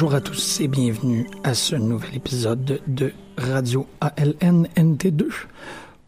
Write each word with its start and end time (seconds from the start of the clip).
Bonjour 0.00 0.16
à 0.16 0.22
tous 0.22 0.62
et 0.62 0.66
bienvenue 0.66 1.28
à 1.44 1.52
ce 1.52 1.76
nouvel 1.76 2.16
épisode 2.16 2.80
de 2.86 3.12
Radio 3.36 3.86
ALN 4.00 4.66
NT2. 4.74 5.26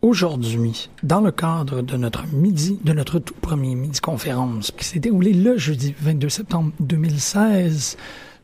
Aujourd'hui, 0.01 0.89
dans 1.03 1.21
le 1.21 1.31
cadre 1.31 1.83
de 1.83 1.99
notre 1.99 2.27
midi, 2.29 2.79
de 2.83 2.95
notre 2.95 3.19
tout 3.19 3.35
premier 3.35 3.75
midi 3.75 4.01
conférence 4.01 4.71
qui 4.71 4.87
s'est 4.87 4.99
déroulé 4.99 5.35
le 5.35 5.59
jeudi 5.59 5.95
22 6.01 6.31
septembre 6.31 6.73
2016, 6.81 7.99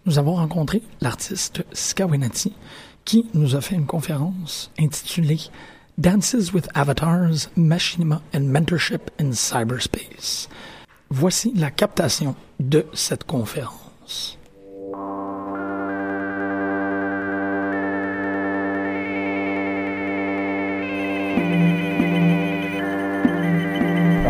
nous 0.05 0.19
avons 0.19 0.35
rencontré 0.35 0.83
l'artiste 1.01 1.65
Skawinati 1.73 2.53
qui 3.07 3.25
nous 3.33 3.57
a 3.57 3.63
fait 3.63 3.77
une 3.77 3.87
conférence 3.87 4.71
intitulée 4.79 5.41
Dances 5.97 6.53
with 6.53 6.69
Avatars, 6.75 7.49
Machinima 7.57 8.21
and 8.35 8.43
Mentorship 8.43 9.11
in 9.19 9.33
Cyberspace. 9.33 10.51
Voici 11.09 11.55
la 11.57 11.71
captation 11.71 12.35
de 12.61 12.85
cette 12.93 13.25
conférence. 13.25 14.38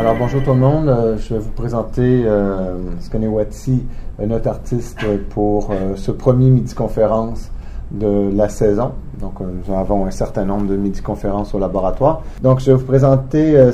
Alors 0.08 0.20
bonjour 0.20 0.42
tout 0.42 0.54
le 0.54 0.56
monde, 0.56 0.88
Euh, 0.88 1.18
je 1.18 1.34
vais 1.34 1.38
vous 1.38 1.50
présenter 1.50 2.22
euh, 2.24 2.78
notre 4.26 4.48
artiste 4.48 5.04
pour 5.28 5.68
euh, 5.70 5.96
ce 5.96 6.10
premier 6.10 6.48
midi-conférence 6.48 7.50
de 7.90 8.30
la 8.34 8.48
saison. 8.48 8.92
Donc 9.20 9.34
euh, 9.42 9.44
nous 9.44 9.74
avons 9.74 10.06
un 10.06 10.10
certain 10.10 10.46
nombre 10.46 10.66
de 10.66 10.76
midi-conférences 10.76 11.54
au 11.54 11.58
laboratoire. 11.58 12.22
Donc 12.42 12.60
je 12.60 12.70
vais 12.70 12.78
vous 12.78 12.86
présenter 12.86 13.54
euh, 13.54 13.70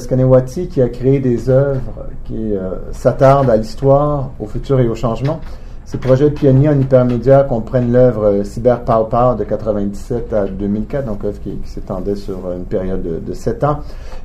qui 0.67 0.83
a 0.83 0.89
créé 0.89 1.21
des 1.21 1.49
œuvres 1.49 2.09
qui 2.25 2.55
s'attardent 2.91 3.51
à 3.51 3.57
l'histoire, 3.57 4.31
au 4.41 4.47
futur 4.47 4.81
et 4.81 4.89
au 4.89 4.97
changement. 4.97 5.39
Ces 5.87 5.99
projets 5.99 6.31
pionniers 6.31 6.71
en 6.71 6.81
hypermédia 6.81 7.43
comprennent 7.43 7.93
l'œuvre 7.93 8.25
euh, 8.25 8.45
Cyber 8.45 8.85
Pow 8.85 9.05
Pow 9.05 9.35
de 9.39 9.45
97 9.45 10.33
à 10.33 10.47
2004, 10.47 11.05
donc 11.05 11.23
œuvre 11.25 11.39
qui, 11.43 11.59
s'étendait 11.65 12.15
sur 12.15 12.47
euh, 12.47 12.57
une 12.57 12.65
période 12.65 13.03
de, 13.03 13.33
7 13.35 13.65
ans. 13.65 13.81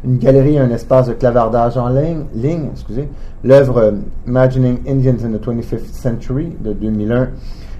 Une 0.06 0.20
galerie 0.20 0.56
et 0.56 0.60
un 0.60 0.70
espace 0.70 1.08
de 1.08 1.14
clavardage 1.14 1.76
en 1.76 1.90
ligne, 1.90 2.24
ligne 2.34 2.70
excusez, 2.72 3.10
l'œuvre 3.44 3.78
euh, 3.80 3.92
Imagining 4.26 4.78
Indians 4.88 5.18
in 5.26 5.38
the 5.38 5.46
25th 5.46 5.92
Century 5.92 6.56
de 6.62 6.72
2001, 6.72 7.30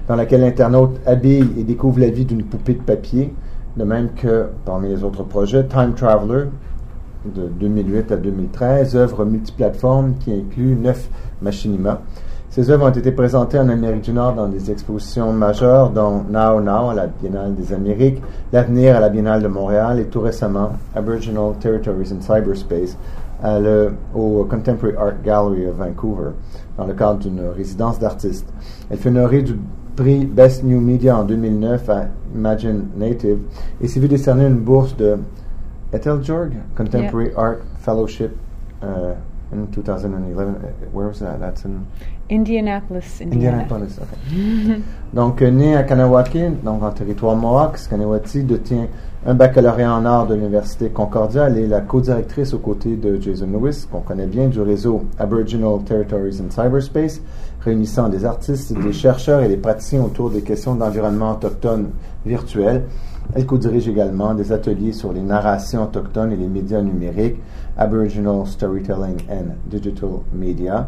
dans 0.10 0.16
laquelle 0.18 0.42
l'internaute 0.42 1.00
habille 1.06 1.48
et 1.58 1.64
découvre 1.64 2.02
la 2.02 2.10
vie 2.10 2.26
d'une 2.26 2.44
poupée 2.44 2.74
de 2.74 2.82
papier, 2.82 3.34
de 3.78 3.84
même 3.86 4.10
que 4.14 4.48
parmi 4.66 4.90
les 4.90 5.06
autres 5.06 5.24
projets, 5.24 5.66
Time 5.66 5.94
Traveler 5.96 6.48
de 7.34 7.48
2008 7.48 8.12
à 8.12 8.18
2013, 8.18 8.98
œuvre 8.98 9.24
multiplateforme 9.24 10.16
qui 10.20 10.34
inclut 10.34 10.76
neuf 10.76 11.08
machinima. 11.42 12.02
Ces 12.50 12.72
œuvres 12.72 12.88
ont 12.88 12.92
été 12.92 13.12
présentées 13.12 13.60
en 13.60 13.70
Amérique 13.70 14.02
du 14.02 14.12
Nord 14.12 14.34
dans 14.34 14.48
des 14.48 14.72
expositions 14.72 15.32
majeures, 15.32 15.92
dont 15.92 16.24
Now 16.30 16.60
Now 16.60 16.90
à 16.90 16.94
la 16.96 17.06
Biennale 17.08 17.54
des 17.56 17.72
Amériques, 17.74 18.22
L'Avenir 18.52 18.96
à 18.96 19.00
la 19.00 19.10
Biennale 19.10 19.44
de 19.44 19.48
Montréal 19.48 20.00
et 20.00 20.06
tout 20.06 20.22
récemment 20.22 20.72
Aboriginal 20.96 21.54
Territories 21.60 22.12
in 22.12 22.22
Cyberspace 22.22 22.98
à 23.44 23.60
le- 23.60 23.94
au 24.16 24.46
Contemporary 24.50 24.96
Art 24.98 25.22
Gallery 25.24 25.68
of 25.68 25.76
Vancouver, 25.76 26.32
dans 26.78 26.86
le 26.88 26.94
cadre 26.94 27.20
d'une 27.20 27.42
résidence 27.56 28.00
d'artistes. 28.00 28.52
Elle 28.90 28.98
fut 28.98 29.10
honorée 29.10 29.44
du 29.44 29.56
prix 29.96 30.26
Best 30.26 30.64
New 30.64 30.82
Media 30.82 31.18
en 31.18 31.24
2009 31.26 31.88
à 31.90 32.06
Imagine 32.34 32.86
Native 32.98 33.38
et 33.80 33.88
s'est 33.88 34.00
vu 34.00 34.08
décerner 34.08 34.46
une 34.48 34.58
bourse 34.60 34.98
de 34.98 35.18
Eteljorg 35.94 36.54
Contemporary 36.76 37.30
Art 37.38 37.58
Fellowship 37.80 38.32
uh, 38.82 38.86
in 39.52 39.68
2011. 39.68 40.56
Uh, 40.56 40.86
Where 40.92 41.08
was 41.08 41.20
that? 41.20 41.40
That's 41.40 41.66
in 41.66 41.86
Indianapolis, 42.30 43.22
Indiana. 43.22 43.64
Indianapolis. 43.64 44.00
ok. 44.00 44.82
donc, 45.14 45.42
euh, 45.42 45.50
né 45.50 45.76
à 45.76 45.84
Kanawake, 45.84 46.64
donc 46.64 46.84
en 46.84 46.92
territoire 46.92 47.36
Mohawk, 47.36 47.80
Kanawati 47.90 48.44
détient 48.44 48.88
un 49.26 49.34
baccalauréat 49.34 49.94
en 49.94 50.06
art 50.06 50.28
de 50.28 50.36
l'Université 50.36 50.90
Concordia. 50.90 51.48
Elle 51.48 51.58
est 51.58 51.68
la 51.68 51.82
co-directrice 51.82 52.54
aux 52.54 52.60
côtés 52.60 52.96
de 52.96 53.20
Jason 53.20 53.48
Lewis, 53.48 53.86
qu'on 53.92 54.02
connaît 54.02 54.28
bien, 54.28 54.48
du 54.48 54.62
réseau 54.62 55.06
Aboriginal 55.18 55.84
Territories 55.84 56.42
in 56.42 56.52
Cyberspace, 56.52 57.22
réunissant 57.62 58.10
des 58.10 58.26
artistes, 58.26 58.74
des 58.74 58.94
chercheurs 58.94 59.42
et 59.42 59.48
des 59.50 59.58
praticiens 59.58 60.04
autour 60.04 60.30
des 60.30 60.42
questions 60.42 60.76
d'environnement 60.76 61.32
autochtone 61.32 61.90
virtuel. 62.26 62.84
Elle 63.36 63.46
co-dirige 63.46 63.88
également 63.88 64.34
des 64.34 64.52
ateliers 64.52 64.94
sur 64.94 65.14
les 65.14 65.22
narrations 65.22 65.84
autochtones 65.84 66.32
et 66.32 66.36
les 66.36 66.48
médias 66.48 66.82
numériques, 66.82 67.38
Aboriginal 67.80 68.46
Storytelling 68.46 69.22
and 69.30 69.56
Digital 69.70 70.24
Media. 70.34 70.88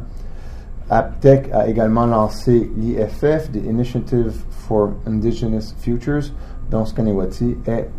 APTEC 0.89 1.49
a 1.53 1.67
également 1.67 2.05
lancé 2.05 2.69
l'IFF, 2.75 3.51
The 3.51 3.63
Initiative 3.65 4.33
for 4.49 4.93
Indigenous 5.07 5.73
Futures, 5.79 6.33
dont 6.69 6.85
Skanewati 6.85 7.55
est 7.65 7.89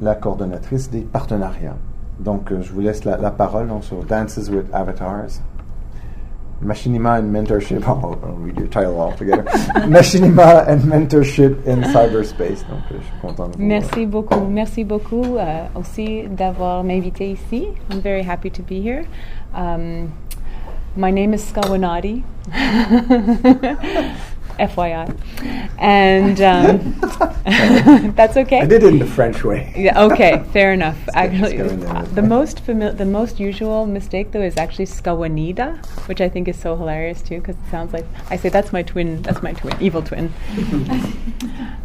la 0.00 0.14
coordonnatrice 0.14 0.90
des 0.90 1.02
partenariats. 1.02 1.76
Donc, 2.20 2.50
euh, 2.50 2.62
je 2.62 2.72
vous 2.72 2.80
laisse 2.80 3.04
la, 3.04 3.30
parole 3.30 3.68
sur 3.82 4.02
Dances 4.04 4.48
with 4.50 4.66
Avatars. 4.72 5.40
Machinima 6.62 7.18
and 7.18 7.34
Mentorship. 7.34 7.82
I'll, 7.86 8.18
I'll 8.24 8.34
read 8.34 8.58
your 8.58 8.68
title 8.68 9.00
all 9.00 9.12
together. 9.12 9.42
Machinima 9.86 10.66
and 10.68 10.82
Mentorship 10.82 11.64
in 11.66 11.82
Cyberspace. 11.82 12.62
Donc, 12.68 12.82
je 12.90 13.02
suis 13.04 13.20
content 13.20 13.48
de 13.48 13.56
vous 13.56 13.62
Merci 13.62 14.06
beaucoup. 14.06 14.46
Merci 14.48 14.84
beaucoup 14.84 15.36
euh, 15.36 15.66
aussi 15.74 16.24
d'avoir 16.28 16.84
m'invité 16.84 17.30
ici. 17.30 17.68
I'm 17.90 18.00
very 18.00 18.22
happy 18.22 18.50
to 18.50 18.62
be 18.62 18.80
here. 18.80 19.04
Um, 19.54 20.12
my 20.96 21.10
name 21.10 21.34
is 21.34 21.42
Skawennati. 21.42 22.22
FYI. 24.58 25.18
And 25.78 26.40
um, 26.40 28.12
that's 28.14 28.36
okay. 28.36 28.60
I 28.60 28.66
did 28.66 28.82
it 28.82 28.88
in 28.92 28.98
the 28.98 29.06
French 29.06 29.44
way. 29.44 29.72
Yeah, 29.76 30.02
okay, 30.04 30.42
fair 30.52 30.72
enough. 30.72 30.98
Actually, 31.14 31.56
go 31.56 31.86
uh, 31.88 32.02
the 32.14 32.22
most 32.22 32.64
fami- 32.64 32.96
the 32.96 33.04
most 33.04 33.40
usual 33.40 33.86
mistake 33.86 34.32
though 34.32 34.42
is 34.42 34.56
actually 34.56 34.86
Skawanida, 34.86 35.84
which 36.08 36.20
I 36.20 36.28
think 36.28 36.48
is 36.48 36.58
so 36.58 36.76
hilarious 36.76 37.22
too 37.22 37.38
because 37.38 37.56
it 37.56 37.70
sounds 37.70 37.92
like 37.92 38.06
I 38.30 38.36
say 38.36 38.48
that's 38.48 38.72
my 38.72 38.82
twin, 38.82 39.22
that's 39.22 39.42
my 39.42 39.52
twin, 39.52 39.76
evil 39.80 40.02
twin. 40.02 40.32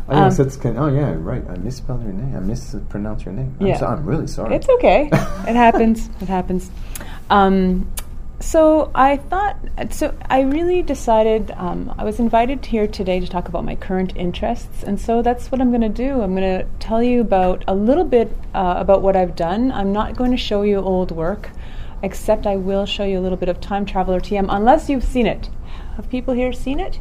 Oh, 0.10 0.14
yes, 0.24 0.40
Um, 0.40 0.46
that's 0.46 0.58
oh 0.66 0.88
yeah, 0.88 1.16
right. 1.18 1.44
I 1.50 1.58
misspelled 1.58 2.02
your 2.02 2.14
name. 2.14 2.34
I 2.34 2.40
mispronounced 2.40 3.26
your 3.26 3.34
name. 3.34 3.54
I'm, 3.60 3.68
Yeah. 3.68 3.78
so, 3.78 3.88
I'm 3.88 4.06
really 4.06 4.26
sorry. 4.28 4.56
It's 4.56 4.70
okay. 4.70 5.10
it 5.12 5.56
happens. 5.56 6.10
It 6.22 6.30
happens. 6.30 6.72
Um, 7.30 7.92
so 8.40 8.92
I 8.94 9.18
thought. 9.18 9.58
So 9.92 10.16
I 10.30 10.42
really 10.42 10.82
decided. 10.84 11.52
Um, 11.52 11.94
I 11.98 12.04
was 12.04 12.20
invited 12.20 12.66
here 12.66 12.88
today 12.88 13.20
to 13.20 13.28
talk 13.28 13.48
about 13.48 13.66
my 13.66 13.76
current 13.76 14.16
interests, 14.16 14.84
and 14.84 15.00
so 15.00 15.22
that's 15.22 15.52
what 15.52 15.60
I'm 15.60 15.70
going 15.70 15.82
to 15.82 15.90
do. 15.90 16.22
I'm 16.22 16.36
going 16.36 16.60
to 16.60 16.66
tell 16.80 17.02
you 17.02 17.22
about 17.22 17.64
a 17.68 17.74
little 17.74 18.06
bit 18.06 18.32
uh, 18.54 18.76
about 18.78 19.02
what 19.02 19.16
I've 19.16 19.36
done. 19.36 19.72
I'm 19.72 19.92
not 19.92 20.16
going 20.16 20.32
to 20.32 20.38
show 20.38 20.62
you 20.62 20.78
old 20.78 21.12
work, 21.12 21.50
except 22.04 22.46
I 22.46 22.56
will 22.56 22.86
show 22.86 23.04
you 23.04 23.20
a 23.20 23.22
little 23.22 23.38
bit 23.38 23.50
of 23.50 23.60
Time 23.60 23.86
Traveler 23.86 24.20
TM, 24.20 24.46
unless 24.50 24.90
you've 24.90 25.04
seen 25.04 25.26
it. 25.26 25.50
Have 25.96 26.10
people 26.10 26.34
here 26.34 26.54
seen 26.54 26.80
it? 26.80 27.00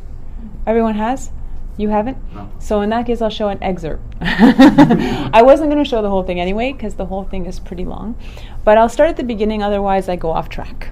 Everyone 0.66 0.94
has. 0.94 1.30
You 1.76 1.90
haven't? 1.90 2.16
No. 2.34 2.50
So 2.58 2.80
in 2.80 2.88
that 2.90 3.04
case, 3.04 3.20
I'll 3.20 3.28
show 3.28 3.48
an 3.48 3.62
excerpt. 3.62 4.02
I 4.22 5.42
wasn't 5.44 5.70
going 5.70 5.82
to 5.84 5.88
show 5.88 6.00
the 6.00 6.08
whole 6.08 6.22
thing 6.22 6.40
anyway 6.40 6.72
because 6.72 6.94
the 6.94 7.04
whole 7.04 7.24
thing 7.24 7.44
is 7.44 7.60
pretty 7.60 7.84
long. 7.84 8.16
But 8.64 8.78
I'll 8.78 8.88
start 8.88 9.10
at 9.10 9.18
the 9.18 9.24
beginning, 9.24 9.62
otherwise, 9.62 10.08
I 10.08 10.16
go 10.16 10.30
off 10.30 10.48
track. 10.48 10.88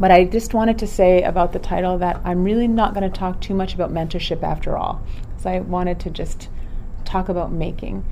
But 0.00 0.10
I 0.10 0.24
just 0.24 0.54
wanted 0.54 0.78
to 0.78 0.86
say 0.86 1.22
about 1.22 1.52
the 1.52 1.58
title 1.58 1.98
that 1.98 2.22
I'm 2.24 2.42
really 2.42 2.66
not 2.66 2.94
going 2.94 3.08
to 3.08 3.16
talk 3.16 3.40
too 3.42 3.54
much 3.54 3.74
about 3.74 3.92
mentorship 3.92 4.42
after 4.42 4.76
all, 4.76 5.02
because 5.28 5.44
I 5.44 5.60
wanted 5.60 6.00
to 6.00 6.10
just 6.10 6.48
talk 7.04 7.28
about 7.28 7.52
making. 7.52 8.04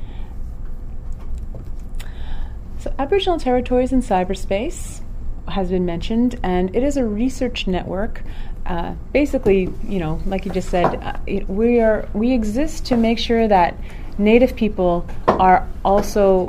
So, 2.78 2.94
Aboriginal 2.98 3.38
Territories 3.38 3.90
in 3.90 4.02
Cyberspace 4.02 5.00
has 5.48 5.70
been 5.70 5.86
mentioned, 5.86 6.38
and 6.42 6.76
it 6.76 6.82
is 6.82 6.98
a 6.98 7.04
research 7.04 7.66
network. 7.66 8.22
Uh, 8.66 8.94
basically, 9.12 9.72
you 9.88 9.98
know, 9.98 10.20
like 10.26 10.44
you 10.44 10.52
just 10.52 10.68
said, 10.68 11.02
uh, 11.02 11.18
it, 11.26 11.48
we 11.48 11.80
are 11.80 12.06
we 12.12 12.32
exist 12.32 12.84
to 12.86 12.96
make 12.98 13.18
sure 13.18 13.48
that 13.48 13.74
Native 14.18 14.54
people 14.56 15.08
are 15.26 15.66
also 15.84 16.46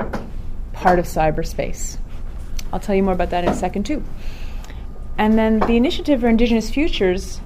part 0.74 0.98
of 0.98 1.06
cyberspace. 1.06 1.96
I'll 2.72 2.80
tell 2.80 2.94
you 2.94 3.02
more 3.02 3.14
about 3.14 3.30
that 3.30 3.44
in 3.44 3.50
a 3.50 3.56
second 3.56 3.86
too. 3.86 4.04
And 5.18 5.38
then 5.38 5.60
the 5.60 5.76
Initiative 5.76 6.20
for 6.20 6.28
Indigenous 6.28 6.70
Futures. 6.70 7.40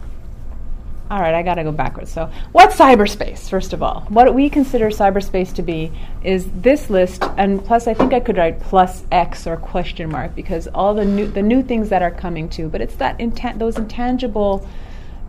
All 1.10 1.20
right, 1.20 1.34
I 1.34 1.42
got 1.42 1.56
to 1.56 1.64
go 1.64 1.72
backwards. 1.72 2.10
So, 2.10 2.30
what's 2.52 2.76
cyberspace, 2.76 3.48
first 3.50 3.72
of 3.74 3.82
all? 3.82 4.06
What 4.08 4.34
we 4.34 4.48
consider 4.48 4.88
cyberspace 4.88 5.52
to 5.54 5.62
be 5.62 5.92
is 6.22 6.48
this 6.62 6.88
list, 6.88 7.22
and 7.36 7.62
plus, 7.62 7.86
I 7.86 7.94
think 7.94 8.14
I 8.14 8.20
could 8.20 8.38
write 8.38 8.58
plus 8.60 9.04
X 9.12 9.46
or 9.46 9.58
question 9.58 10.10
mark 10.10 10.34
because 10.34 10.66
all 10.68 10.94
the 10.94 11.04
new, 11.04 11.26
the 11.26 11.42
new 11.42 11.62
things 11.62 11.90
that 11.90 12.00
are 12.00 12.10
coming 12.10 12.48
too. 12.48 12.68
But 12.68 12.80
it's 12.80 12.96
that 12.96 13.18
intan- 13.18 13.58
those 13.58 13.76
intangible, 13.76 14.66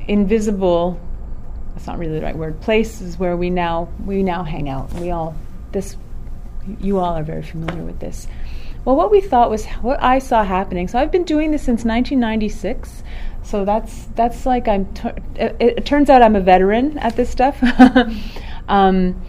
invisible, 0.07 0.97
that's 1.73 1.87
not 1.87 1.99
really 1.99 2.19
the 2.19 2.25
right 2.25 2.37
word, 2.37 2.61
places 2.61 3.19
where 3.19 3.35
we 3.35 3.49
now, 3.49 3.89
we 4.05 4.23
now 4.23 4.43
hang 4.43 4.69
out. 4.69 4.93
We 4.93 5.11
all, 5.11 5.35
this, 5.73 5.97
you 6.79 6.99
all 6.99 7.15
are 7.15 7.23
very 7.23 7.43
familiar 7.43 7.83
with 7.83 7.99
this. 7.99 8.27
Well, 8.85 8.95
what 8.95 9.09
we 9.09 9.19
thought 9.19 9.49
was 9.49 9.65
what 9.81 10.01
I 10.01 10.19
saw 10.19 10.43
happening. 10.43 10.87
So 10.87 10.99
I've 10.99 11.11
been 11.11 11.23
doing 11.23 11.49
this 11.49 11.63
since 11.63 11.83
1996. 11.83 13.03
so 13.41 13.65
that's 13.65 14.05
that's 14.15 14.45
like 14.45 14.67
I'm. 14.67 14.87
It, 15.35 15.55
it, 15.59 15.85
turns 15.85 16.09
out 16.09 16.21
I'm 16.21 16.35
a 16.35 16.41
veteran 16.41 16.99
at 16.99 17.15
this 17.15 17.29
stuff. 17.31 17.57
um, 18.67 19.19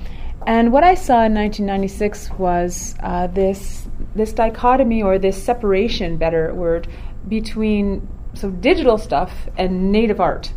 and 0.47 0.73
what 0.73 0.85
I 0.85 0.95
saw 0.95 1.25
in 1.25 1.35
1996 1.35 2.31
was 2.39 2.95
uh, 3.03 3.29
this 3.29 3.89
this 4.15 4.33
dichotomy 4.35 5.03
or 5.03 5.19
this 5.19 5.43
separation, 5.43 6.19
better 6.19 6.55
word, 6.55 6.87
between 7.27 8.07
so 8.35 8.51
digital 8.51 8.99
stuff 8.99 9.49
and 9.57 9.91
native 9.91 10.21
art, 10.21 10.53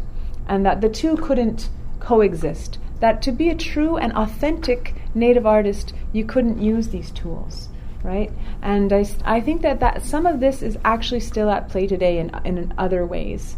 and 0.47 0.65
that 0.65 0.81
the 0.81 0.89
two 0.89 1.15
couldn't 1.15 1.69
coexist. 2.01 2.79
That 2.99 3.21
to 3.21 3.31
be 3.31 3.49
a 3.49 3.55
true 3.55 3.95
and 3.95 4.11
authentic 4.11 4.93
native 5.15 5.45
artist, 5.45 5.93
you 6.11 6.25
couldn't 6.25 6.61
use 6.61 6.89
these 6.89 7.11
tools, 7.11 7.69
right? 8.03 8.31
And 8.61 8.91
I, 8.93 9.05
I 9.25 9.41
think 9.41 9.61
that, 9.61 9.79
that 9.81 10.03
some 10.03 10.25
of 10.25 10.39
this 10.39 10.61
is 10.61 10.77
actually 10.85 11.19
still 11.19 11.49
at 11.49 11.69
play 11.69 11.87
today 11.87 12.19
in, 12.19 12.31
in 12.45 12.73
other 12.77 13.05
ways. 13.05 13.57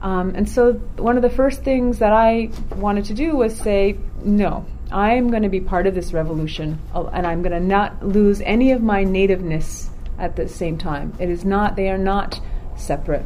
Um, 0.00 0.34
and 0.34 0.48
so 0.48 0.74
one 0.96 1.16
of 1.16 1.22
the 1.22 1.30
first 1.30 1.62
things 1.62 1.98
that 1.98 2.12
I 2.12 2.50
wanted 2.74 3.04
to 3.06 3.14
do 3.14 3.36
was 3.36 3.56
say, 3.56 3.98
no, 4.24 4.66
I'm 4.90 5.30
going 5.30 5.42
to 5.42 5.48
be 5.48 5.60
part 5.60 5.86
of 5.86 5.94
this 5.94 6.12
revolution, 6.12 6.78
uh, 6.94 7.06
and 7.06 7.26
I'm 7.26 7.42
going 7.42 7.52
to 7.52 7.60
not 7.60 8.04
lose 8.04 8.40
any 8.42 8.72
of 8.72 8.82
my 8.82 9.04
nativeness 9.04 9.88
at 10.18 10.36
the 10.36 10.48
same 10.48 10.76
time. 10.76 11.14
It 11.18 11.30
is 11.30 11.44
not; 11.44 11.76
they 11.76 11.88
are 11.88 11.98
not 11.98 12.40
separate. 12.76 13.24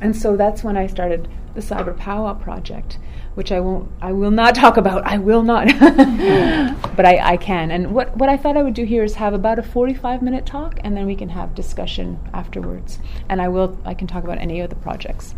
And 0.00 0.16
so 0.16 0.36
that's 0.36 0.64
when 0.64 0.76
I 0.76 0.86
started 0.86 1.28
the 1.54 1.60
Cyber 1.60 1.96
Powwow 1.96 2.34
project, 2.34 2.98
which 3.36 3.52
I 3.52 3.60
won't, 3.60 3.90
I 4.00 4.12
will 4.12 4.30
not 4.30 4.54
talk 4.62 4.76
about. 4.76 5.06
I 5.06 5.18
will 5.18 5.42
not, 5.42 5.66
but 6.96 7.06
I, 7.06 7.34
I 7.34 7.36
can. 7.36 7.70
And 7.70 7.94
what 7.94 8.16
what 8.16 8.28
I 8.28 8.36
thought 8.36 8.56
I 8.56 8.62
would 8.62 8.74
do 8.74 8.84
here 8.84 9.04
is 9.04 9.14
have 9.14 9.34
about 9.34 9.58
a 9.58 9.62
45 9.62 10.22
minute 10.22 10.46
talk, 10.46 10.80
and 10.82 10.96
then 10.96 11.06
we 11.06 11.14
can 11.14 11.28
have 11.28 11.54
discussion 11.54 12.18
afterwards. 12.32 12.98
And 13.28 13.40
I 13.40 13.48
will, 13.48 13.78
I 13.84 13.94
can 13.94 14.06
talk 14.06 14.24
about 14.24 14.38
any 14.38 14.60
of 14.60 14.70
the 14.70 14.76
projects. 14.76 15.34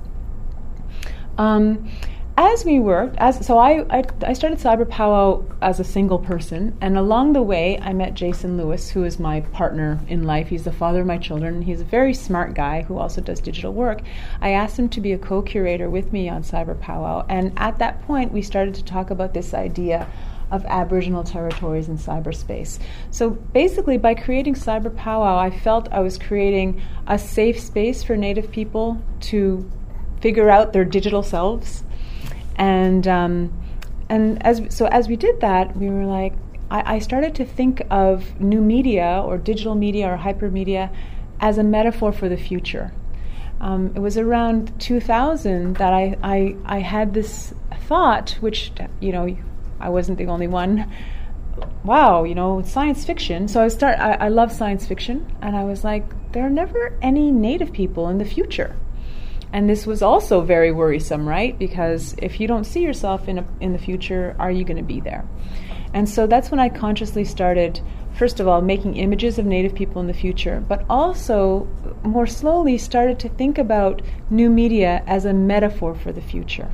Um, 1.36 1.90
as 2.40 2.64
we 2.64 2.78
worked, 2.78 3.16
as 3.16 3.44
so 3.44 3.58
I, 3.58 3.84
I, 3.90 4.04
I 4.24 4.32
started 4.32 4.60
Cyber 4.60 4.88
Powwow 4.88 5.44
as 5.60 5.80
a 5.80 5.84
single 5.84 6.20
person, 6.20 6.78
and 6.80 6.96
along 6.96 7.32
the 7.32 7.42
way 7.42 7.80
I 7.80 7.92
met 7.92 8.14
Jason 8.14 8.56
Lewis, 8.56 8.90
who 8.90 9.02
is 9.02 9.18
my 9.18 9.40
partner 9.40 9.98
in 10.06 10.22
life. 10.22 10.46
He's 10.46 10.62
the 10.62 10.70
father 10.70 11.00
of 11.00 11.06
my 11.08 11.18
children. 11.18 11.62
He's 11.62 11.80
a 11.80 11.84
very 11.84 12.14
smart 12.14 12.54
guy 12.54 12.82
who 12.82 12.96
also 12.96 13.20
does 13.20 13.40
digital 13.40 13.72
work. 13.72 14.02
I 14.40 14.50
asked 14.50 14.78
him 14.78 14.88
to 14.90 15.00
be 15.00 15.12
a 15.14 15.18
co-curator 15.18 15.90
with 15.90 16.12
me 16.12 16.28
on 16.28 16.44
Cyber 16.44 16.78
Powwow, 16.78 17.26
and 17.28 17.52
at 17.56 17.80
that 17.80 18.02
point 18.02 18.30
we 18.30 18.42
started 18.42 18.76
to 18.76 18.84
talk 18.84 19.10
about 19.10 19.34
this 19.34 19.52
idea 19.52 20.08
of 20.52 20.64
Aboriginal 20.66 21.24
territories 21.24 21.88
in 21.88 21.98
cyberspace. 21.98 22.78
So 23.10 23.30
basically, 23.30 23.98
by 23.98 24.14
creating 24.14 24.54
Cyber 24.54 24.94
Powwow, 24.94 25.38
I 25.38 25.50
felt 25.50 25.92
I 25.92 26.00
was 26.00 26.16
creating 26.16 26.80
a 27.08 27.18
safe 27.18 27.58
space 27.58 28.04
for 28.04 28.16
Native 28.16 28.52
people 28.52 29.02
to 29.22 29.68
figure 30.20 30.50
out 30.50 30.72
their 30.72 30.84
digital 30.84 31.24
selves 31.24 31.82
and 32.58 33.06
um, 33.08 33.52
and 34.08 34.44
as 34.44 34.62
so 34.68 34.86
as 34.86 35.08
we 35.08 35.16
did 35.16 35.40
that, 35.40 35.76
we 35.76 35.88
were 35.88 36.04
like, 36.04 36.34
I, 36.70 36.96
I 36.96 36.98
started 36.98 37.34
to 37.36 37.44
think 37.44 37.82
of 37.90 38.40
new 38.40 38.60
media 38.60 39.22
or 39.24 39.38
digital 39.38 39.74
media 39.74 40.12
or 40.12 40.18
hypermedia 40.18 40.94
as 41.40 41.58
a 41.58 41.62
metaphor 41.62 42.12
for 42.12 42.28
the 42.28 42.36
future. 42.36 42.92
Um, 43.60 43.92
it 43.96 43.98
was 43.98 44.16
around 44.16 44.78
2000 44.80 45.76
that 45.76 45.92
I, 45.92 46.16
I, 46.22 46.56
I 46.64 46.78
had 46.78 47.14
this 47.14 47.52
thought, 47.86 48.36
which, 48.40 48.72
you 49.00 49.10
know, 49.10 49.36
I 49.80 49.88
wasn't 49.88 50.18
the 50.18 50.26
only 50.26 50.46
one. 50.46 50.92
Wow, 51.82 52.22
you 52.22 52.36
know, 52.36 52.62
science 52.62 53.04
fiction. 53.04 53.48
So 53.48 53.62
I 53.62 53.68
start. 53.68 53.98
I, 53.98 54.12
I 54.12 54.28
love 54.28 54.52
science 54.52 54.86
fiction, 54.86 55.26
and 55.42 55.56
I 55.56 55.64
was 55.64 55.82
like, 55.82 56.04
there 56.32 56.46
are 56.46 56.50
never 56.50 56.96
any 57.02 57.32
native 57.32 57.72
people 57.72 58.08
in 58.08 58.18
the 58.18 58.24
future. 58.24 58.76
And 59.52 59.68
this 59.68 59.86
was 59.86 60.02
also 60.02 60.42
very 60.42 60.72
worrisome, 60.72 61.26
right? 61.26 61.58
Because 61.58 62.14
if 62.18 62.38
you 62.38 62.46
don't 62.46 62.64
see 62.64 62.80
yourself 62.80 63.28
in, 63.28 63.38
a, 63.38 63.46
in 63.60 63.72
the 63.72 63.78
future, 63.78 64.36
are 64.38 64.50
you 64.50 64.64
going 64.64 64.76
to 64.76 64.82
be 64.82 65.00
there? 65.00 65.26
And 65.94 66.08
so 66.08 66.26
that's 66.26 66.50
when 66.50 66.60
I 66.60 66.68
consciously 66.68 67.24
started, 67.24 67.80
first 68.12 68.40
of 68.40 68.48
all, 68.48 68.60
making 68.60 68.96
images 68.96 69.38
of 69.38 69.46
Native 69.46 69.74
people 69.74 70.00
in 70.02 70.06
the 70.06 70.12
future, 70.14 70.62
but 70.68 70.84
also 70.90 71.66
more 72.02 72.26
slowly 72.26 72.76
started 72.76 73.18
to 73.20 73.28
think 73.30 73.56
about 73.56 74.02
new 74.28 74.50
media 74.50 75.02
as 75.06 75.24
a 75.24 75.32
metaphor 75.32 75.94
for 75.94 76.12
the 76.12 76.20
future. 76.20 76.70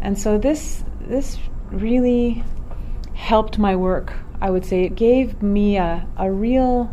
And 0.00 0.18
so 0.18 0.36
this, 0.36 0.84
this 1.00 1.38
really 1.70 2.42
helped 3.14 3.58
my 3.58 3.76
work. 3.76 4.12
I 4.40 4.50
would 4.50 4.66
say 4.66 4.82
it 4.82 4.96
gave 4.96 5.42
me 5.42 5.76
a, 5.76 6.06
a 6.16 6.30
real 6.30 6.92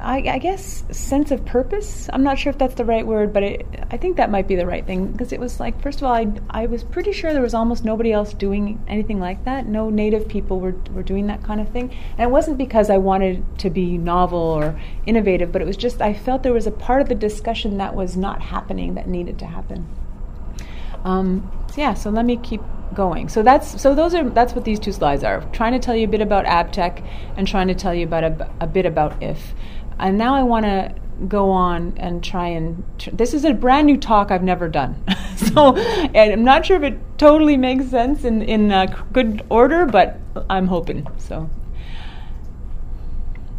I, 0.00 0.16
I, 0.34 0.38
guess 0.38 0.84
sense 0.90 1.30
of 1.30 1.44
purpose. 1.44 2.08
I'm 2.12 2.22
not 2.22 2.38
sure 2.38 2.50
if 2.50 2.58
that's 2.58 2.74
the 2.74 2.84
right 2.84 3.06
word, 3.06 3.32
but 3.32 3.42
it, 3.42 3.66
I 3.90 3.96
think 3.96 4.16
that 4.16 4.30
might 4.30 4.48
be 4.48 4.56
the 4.56 4.66
right 4.66 4.84
thing 4.86 5.12
because 5.12 5.32
it 5.32 5.40
was 5.40 5.60
like, 5.60 5.80
first 5.82 5.98
of 5.98 6.04
all, 6.04 6.12
I, 6.12 6.26
I 6.48 6.66
was 6.66 6.82
pretty 6.82 7.12
sure 7.12 7.32
there 7.32 7.42
was 7.42 7.54
almost 7.54 7.84
nobody 7.84 8.12
else 8.12 8.32
doing 8.32 8.82
anything 8.88 9.20
like 9.20 9.44
that. 9.44 9.66
No 9.66 9.90
native 9.90 10.28
people 10.28 10.58
were, 10.58 10.74
were 10.92 11.02
doing 11.02 11.26
that 11.26 11.42
kind 11.42 11.60
of 11.60 11.68
thing. 11.68 11.94
And 12.12 12.20
it 12.20 12.30
wasn't 12.30 12.58
because 12.58 12.88
I 12.90 12.98
wanted 12.98 13.44
to 13.58 13.70
be 13.70 13.98
novel 13.98 14.38
or 14.38 14.80
innovative, 15.06 15.52
but 15.52 15.60
it 15.60 15.66
was 15.66 15.76
just 15.76 16.00
I 16.00 16.14
felt 16.14 16.42
there 16.42 16.52
was 16.52 16.66
a 16.66 16.72
part 16.72 17.02
of 17.02 17.08
the 17.08 17.14
discussion 17.14 17.78
that 17.78 17.94
was 17.94 18.16
not 18.16 18.40
happening 18.42 18.94
that 18.94 19.06
needed 19.06 19.38
to 19.40 19.46
happen. 19.46 19.86
Um, 21.04 21.50
so 21.72 21.80
yeah, 21.80 21.94
so 21.94 22.10
let 22.10 22.24
me 22.24 22.36
keep 22.36 22.60
going. 22.94 23.28
So 23.28 23.42
that's 23.42 23.80
so 23.80 23.94
those 23.94 24.14
are 24.14 24.28
that's 24.28 24.54
what 24.54 24.64
these 24.64 24.78
two 24.78 24.92
slides 24.92 25.24
are. 25.24 25.42
Trying 25.52 25.72
to 25.72 25.78
tell 25.78 25.94
you 25.94 26.04
a 26.04 26.10
bit 26.10 26.20
about 26.20 26.44
AbTech 26.44 27.06
and 27.36 27.46
trying 27.46 27.68
to 27.68 27.74
tell 27.74 27.94
you 27.94 28.04
about 28.04 28.24
a, 28.24 28.50
a 28.60 28.66
bit 28.66 28.86
about 28.86 29.22
if. 29.22 29.54
And 30.00 30.18
now 30.18 30.34
I 30.34 30.42
want 30.42 30.64
to 30.64 30.94
go 31.28 31.50
on 31.50 31.94
and 31.96 32.24
try 32.24 32.48
and. 32.48 32.82
Tr- 32.98 33.10
this 33.10 33.34
is 33.34 33.44
a 33.44 33.52
brand 33.52 33.86
new 33.86 33.96
talk 33.96 34.30
I've 34.30 34.42
never 34.42 34.68
done. 34.68 35.02
so 35.36 35.76
I'm 36.14 36.44
not 36.44 36.66
sure 36.66 36.76
if 36.76 36.82
it 36.82 36.98
totally 37.18 37.56
makes 37.56 37.86
sense 37.86 38.24
in, 38.24 38.42
in 38.42 38.72
a 38.72 38.86
good 39.12 39.44
order, 39.50 39.86
but 39.86 40.18
I'm 40.48 40.66
hoping. 40.66 41.06
So. 41.18 41.48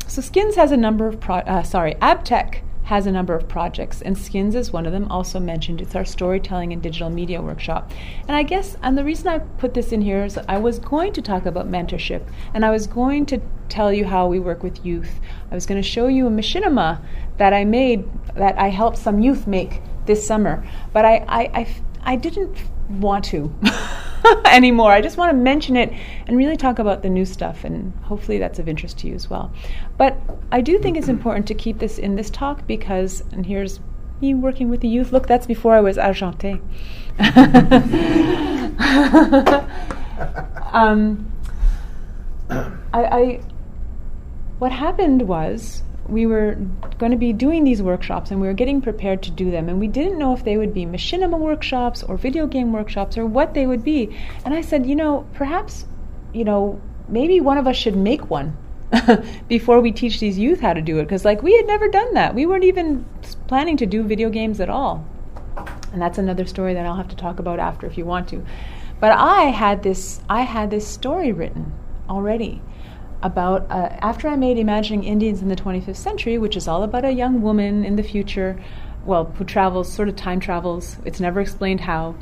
So 0.08 0.22
Skins 0.22 0.56
has 0.56 0.74
a 0.74 0.78
number 0.78 1.08
of 1.08 1.22
pro- 1.22 1.38
uh, 1.38 1.64
sorry, 1.64 1.96
AbTech 1.96 2.62
has 2.92 3.08
a 3.08 3.12
number 3.12 3.33
of 3.33 3.48
projects, 3.48 4.02
and 4.02 4.18
Skins 4.18 4.54
is 4.54 4.74
one 4.74 4.86
of 4.86 4.92
them, 4.92 5.10
also 5.10 5.40
mentioned. 5.40 5.80
It's 5.80 5.95
our 5.95 6.04
storytelling 6.04 6.74
and 6.74 6.81
digital 6.81 7.10
media 7.10 7.42
workshop. 7.42 7.90
And 8.28 8.36
I 8.36 8.44
guess, 8.44 8.76
and 8.83 8.98
the 8.98 9.06
reason 9.06 9.30
I 9.30 9.40
put 9.40 9.74
this 9.74 9.94
in 9.94 10.02
here 10.02 10.26
is 10.26 10.38
I 10.50 10.57
was 10.57 10.78
going 10.78 11.14
to 11.14 11.21
talk 11.21 11.45
about 11.45 11.71
mentorship, 11.71 12.21
and 12.54 12.66
I 12.66 12.69
was 12.69 12.88
going 12.88 13.26
to 13.28 13.40
tell 13.69 13.94
you 13.94 14.04
how 14.04 14.28
we 14.28 14.40
work 14.42 14.62
with 14.62 14.86
youth. 14.86 15.21
I 15.50 15.56
was 15.56 15.66
going 15.66 15.81
to 15.81 15.88
show 15.88 16.07
you 16.07 16.28
a 16.28 16.30
machinima 16.30 17.02
that 17.38 17.54
I 17.54 17.64
made, 17.64 18.04
that 18.36 18.60
I 18.60 18.68
helped 18.68 18.98
some 18.98 19.21
youth 19.21 19.48
make 19.48 19.80
this 20.06 20.28
summer, 20.28 20.62
but 20.92 21.06
I, 21.06 21.24
I, 21.30 21.42
I, 21.62 21.76
I 22.04 22.16
didn't 22.18 22.57
want 23.00 23.26
to. 23.26 23.54
anymore. 24.45 24.92
I 24.92 25.02
just 25.02 25.18
want 25.18 25.31
to 25.31 25.38
mention 25.38 25.76
it 25.76 25.92
and 26.28 26.38
really 26.38 26.57
talk 26.57 26.80
about 26.80 27.02
the 27.02 27.10
new 27.10 27.26
stuff, 27.26 27.64
and 27.64 27.94
hopefully 28.04 28.38
that's 28.38 28.60
of 28.60 28.68
interest 28.68 29.00
to 29.00 29.07
you 29.07 29.16
as 29.16 29.30
well. 29.30 29.52
But 29.98 30.18
I 30.52 30.62
do 30.62 30.80
think 30.80 30.98
it's 30.98 31.07
important 31.07 31.48
to 31.48 31.54
keep 31.54 31.80
this 31.80 31.98
in 31.98 32.16
this 32.16 32.30
talk 32.30 32.66
because, 32.68 33.24
and 33.31 33.45
here's 33.45 33.80
me 34.21 34.33
working 34.33 34.69
with 34.69 34.81
the 34.81 34.88
youth. 34.88 35.12
Look, 35.12 35.28
that's 35.28 35.48
before 35.48 35.76
I 35.76 35.81
was 35.81 35.98
Argenté. 35.98 36.62
um, 40.74 41.31
I, 42.50 42.71
I, 42.94 43.42
what 44.60 44.71
happened 44.71 45.28
was 45.28 45.83
we 46.11 46.25
were 46.25 46.57
going 46.97 47.13
to 47.13 47.18
be 47.18 47.31
doing 47.31 47.63
these 47.63 47.81
workshops 47.81 48.31
and 48.31 48.41
we 48.41 48.47
were 48.47 48.53
getting 48.53 48.81
prepared 48.81 49.23
to 49.23 49.31
do 49.31 49.49
them. 49.49 49.69
And 49.69 49.80
we 49.80 49.87
didn't 49.87 50.19
know 50.19 50.33
if 50.33 50.44
they 50.44 50.57
would 50.57 50.73
be 50.73 50.85
machinima 50.85 51.39
workshops 51.39 52.03
or 52.03 52.18
video 52.18 52.47
game 52.47 52.73
workshops 52.73 53.18
or 53.18 53.25
what 53.25 53.53
they 53.53 53.65
would 53.65 53.83
be. 53.83 54.15
And 54.44 54.53
i 54.53 54.61
said 54.61 54.85
you 54.85 54.95
know 54.95 55.25
perhaps 55.33 55.85
you 56.33 56.44
know 56.44 56.81
maybe 57.07 57.39
one 57.39 57.57
of 57.57 57.65
us 57.65 57.77
should 57.77 57.95
make 57.95 58.30
one 58.30 58.57
before 59.47 59.80
we 59.80 59.91
teach 59.91 60.19
these 60.19 60.37
youth 60.37 60.59
how 60.59 60.73
to 60.73 60.81
do 60.81 60.99
it. 60.99 61.03
Because 61.03 61.23
like 61.23 61.41
we 61.41 61.56
had 61.56 61.65
never 61.65 61.87
done 61.87 62.13
that. 62.13 62.35
We 62.35 62.45
weren't 62.45 62.65
even 62.65 63.06
planning 63.47 63.77
to 63.77 63.85
do 63.85 64.03
video 64.03 64.30
games 64.30 64.59
at 64.59 64.69
all. 64.69 65.07
And 65.94 66.01
that's 66.01 66.18
another 66.18 66.45
story 66.45 66.73
that 66.73 66.85
i'll 66.85 66.95
have 66.95 67.09
to 67.09 67.15
talk 67.15 67.39
about 67.39 67.59
after 67.59 67.87
if 67.87 67.97
you 67.97 68.06
want 68.06 68.27
to. 68.30 68.45
But 68.99 69.13
i 69.13 69.44
had 69.44 69.81
this 69.81 70.19
i 70.30 70.41
had 70.41 70.71
this 70.71 70.85
story 70.85 71.31
written 71.31 71.71
already 72.09 72.61
about 73.23 73.69
uh, 73.71 73.90
after 74.01 74.28
I 74.28 74.35
made 74.35 74.57
Imagining 74.57 75.04
Indians 75.04 75.42
in 75.42 75.47
the 75.47 75.56
25th 75.56 75.95
Century, 75.95 76.37
which 76.37 76.56
is 76.56 76.68
all 76.68 76.83
about 76.83 77.06
a 77.06 77.11
young 77.11 77.42
woman 77.42 77.85
in 77.85 77.95
the 77.95 78.04
future, 78.04 78.61
well, 79.06 79.25
who 79.25 79.44
travels, 79.44 79.92
sort 79.92 80.09
of 80.09 80.16
time 80.16 80.40
travels. 80.40 80.97
It's 81.06 81.19
never 81.19 81.42
explained 81.42 81.81
how. 81.81 82.16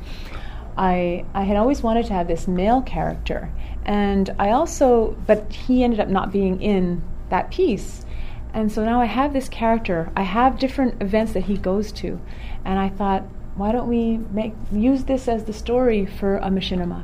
I 0.78 1.26
I 1.34 1.44
had 1.44 1.58
always 1.58 1.84
wanted 1.84 2.06
to 2.06 2.14
have 2.14 2.28
this 2.28 2.48
male 2.48 2.82
character, 2.82 3.52
and 3.86 4.30
I 4.40 4.52
also, 4.52 5.18
but 5.28 5.52
he 5.52 5.84
ended 5.84 6.00
up 6.00 6.08
not 6.08 6.32
being 6.32 6.62
in 6.62 7.04
that 7.30 7.52
piece, 7.52 8.06
and 8.54 8.72
so 8.72 8.86
now 8.86 9.02
I 9.02 9.06
have 9.06 9.34
this 9.34 9.50
character. 9.50 10.12
I 10.16 10.24
have 10.24 10.60
different 10.60 11.02
events 11.02 11.34
that 11.34 11.44
he 11.44 11.58
goes 11.58 11.92
to, 11.94 12.20
and 12.64 12.80
I 12.80 12.90
thought, 12.90 13.24
why 13.56 13.74
don't 13.74 13.90
we 13.90 14.18
make 14.32 14.54
use 14.72 15.04
this 15.04 15.28
as 15.28 15.44
the 15.44 15.54
story 15.54 16.06
for 16.06 16.38
a 16.38 16.50
machinima? 16.50 17.04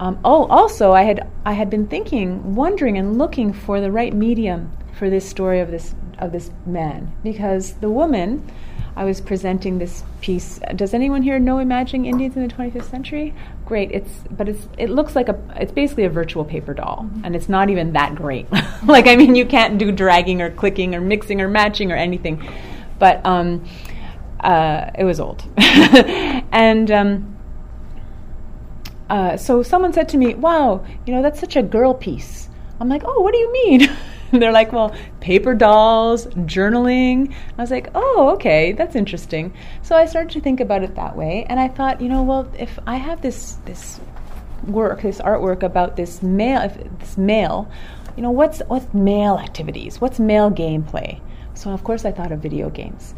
Um, 0.00 0.18
oh, 0.24 0.46
also, 0.46 0.92
I 0.92 1.02
had 1.02 1.30
I 1.44 1.52
had 1.52 1.68
been 1.68 1.86
thinking, 1.86 2.54
wondering, 2.54 2.96
and 2.96 3.18
looking 3.18 3.52
for 3.52 3.82
the 3.82 3.92
right 3.92 4.14
medium 4.14 4.72
for 4.98 5.10
this 5.10 5.28
story 5.28 5.60
of 5.60 5.70
this 5.70 5.94
of 6.18 6.32
this 6.32 6.50
man 6.64 7.12
because 7.22 7.74
the 7.74 7.90
woman, 7.90 8.50
I 8.96 9.04
was 9.04 9.20
presenting 9.20 9.78
this 9.78 10.02
piece. 10.22 10.58
Does 10.74 10.94
anyone 10.94 11.20
here 11.20 11.38
know 11.38 11.58
Imagining 11.58 12.06
Indians 12.06 12.34
in 12.34 12.48
the 12.48 12.52
25th 12.52 12.90
Century? 12.90 13.34
Great. 13.66 13.92
It's 13.92 14.10
but 14.30 14.48
it's 14.48 14.68
it 14.78 14.88
looks 14.88 15.14
like 15.14 15.28
a 15.28 15.38
it's 15.56 15.72
basically 15.72 16.04
a 16.04 16.10
virtual 16.10 16.46
paper 16.46 16.72
doll, 16.72 17.06
and 17.22 17.36
it's 17.36 17.50
not 17.50 17.68
even 17.68 17.92
that 17.92 18.14
great. 18.14 18.50
like 18.86 19.06
I 19.06 19.16
mean, 19.16 19.34
you 19.34 19.44
can't 19.44 19.76
do 19.76 19.92
dragging 19.92 20.40
or 20.40 20.50
clicking 20.50 20.94
or 20.94 21.02
mixing 21.02 21.42
or 21.42 21.48
matching 21.48 21.92
or 21.92 21.96
anything. 21.96 22.42
But 22.98 23.24
um, 23.26 23.66
uh, 24.40 24.92
it 24.98 25.04
was 25.04 25.20
old, 25.20 25.44
and. 25.58 26.90
Um, 26.90 27.36
uh, 29.10 29.36
so 29.36 29.62
someone 29.62 29.92
said 29.92 30.08
to 30.10 30.16
me, 30.16 30.34
"Wow, 30.34 30.84
you 31.04 31.12
know 31.12 31.20
that's 31.20 31.40
such 31.40 31.56
a 31.56 31.62
girl 31.62 31.92
piece." 31.92 32.48
I'm 32.80 32.88
like, 32.88 33.02
"Oh, 33.04 33.20
what 33.20 33.32
do 33.32 33.38
you 33.38 33.52
mean?" 33.52 33.90
they're 34.32 34.52
like, 34.52 34.72
"Well, 34.72 34.94
paper 35.18 35.54
dolls, 35.54 36.26
journaling." 36.46 37.34
I 37.58 37.62
was 37.62 37.70
like, 37.70 37.88
"Oh, 37.94 38.30
okay, 38.34 38.72
that's 38.72 38.94
interesting." 38.94 39.52
So 39.82 39.96
I 39.96 40.06
started 40.06 40.30
to 40.32 40.40
think 40.40 40.60
about 40.60 40.84
it 40.84 40.94
that 40.94 41.16
way, 41.16 41.44
and 41.48 41.58
I 41.58 41.68
thought, 41.68 42.00
you 42.00 42.08
know, 42.08 42.22
well, 42.22 42.50
if 42.58 42.78
I 42.86 42.96
have 42.96 43.20
this 43.20 43.58
this 43.64 44.00
work, 44.66 45.02
this 45.02 45.20
artwork 45.20 45.62
about 45.64 45.96
this 45.96 46.22
male, 46.22 46.62
if 46.62 46.78
this 47.00 47.18
male, 47.18 47.68
you 48.16 48.22
know, 48.22 48.30
what's 48.30 48.60
what's 48.68 48.92
male 48.94 49.38
activities? 49.38 50.00
What's 50.00 50.20
male 50.20 50.50
gameplay? 50.50 51.20
So 51.54 51.70
of 51.70 51.84
course 51.84 52.04
I 52.04 52.12
thought 52.12 52.32
of 52.32 52.40
video 52.40 52.70
games. 52.70 53.14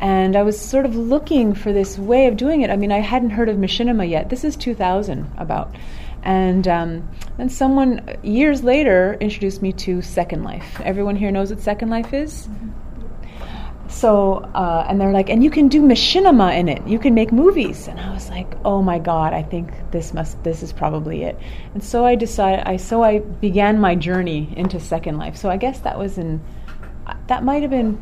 And 0.00 0.34
I 0.34 0.42
was 0.42 0.58
sort 0.58 0.86
of 0.86 0.96
looking 0.96 1.54
for 1.54 1.72
this 1.72 1.98
way 1.98 2.26
of 2.26 2.36
doing 2.38 2.62
it. 2.62 2.70
I 2.70 2.76
mean, 2.76 2.90
I 2.90 3.00
hadn't 3.00 3.30
heard 3.30 3.50
of 3.50 3.56
machinima 3.56 4.08
yet. 4.08 4.30
This 4.30 4.44
is 4.44 4.56
2000 4.56 5.30
about. 5.36 5.76
And 6.22 6.66
um, 6.66 7.08
then 7.36 7.50
someone 7.50 8.16
years 8.22 8.62
later 8.62 9.16
introduced 9.20 9.60
me 9.60 9.72
to 9.74 10.00
Second 10.00 10.42
Life. 10.42 10.80
Everyone 10.80 11.16
here 11.16 11.30
knows 11.30 11.50
what 11.50 11.60
Second 11.60 11.90
Life 11.90 12.14
is? 12.14 12.48
So, 13.88 14.36
uh, 14.54 14.86
and 14.88 15.00
they're 15.00 15.12
like, 15.12 15.28
and 15.28 15.42
you 15.42 15.50
can 15.50 15.68
do 15.68 15.82
machinima 15.82 16.56
in 16.56 16.68
it. 16.68 16.86
You 16.86 16.98
can 16.98 17.12
make 17.12 17.32
movies. 17.32 17.88
And 17.88 17.98
I 17.98 18.12
was 18.14 18.30
like, 18.30 18.54
oh 18.64 18.80
my 18.82 18.98
god, 18.98 19.34
I 19.34 19.42
think 19.42 19.70
this 19.90 20.14
must, 20.14 20.42
this 20.44 20.62
is 20.62 20.72
probably 20.72 21.24
it. 21.24 21.38
And 21.74 21.82
so 21.82 22.06
I 22.06 22.14
decided, 22.14 22.64
I 22.66 22.76
so 22.76 23.02
I 23.02 23.18
began 23.18 23.80
my 23.80 23.96
journey 23.96 24.54
into 24.56 24.78
Second 24.80 25.18
Life. 25.18 25.36
So 25.36 25.50
I 25.50 25.56
guess 25.56 25.80
that 25.80 25.98
was 25.98 26.18
in, 26.18 26.40
that 27.26 27.42
might 27.44 27.62
have 27.62 27.70
been 27.70 28.00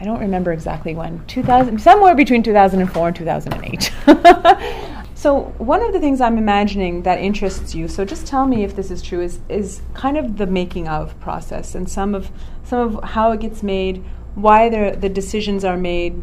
I 0.00 0.04
don't 0.04 0.20
remember 0.20 0.50
exactly 0.50 0.94
when, 0.94 1.24
2000, 1.26 1.78
somewhere 1.78 2.14
between 2.14 2.42
2004 2.42 3.08
and 3.08 3.16
2008. 3.16 3.92
so 5.14 5.40
one 5.58 5.82
of 5.82 5.92
the 5.92 6.00
things 6.00 6.22
I'm 6.22 6.38
imagining 6.38 7.02
that 7.02 7.18
interests 7.18 7.74
you, 7.74 7.86
so 7.86 8.06
just 8.06 8.26
tell 8.26 8.46
me 8.46 8.64
if 8.64 8.74
this 8.74 8.90
is 8.90 9.02
true, 9.02 9.20
is, 9.20 9.40
is 9.50 9.82
kind 9.92 10.16
of 10.16 10.38
the 10.38 10.46
making 10.46 10.88
of 10.88 11.18
process 11.20 11.74
and 11.74 11.88
some 11.88 12.14
of, 12.14 12.30
some 12.64 12.96
of 12.96 13.04
how 13.10 13.32
it 13.32 13.40
gets 13.40 13.62
made, 13.62 14.02
why 14.36 14.70
the, 14.70 14.96
the 14.98 15.10
decisions 15.10 15.66
are 15.66 15.76
made, 15.76 16.14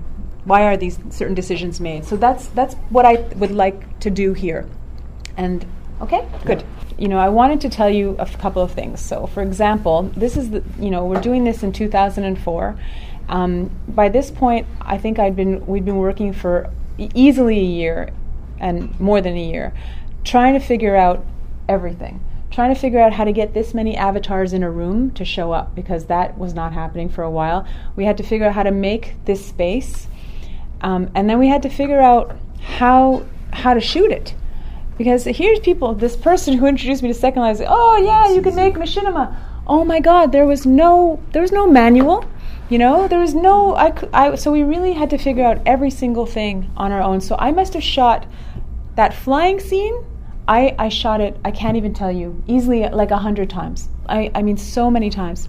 why 0.46 0.64
are 0.64 0.76
these 0.76 0.98
certain 1.12 1.36
decisions 1.36 1.80
made. 1.80 2.04
So 2.04 2.18
that's, 2.18 2.48
that's 2.48 2.74
what 2.90 3.06
I 3.06 3.18
would 3.36 3.52
like 3.52 4.00
to 4.00 4.10
do 4.10 4.34
here. 4.34 4.68
And 5.36 5.64
okay, 6.02 6.28
good. 6.46 6.64
You 6.98 7.10
know, 7.10 7.20
I 7.20 7.30
wanted 7.30 7.62
to 7.62 7.70
tell 7.70 7.92
you 7.92 8.16
a 8.18 8.22
f- 8.24 8.40
couple 8.40 8.64
of 8.64 8.72
things. 8.72 9.02
So, 9.02 9.28
for 9.28 9.44
example, 9.44 10.12
this 10.16 10.36
is 10.36 10.50
the, 10.50 10.64
you 10.80 10.90
know, 10.90 11.06
we're 11.06 11.22
doing 11.22 11.44
this 11.44 11.62
in 11.62 11.72
2004 11.72 12.80
um, 13.30 13.72
by 13.88 14.10
this 14.10 14.32
point, 14.32 14.68
I 14.82 14.98
think 14.98 15.20
I'd 15.20 15.36
been 15.36 15.66
we'd 15.66 15.86
been 15.86 15.98
working 15.98 16.34
for 16.34 16.72
easily 16.98 17.60
a 17.60 17.64
year, 17.64 18.10
and 18.60 18.98
more 19.00 19.22
than 19.22 19.36
a 19.36 19.44
year, 19.44 19.74
trying 20.24 20.54
to 20.54 20.60
figure 20.60 20.96
out 20.96 21.26
everything. 21.68 22.24
Trying 22.50 22.74
to 22.74 22.80
figure 22.80 23.00
out 23.00 23.14
how 23.14 23.26
to 23.26 23.34
get 23.34 23.54
this 23.54 23.74
many 23.74 23.96
avatars 23.96 24.54
in 24.54 24.64
a 24.64 24.72
room 24.72 25.12
to 25.12 25.26
show 25.26 25.52
up 25.52 25.76
because 25.76 26.06
that 26.06 26.38
was 26.38 26.54
not 26.54 26.74
happening 26.74 27.10
for 27.10 27.24
a 27.24 27.30
while. 27.30 27.68
We 27.96 28.06
had 28.06 28.18
to 28.18 28.24
figure 28.24 28.48
out 28.48 28.54
how 28.54 28.64
to 28.64 28.72
make 28.72 29.16
this 29.26 29.46
space, 29.46 30.08
um, 30.82 31.12
and 31.14 31.30
then 31.30 31.38
we 31.40 31.50
had 31.50 31.62
to 31.64 31.70
figure 31.70 32.00
out 32.00 32.36
how 32.62 33.26
how 33.52 33.74
to 33.74 33.82
shoot 33.82 34.12
it 34.12 34.34
because 34.98 35.26
here's 35.26 35.60
people 35.60 35.94
this 35.94 36.16
person 36.16 36.58
who 36.58 36.66
introduced 36.66 37.04
me 37.04 37.10
to 37.10 37.14
second 37.14 37.42
life 37.42 37.58
said 37.58 37.68
oh 37.70 37.98
yeah 37.98 38.34
you 38.34 38.42
can 38.42 38.56
make 38.56 38.76
machinima 38.76 39.36
oh 39.68 39.86
my 39.86 40.00
god 40.00 40.32
there 40.32 40.46
was 40.46 40.66
no 40.66 41.22
there 41.32 41.42
was 41.42 41.52
no 41.52 41.70
manual 41.70 42.26
you 42.70 42.78
know, 42.78 43.08
there 43.08 43.20
was 43.20 43.34
no. 43.34 43.76
I, 43.76 43.94
I 44.14 44.36
so 44.36 44.52
we 44.52 44.64
really 44.64 44.94
had 44.94 45.10
to 45.12 45.18
figure 45.18 45.44
out 45.44 45.62
every 45.66 45.90
single 45.90 46.26
thing 46.26 46.72
on 46.76 46.92
our 46.92 47.02
own. 47.02 47.22
So 47.22 47.36
I 47.40 47.52
must 47.52 47.74
have 47.74 47.84
shot 47.84 48.26
that 48.96 49.14
flying 49.14 49.60
scene. 49.60 50.04
I, 50.48 50.76
I 50.78 50.90
shot 50.90 51.22
it. 51.22 51.38
I 51.46 51.52
can't 51.52 51.78
even 51.78 51.94
tell 51.94 52.12
you 52.12 52.42
easily 52.48 52.88
like 52.88 53.12
a 53.12 53.18
hundred 53.18 53.50
times. 53.50 53.90
I, 54.08 54.32
I 54.36 54.42
mean 54.42 54.58
so 54.58 54.92
many 54.92 55.10
times. 55.10 55.48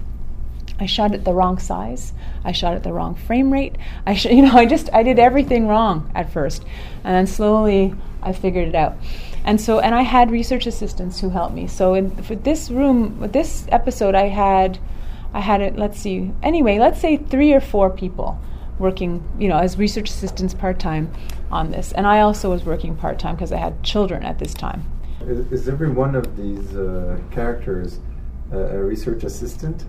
I 0.81 0.87
shot 0.87 1.13
it 1.13 1.25
the 1.25 1.33
wrong 1.33 1.59
size. 1.59 2.13
I 2.45 2.53
shot 2.53 2.75
it 2.75 2.85
the 2.85 2.93
wrong 2.93 3.17
frame 3.17 3.53
rate. 3.53 3.77
I 4.07 4.15
sh- 4.15 4.27
you 4.31 4.43
know 4.43 4.55
I 4.55 4.67
just 4.67 4.89
I 4.93 5.03
did 5.03 5.19
everything 5.19 5.67
wrong 5.67 6.11
at 6.15 6.33
first, 6.33 6.65
and 7.03 7.15
then 7.15 7.27
slowly 7.27 7.95
I 8.23 8.33
figured 8.33 8.69
it 8.69 8.75
out. 8.77 8.97
And 9.45 9.61
so 9.61 9.81
and 9.81 9.95
I 9.95 10.03
had 10.03 10.31
research 10.31 10.67
assistants 10.67 11.21
who 11.21 11.31
helped 11.31 11.55
me. 11.55 11.67
So 11.67 11.95
in 11.95 12.11
for 12.23 12.37
this 12.37 12.71
room, 12.71 13.19
with 13.19 13.33
this 13.33 13.67
episode, 13.71 14.15
I 14.15 14.29
had 14.29 14.79
I 15.33 15.41
had 15.41 15.61
it, 15.61 15.77
let's 15.77 15.99
see, 15.99 16.33
anyway, 16.43 16.79
let's 16.79 17.01
say 17.01 17.17
three 17.17 17.53
or 17.53 17.61
four 17.61 17.91
people 17.91 18.41
working, 18.79 19.23
you 19.39 19.49
know, 19.49 19.59
as 19.59 19.77
research 19.77 20.09
assistants 20.11 20.55
part 20.55 20.79
time 20.79 21.13
on 21.51 21.71
this. 21.71 21.93
And 21.93 22.07
I 22.07 22.21
also 22.21 22.51
was 22.51 22.65
working 22.65 22.97
part 22.97 23.19
time 23.19 23.35
because 23.35 23.53
I 23.53 23.59
had 23.59 23.83
children 23.83 24.25
at 24.25 24.39
this 24.39 24.55
time. 24.55 24.85
Is, 25.23 25.53
is 25.53 25.69
every 25.69 25.91
one 25.91 26.15
of 26.15 26.37
these 26.37 26.77
uh, 26.77 27.19
characters 27.31 28.01
uh, 28.53 28.59
a 28.59 28.83
research 28.83 29.25
assistant? 29.25 29.85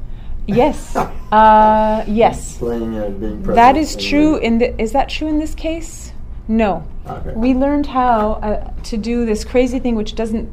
Yes. 0.48 0.96
uh, 1.32 2.04
yes. 2.08 2.58
Playing 2.58 2.94
being 3.20 3.44
present. 3.44 3.56
That 3.56 3.78
is 3.78 3.96
true. 3.96 4.38
In 4.38 4.58
the, 4.58 4.80
is 4.82 4.92
that 4.94 5.10
true 5.10 5.28
in 5.28 5.40
this 5.40 5.54
case? 5.54 6.14
No. 6.48 6.86
Okay. 7.06 7.34
We 7.36 7.54
learned 7.54 7.86
how 7.86 8.34
uh, 8.34 8.74
to 8.84 8.98
do 8.98 9.26
this 9.26 9.46
crazy 9.46 9.78
thing, 9.78 9.96
which 9.96 10.16
doesn't 10.16 10.50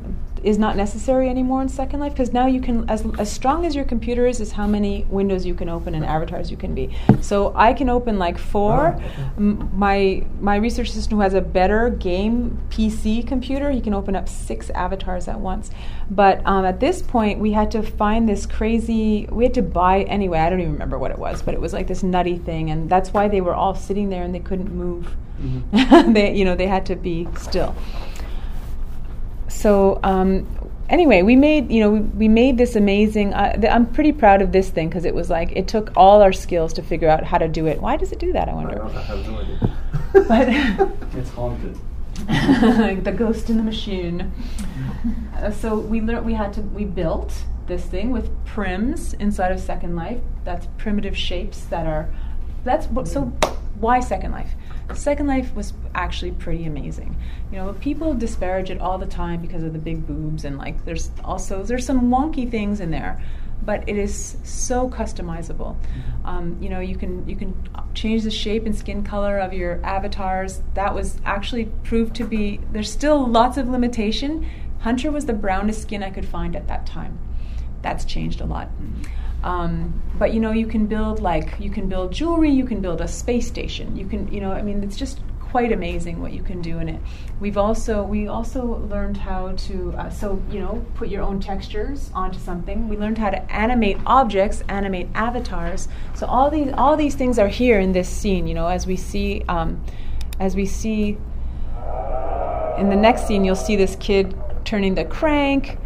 is 0.47 0.59
not 0.59 0.77
necessary 0.77 1.29
anymore 1.29 1.61
in 1.61 1.69
Second 1.69 1.99
Life 1.99 2.13
because 2.13 2.33
now 2.33 2.47
you 2.47 2.61
can, 2.61 2.89
as, 2.89 3.05
as 3.19 3.31
strong 3.31 3.67
as 3.67 3.75
your 3.75 3.85
computer 3.85 4.29
is, 4.29 4.41
is 4.41 4.53
how 4.53 4.65
many 4.65 5.05
windows 5.11 5.45
you 5.45 5.55
can 5.55 5.69
open 5.69 5.93
and 5.93 6.05
avatars 6.05 6.53
you 6.53 6.57
can 6.57 6.73
be. 6.73 6.97
So 7.21 7.53
I 7.57 7.73
can 7.73 7.89
open 7.89 8.21
like 8.21 8.39
four. 8.39 8.99
M- 9.37 9.69
my 9.75 10.25
my 10.41 10.55
research 10.57 10.91
assistant 10.91 11.15
who 11.15 11.21
has 11.21 11.35
a 11.35 11.41
better 11.41 11.91
game 11.91 12.63
PC 12.71 13.27
computer, 13.27 13.73
he 13.73 13.81
can 13.81 13.93
open 13.93 14.15
up 14.15 14.29
six 14.29 14.71
avatars 14.71 15.27
at 15.27 15.41
once. 15.41 15.73
But 16.13 16.47
um, 16.47 16.65
at 16.65 16.79
this 16.79 17.03
point, 17.03 17.41
we 17.41 17.51
had 17.51 17.73
to 17.73 17.83
find 17.83 18.29
this 18.29 18.47
crazy. 18.47 19.27
We 19.33 19.43
had 19.43 19.55
to 19.55 19.63
buy 19.63 20.03
anyway. 20.03 20.39
I 20.39 20.49
don't 20.49 20.61
even 20.61 20.75
remember 20.75 20.97
what 20.97 21.11
it 21.11 21.19
was, 21.19 21.43
but 21.43 21.55
it 21.55 21.61
was 21.61 21.73
like 21.73 21.89
this 21.89 22.05
nutty 22.05 22.39
thing, 22.39 22.71
and 22.71 22.89
that's 22.89 23.13
why 23.13 23.27
they 23.27 23.41
were 23.41 23.55
all 23.55 23.75
sitting 23.75 24.11
there 24.11 24.23
and 24.23 24.33
they 24.33 24.39
couldn't 24.39 24.73
move. 24.73 25.17
Mm-hmm. 25.43 26.13
they, 26.15 26.37
you 26.37 26.45
know, 26.45 26.55
they 26.55 26.69
had 26.69 26.87
to 26.87 26.95
be 26.95 27.27
still 27.37 27.75
so 29.49 30.01
um, 30.03 30.47
anyway, 30.89 31.23
we 31.23 31.37
made 31.37 31.71
you 31.71 31.81
know 31.81 31.91
we, 31.91 32.01
we 32.01 32.29
made 32.29 32.59
this 32.59 32.77
amazing. 32.77 33.35
Uh, 33.35 33.55
th- 33.55 33.73
I'm 33.73 33.87
pretty 33.87 34.13
proud 34.13 34.43
of 34.43 34.53
this 34.53 34.71
thing 34.71 34.89
because 34.89 35.05
it 35.05 35.15
was 35.15 35.31
like 35.31 35.53
it 35.53 35.69
took 35.69 35.93
all 35.97 36.23
our 36.23 36.33
skills 36.33 36.73
to 36.75 36.83
figure 36.83 37.09
out 37.09 37.25
how 37.25 37.39
to 37.39 37.49
do 37.49 37.67
it. 37.67 37.81
Why 37.81 37.97
does 37.97 38.13
it 38.13 38.19
do 38.19 38.33
that? 38.33 38.49
I 38.49 38.55
wonder. 38.55 38.83
I, 38.83 39.03
have 39.03 39.27
no 39.27 39.39
idea. 39.39 39.77
but 40.29 40.49
it's 41.19 41.31
haunted. 41.31 41.79
the 43.05 43.15
ghost 43.17 43.51
in 43.51 43.59
the 43.59 43.63
machine. 43.63 44.33
Uh, 45.37 45.51
so 45.51 45.79
we 45.79 46.01
learned 46.01 46.25
we 46.25 46.35
had 46.35 46.53
to 46.55 46.63
we 46.63 46.85
built 46.85 47.33
this 47.67 47.85
thing 47.85 48.11
with 48.11 48.31
prims 48.47 49.15
inside 49.21 49.53
of 49.53 49.61
Second 49.61 49.97
Life. 49.97 50.21
That's 50.45 50.67
primitive 50.79 51.17
shapes 51.17 51.65
that 51.67 51.87
are. 51.87 52.09
That's 52.65 52.87
what, 52.87 53.07
so. 53.07 53.33
Why 53.79 54.01
Second 54.01 54.33
Life? 54.33 54.53
Second 54.95 55.27
Life 55.27 55.55
was 55.55 55.73
actually 55.95 56.33
pretty 56.33 56.65
amazing. 56.65 57.17
You 57.51 57.59
know, 57.59 57.73
people 57.75 58.15
disparage 58.15 58.71
it 58.71 58.81
all 58.81 58.99
the 58.99 59.07
time 59.07 59.41
because 59.41 59.63
of 59.63 59.73
the 59.73 59.79
big 59.79 60.07
boobs 60.07 60.45
and 60.45 60.59
like 60.59 60.85
there's 60.85 61.11
also 61.25 61.63
there's 61.63 61.85
some 61.85 62.09
wonky 62.09 62.49
things 62.51 62.81
in 62.81 62.91
there, 62.91 63.23
but 63.65 63.89
it 63.89 63.99
is 63.99 64.37
so 64.45 64.89
customizable. 64.89 65.77
Mm-hmm. 65.77 66.27
Um, 66.27 66.57
you 66.61 66.69
know, 66.69 66.81
you 66.81 66.97
can 66.97 67.29
you 67.29 67.37
can 67.37 67.55
change 67.95 68.23
the 68.23 68.31
shape 68.31 68.65
and 68.65 68.77
skin 68.77 69.03
color 69.03 69.39
of 69.39 69.53
your 69.53 69.85
avatars. 69.85 70.63
That 70.75 70.95
was 70.95 71.21
actually 71.25 71.67
proved 71.83 72.15
to 72.17 72.25
be. 72.25 72.61
There's 72.71 72.91
still 72.91 73.27
lots 73.27 73.57
of 73.57 73.69
limitation. 73.69 74.47
Hunter 74.81 75.11
was 75.11 75.27
the 75.27 75.33
brownest 75.33 75.83
skin 75.83 76.03
I 76.03 76.11
could 76.11 76.29
find 76.29 76.55
at 76.55 76.69
that 76.69 76.87
time. 76.87 77.19
That's 77.83 78.05
changed 78.05 78.41
a 78.41 78.47
lot. 78.47 78.69
Mm-hmm. 78.69 79.03
Um, 79.47 80.03
but 80.19 80.35
you 80.35 80.41
know, 80.41 80.51
you 80.51 80.67
can 80.67 80.87
build 80.87 81.21
like 81.21 81.55
you 81.61 81.71
can 81.71 81.89
build 81.89 82.13
jewelry, 82.13 82.51
you 82.51 82.65
can 82.65 82.81
build 82.81 83.01
a 83.01 83.07
space 83.07 83.47
station. 83.47 83.97
You 83.97 84.05
can, 84.05 84.27
you 84.33 84.41
know, 84.41 84.51
I 84.51 84.61
mean, 84.61 84.83
it's 84.83 84.97
just 84.97 85.21
quite 85.39 85.71
amazing 85.71 86.21
what 86.21 86.33
you 86.33 86.43
can 86.43 86.61
do 86.61 86.81
in 86.81 86.89
it. 86.89 87.01
We've 87.39 87.57
also 87.57 88.03
we 88.03 88.27
also 88.27 88.85
learned 88.91 89.17
how 89.17 89.53
to 89.53 89.95
uh, 89.97 90.11
so 90.11 90.43
you 90.51 90.59
know 90.59 90.85
put 90.97 91.09
your 91.09 91.23
own 91.23 91.39
textures 91.39 92.11
onto 92.13 92.41
something. 92.41 92.89
We 92.89 92.97
learned 92.97 93.19
how 93.19 93.31
to 93.31 93.41
animate 93.53 93.99
objects, 94.05 94.65
animate 94.69 95.09
avatars. 95.15 95.87
So 96.17 96.27
all 96.27 96.51
these 96.51 96.73
all 96.77 96.97
these 96.97 97.15
things 97.15 97.39
are 97.39 97.49
here 97.49 97.79
in 97.79 97.93
this 97.93 98.09
scene. 98.09 98.49
You 98.49 98.55
know, 98.55 98.67
as 98.67 98.85
we 98.85 98.97
see 98.97 99.45
um, 99.49 99.81
as 100.41 100.57
we 100.57 100.67
see 100.67 101.17
in 102.79 102.89
the 102.91 102.99
next 103.01 103.29
scene, 103.29 103.45
you'll 103.45 103.55
see 103.55 103.77
this 103.77 103.97
kid 104.01 104.35
turning 104.65 104.97
the 104.97 105.05
crank. 105.05 105.79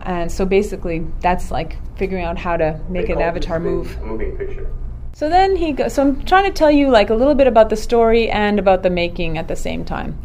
And 0.00 0.32
so 0.32 0.46
basically, 0.46 1.06
that's 1.20 1.50
like 1.50 1.76
figuring 2.00 2.24
out 2.24 2.38
how 2.38 2.56
to 2.56 2.80
make 2.88 3.08
They 3.08 3.12
an 3.12 3.20
avatar 3.20 3.60
move. 3.60 4.00
Moving 4.02 4.34
picture. 4.36 4.66
So 5.12 5.28
then 5.28 5.54
he 5.54 5.72
goes. 5.72 5.92
So 5.92 6.02
I'm 6.02 6.24
trying 6.24 6.44
to 6.44 6.50
tell 6.50 6.70
you 6.70 6.88
like 6.88 7.10
a 7.10 7.14
little 7.14 7.34
bit 7.34 7.46
about 7.46 7.68
the 7.68 7.76
story 7.76 8.30
and 8.30 8.58
about 8.58 8.82
the 8.82 8.88
making 8.90 9.36
at 9.36 9.48
the 9.48 9.56
same 9.56 9.84
time. 9.84 10.18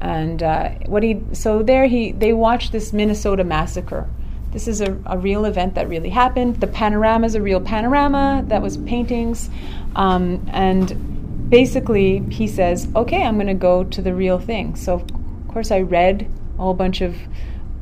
And 0.00 0.42
uh, 0.42 0.70
what 0.86 1.02
he 1.02 1.20
so 1.32 1.62
there 1.62 1.86
he 1.86 2.12
they 2.12 2.32
watched 2.32 2.72
this 2.72 2.92
Minnesota 2.94 3.44
massacre. 3.44 4.08
This 4.52 4.66
is 4.66 4.80
a, 4.80 4.98
a 5.04 5.18
real 5.18 5.44
event 5.44 5.74
that 5.74 5.90
really 5.90 6.08
happened. 6.08 6.56
The 6.56 6.66
panorama 6.68 7.26
is 7.26 7.34
a 7.34 7.42
real 7.42 7.60
panorama 7.60 8.42
that 8.48 8.62
was 8.62 8.78
paintings, 8.78 9.50
um, 9.94 10.48
and 10.52 11.50
basically 11.50 12.20
he 12.30 12.46
says, 12.46 12.88
"Okay, 12.96 13.22
I'm 13.22 13.34
going 13.34 13.46
to 13.48 13.54
go 13.70 13.84
to 13.84 14.00
the 14.00 14.14
real 14.14 14.38
thing." 14.38 14.74
So 14.76 14.94
of 14.94 15.04
course 15.48 15.70
I 15.70 15.80
read 15.80 16.30
a 16.58 16.62
whole 16.62 16.72
bunch 16.74 17.02
of 17.02 17.14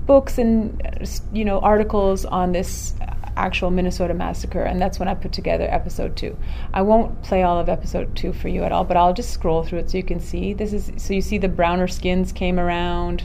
books 0.07 0.39
and 0.39 0.81
uh, 0.85 1.07
you 1.33 1.45
know 1.45 1.61
articles 1.61 2.25
on 2.25 2.53
this 2.53 2.95
actual 3.37 3.71
Minnesota 3.71 4.15
massacre, 4.15 4.63
and 4.63 4.81
that's 4.81 4.99
when 4.99 5.09
I 5.09 5.15
put 5.15 5.33
together 5.33 5.67
episode 5.69 6.17
two. 6.17 6.37
I 6.73 6.83
won't 6.83 7.23
play 7.23 7.43
all 7.43 7.59
of 7.59 7.69
episode 7.69 8.15
two 8.17 8.33
for 8.33 8.49
you 8.49 8.63
at 8.63 8.73
all, 8.73 8.85
but 8.85 8.97
I'll 8.97 9.15
just 9.15 9.31
scroll 9.31 9.63
through 9.65 9.81
it 9.81 9.91
so 9.91 9.97
you 9.97 10.05
can 10.05 10.21
see. 10.21 10.55
This 10.55 10.73
is 10.73 10.91
so 10.97 11.15
you 11.15 11.21
see 11.21 11.39
the 11.39 11.49
browner 11.49 11.89
skins 11.89 12.33
came 12.33 12.59
around, 12.59 13.25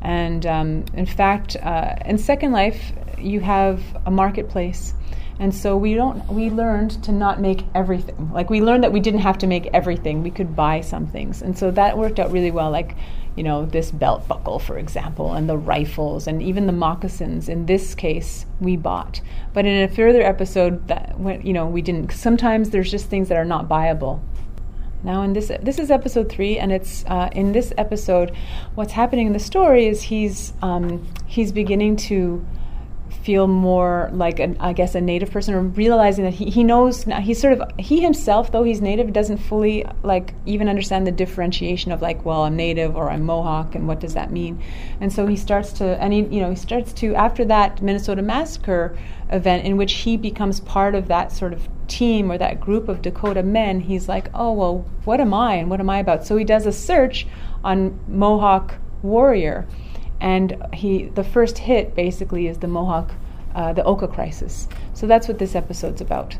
and 0.00 0.44
um, 0.46 0.84
in 0.94 1.06
fact, 1.06 1.56
uh, 1.56 1.96
in 2.04 2.18
Second 2.18 2.52
Life, 2.52 2.92
you 3.18 3.40
have 3.40 3.80
a 4.06 4.10
marketplace. 4.10 4.94
And 5.38 5.54
so 5.54 5.76
we 5.76 5.94
don't 5.94 6.26
we 6.28 6.50
learned 6.50 7.02
to 7.04 7.12
not 7.12 7.40
make 7.40 7.64
everything. 7.74 8.30
Like 8.32 8.50
we 8.50 8.60
learned 8.60 8.84
that 8.84 8.92
we 8.92 9.00
didn't 9.00 9.20
have 9.20 9.38
to 9.38 9.46
make 9.46 9.66
everything. 9.72 10.22
We 10.22 10.30
could 10.30 10.54
buy 10.54 10.80
some 10.80 11.06
things. 11.06 11.42
And 11.42 11.58
so 11.58 11.70
that 11.72 11.96
worked 11.98 12.20
out 12.20 12.30
really 12.30 12.50
well. 12.50 12.70
Like 12.70 12.96
you 13.36 13.42
know, 13.42 13.64
this 13.64 13.90
belt 13.90 14.28
buckle, 14.28 14.58
for 14.58 14.76
example, 14.76 15.32
and 15.32 15.48
the 15.48 15.56
rifles, 15.56 16.26
and 16.26 16.42
even 16.42 16.66
the 16.66 16.72
moccasins. 16.72 17.48
In 17.48 17.66
this 17.66 17.94
case, 17.94 18.44
we 18.60 18.76
bought. 18.76 19.22
But 19.54 19.64
in 19.64 19.82
a 19.82 19.88
further 19.88 20.22
episode, 20.22 20.86
that 20.88 21.18
went, 21.18 21.44
you 21.44 21.52
know, 21.52 21.66
we 21.66 21.80
didn't. 21.80 22.12
Sometimes 22.12 22.70
there's 22.70 22.90
just 22.90 23.06
things 23.06 23.28
that 23.28 23.38
are 23.38 23.44
not 23.44 23.68
buyable. 23.68 24.20
Now, 25.02 25.22
in 25.22 25.32
this, 25.32 25.50
this 25.62 25.78
is 25.78 25.90
episode 25.90 26.30
three, 26.30 26.58
and 26.58 26.70
it's 26.70 27.04
uh, 27.06 27.28
in 27.32 27.52
this 27.52 27.72
episode. 27.78 28.36
What's 28.74 28.92
happening 28.92 29.26
in 29.26 29.32
the 29.32 29.40
story 29.40 29.86
is 29.86 30.02
he's 30.02 30.52
um, 30.62 31.06
he's 31.26 31.52
beginning 31.52 31.96
to 31.96 32.44
feel 33.22 33.46
more 33.46 34.10
like 34.12 34.40
an, 34.40 34.56
I 34.58 34.72
guess 34.72 34.94
a 34.94 35.00
native 35.00 35.30
person 35.30 35.54
or 35.54 35.62
realizing 35.62 36.24
that 36.24 36.34
he, 36.34 36.50
he 36.50 36.64
knows 36.64 37.06
now 37.06 37.20
he's 37.20 37.40
sort 37.40 37.52
of 37.52 37.70
he 37.78 38.00
himself 38.00 38.50
though 38.50 38.64
he's 38.64 38.80
native 38.80 39.12
doesn't 39.12 39.38
fully 39.38 39.84
like 40.02 40.34
even 40.44 40.68
understand 40.68 41.06
the 41.06 41.12
differentiation 41.12 41.92
of 41.92 42.02
like 42.02 42.24
well 42.24 42.42
I'm 42.42 42.56
native 42.56 42.96
or 42.96 43.10
I'm 43.10 43.22
Mohawk 43.22 43.74
and 43.74 43.86
what 43.86 44.00
does 44.00 44.14
that 44.14 44.32
mean? 44.32 44.62
And 45.00 45.12
so 45.12 45.26
he 45.26 45.36
starts 45.36 45.72
to 45.74 45.84
and 46.02 46.12
he 46.12 46.20
you 46.22 46.40
know 46.40 46.50
he 46.50 46.56
starts 46.56 46.92
to 46.94 47.14
after 47.14 47.44
that 47.44 47.80
Minnesota 47.80 48.22
massacre 48.22 48.96
event 49.30 49.64
in 49.64 49.76
which 49.76 49.92
he 49.92 50.16
becomes 50.16 50.60
part 50.60 50.94
of 50.94 51.08
that 51.08 51.30
sort 51.32 51.52
of 51.52 51.68
team 51.86 52.30
or 52.30 52.38
that 52.38 52.60
group 52.60 52.88
of 52.88 53.02
Dakota 53.02 53.42
men 53.42 53.80
he's 53.80 54.08
like 54.08 54.28
oh 54.34 54.52
well 54.52 54.84
what 55.04 55.20
am 55.20 55.32
I 55.32 55.54
and 55.54 55.70
what 55.70 55.80
am 55.80 55.90
I 55.90 55.98
about? 55.98 56.26
So 56.26 56.36
he 56.36 56.44
does 56.44 56.66
a 56.66 56.72
search 56.72 57.26
on 57.62 58.00
Mohawk 58.08 58.74
warrior 59.02 59.66
and 60.22 60.56
he 60.72 61.06
the 61.06 61.24
first 61.24 61.58
hit 61.58 61.94
basically 61.94 62.46
is 62.46 62.58
the 62.58 62.68
Mohawk, 62.68 63.10
uh, 63.54 63.72
the 63.72 63.84
Oka 63.84 64.06
crisis. 64.06 64.68
So 64.94 65.06
that's 65.06 65.26
what 65.26 65.38
this 65.38 65.54
episode's 65.54 66.00
about. 66.00 66.38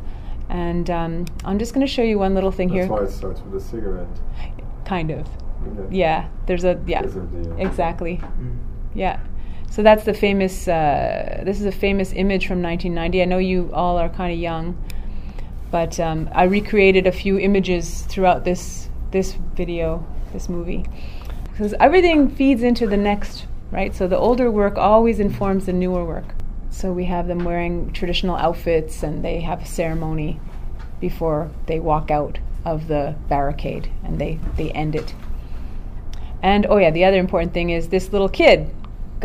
And 0.49 0.89
um, 0.89 1.27
I'm 1.45 1.59
just 1.59 1.75
going 1.75 1.85
to 1.85 1.93
show 1.93 2.03
you 2.03 2.19
one 2.19 2.35
little 2.35 2.53
thing 2.53 2.69
here. 2.69 2.87
That's 2.87 2.91
why 2.91 3.05
it 3.05 3.11
starts 3.11 3.41
with 3.41 3.61
a 3.61 3.65
cigarette. 3.65 4.07
Kind 4.85 5.11
of. 5.11 5.29
Okay. 5.67 5.97
Yeah. 5.97 6.29
There's 6.47 6.65
a 6.65 6.81
yeah. 6.87 7.01
Because 7.01 7.17
of 7.17 7.33
the, 7.33 7.61
Exactly. 7.61 8.21
Yeah. 8.95 9.19
So 9.69 9.83
that's 9.83 10.05
the 10.05 10.15
famous. 10.15 10.69
Uh, 10.69 11.43
this 11.45 11.59
is 11.59 11.67
a 11.67 11.73
famous 11.73 12.13
image 12.13 12.47
from 12.47 12.63
1990. 12.63 13.23
I 13.23 13.25
know 13.25 13.39
you 13.39 13.71
all 13.73 13.99
are 13.99 14.09
kind 14.09 14.33
of 14.33 14.39
young, 14.39 14.77
but 15.73 15.99
um, 15.99 16.29
I 16.33 16.45
recreated 16.45 17.07
a 17.09 17.13
few 17.13 17.39
images 17.39 18.03
throughout 18.03 18.45
this 18.45 18.91
this 19.11 19.33
video, 19.55 20.07
this 20.33 20.49
movie, 20.49 20.85
because 21.51 21.75
everything 21.81 22.29
feeds 22.31 22.63
into 22.63 22.87
the 22.87 22.97
next, 22.97 23.47
right? 23.73 23.95
So 23.95 24.07
the 24.07 24.19
older 24.19 24.51
work 24.51 24.77
always 24.77 25.19
informs 25.19 25.67
the 25.67 25.73
newer 25.73 26.05
work. 26.05 26.35
So 26.71 26.93
we 26.93 27.07
have 27.07 27.27
them 27.27 27.45
wearing 27.45 27.93
traditional 27.93 28.37
outfits, 28.37 29.03
and 29.03 29.25
they 29.25 29.41
have 29.41 29.63
a 29.63 29.67
ceremony 29.67 30.39
before 31.01 31.51
they 31.67 31.81
walk 31.81 32.11
out 32.11 32.39
of 32.65 32.87
the 32.87 33.17
barricade, 33.29 33.91
and 34.05 34.21
they 34.21 34.39
they 34.57 34.71
end 34.71 34.95
it. 34.95 35.15
And 36.43 36.67
oh 36.67 36.77
yeah, 36.77 36.91
the 36.91 37.05
other 37.05 37.19
important 37.19 37.53
thing 37.53 37.71
is 37.71 37.89
this 37.89 38.13
little 38.13 38.29
kid, 38.29 38.71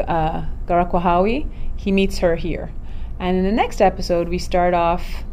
uh, 0.08 0.46
Karahkwenhawi. 0.66 1.48
He 1.76 1.92
meets 1.92 2.18
her 2.20 2.36
here, 2.36 2.72
and 3.20 3.38
in 3.38 3.44
the 3.44 3.52
next 3.52 3.82
episode 3.82 4.28
we 4.28 4.40
start 4.40 4.74
off 4.74 5.24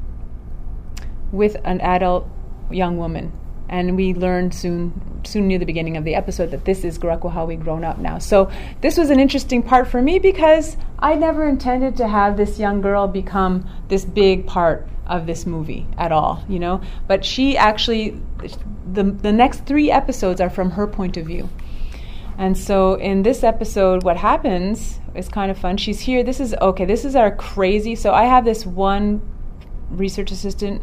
with 1.32 1.56
an 1.64 1.80
adult 1.80 2.28
young 2.70 2.96
woman, 2.96 3.32
and 3.74 3.96
we 3.96 4.14
learned 4.14 4.54
soon, 4.54 4.92
soon 5.24 5.48
near 5.48 5.58
the 5.58 5.66
beginning 5.66 5.96
of 5.96 6.04
the 6.04 6.14
episode 6.14 6.52
that 6.52 6.64
this 6.64 6.84
is 6.84 6.96
Karahkwenhawi 6.96 7.60
grown 7.60 7.82
up 7.82 7.98
now. 7.98 8.18
So 8.18 8.48
this 8.82 8.96
was 8.96 9.10
an 9.10 9.18
interesting 9.18 9.64
part 9.64 9.88
for 9.88 10.00
me 10.00 10.20
because 10.20 10.76
I 11.00 11.16
never 11.16 11.48
intended 11.48 11.96
to 11.96 12.06
have 12.06 12.36
this 12.36 12.60
young 12.60 12.80
girl 12.80 13.08
become 13.08 13.68
this 13.88 14.04
big 14.04 14.46
part 14.46 14.86
of 15.08 15.26
this 15.26 15.44
movie 15.44 15.88
at 15.98 16.12
all, 16.12 16.44
you 16.48 16.60
know. 16.60 16.82
But 17.08 17.24
she 17.24 17.56
actually, 17.56 18.16
the 18.92 19.02
the 19.02 19.32
next 19.32 19.66
three 19.66 19.90
episodes 19.90 20.40
are 20.40 20.50
from 20.50 20.70
her 20.70 20.86
point 20.86 21.16
of 21.16 21.26
view. 21.26 21.48
And 22.38 22.56
so 22.56 22.94
in 22.94 23.24
this 23.24 23.42
episode, 23.42 24.04
what 24.04 24.16
happens 24.16 25.00
is 25.16 25.28
kind 25.28 25.50
of 25.50 25.58
fun. 25.58 25.78
She's 25.78 25.98
here. 25.98 26.22
This 26.22 26.38
is 26.38 26.54
okay. 26.54 26.84
This 26.84 27.04
is 27.04 27.16
our 27.16 27.34
crazy. 27.34 27.96
So 27.96 28.12
I 28.12 28.26
have 28.26 28.44
this 28.44 28.64
one 28.64 29.20
research 29.90 30.30
assistant 30.30 30.80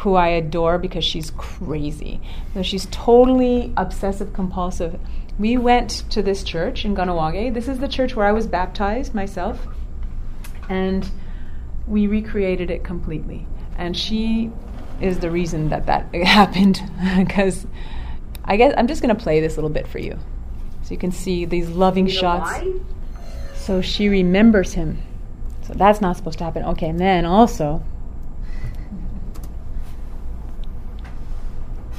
who 0.00 0.14
I 0.14 0.28
adore 0.28 0.78
because 0.78 1.04
she's 1.04 1.30
crazy. 1.36 2.20
So 2.54 2.62
she's 2.62 2.86
totally 2.90 3.72
obsessive 3.76 4.32
compulsive. 4.32 4.98
We 5.38 5.56
went 5.58 6.04
to 6.10 6.22
this 6.22 6.42
church 6.42 6.84
in 6.84 6.94
Kahnawake. 6.94 7.52
This 7.52 7.68
is 7.68 7.78
the 7.80 7.88
church 7.88 8.16
where 8.16 8.26
I 8.26 8.32
was 8.32 8.46
baptized 8.46 9.14
myself. 9.14 9.66
And 10.70 11.08
we 11.86 12.06
recreated 12.06 12.70
it 12.70 12.82
completely. 12.82 13.46
And 13.76 13.94
she 13.96 14.50
is 15.02 15.18
the 15.18 15.30
reason 15.30 15.68
that 15.68 15.86
that 15.86 16.14
happened 16.24 16.80
because 17.18 17.66
I 18.44 18.56
guess 18.56 18.72
I'm 18.78 18.86
just 18.86 19.02
going 19.02 19.14
to 19.14 19.22
play 19.22 19.40
this 19.40 19.56
little 19.56 19.70
bit 19.70 19.86
for 19.86 19.98
you. 19.98 20.18
So 20.82 20.92
you 20.92 20.98
can 20.98 21.12
see 21.12 21.44
these 21.44 21.68
loving 21.68 22.06
You 22.06 22.14
know 22.14 22.20
shots. 22.20 22.50
why? 22.50 22.72
So 23.54 23.82
she 23.82 24.08
remembers 24.08 24.72
him. 24.72 24.98
So 25.66 25.74
that's 25.74 26.00
not 26.00 26.16
supposed 26.16 26.38
to 26.38 26.44
happen. 26.44 26.64
Okay, 26.64 26.88
and 26.88 26.98
then 26.98 27.26
also 27.26 27.82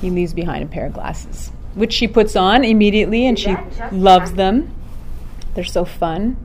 he 0.01 0.09
leaves 0.09 0.33
behind 0.33 0.63
a 0.63 0.67
pair 0.67 0.87
of 0.87 0.93
glasses, 0.93 1.51
which 1.75 1.93
she 1.93 2.07
puts 2.07 2.35
on 2.35 2.63
immediately 2.65 3.25
and 3.25 3.37
she 3.37 3.55
loves 3.91 4.33
them. 4.33 4.73
They're 5.53 5.63
so 5.63 5.85
fun. 5.85 6.37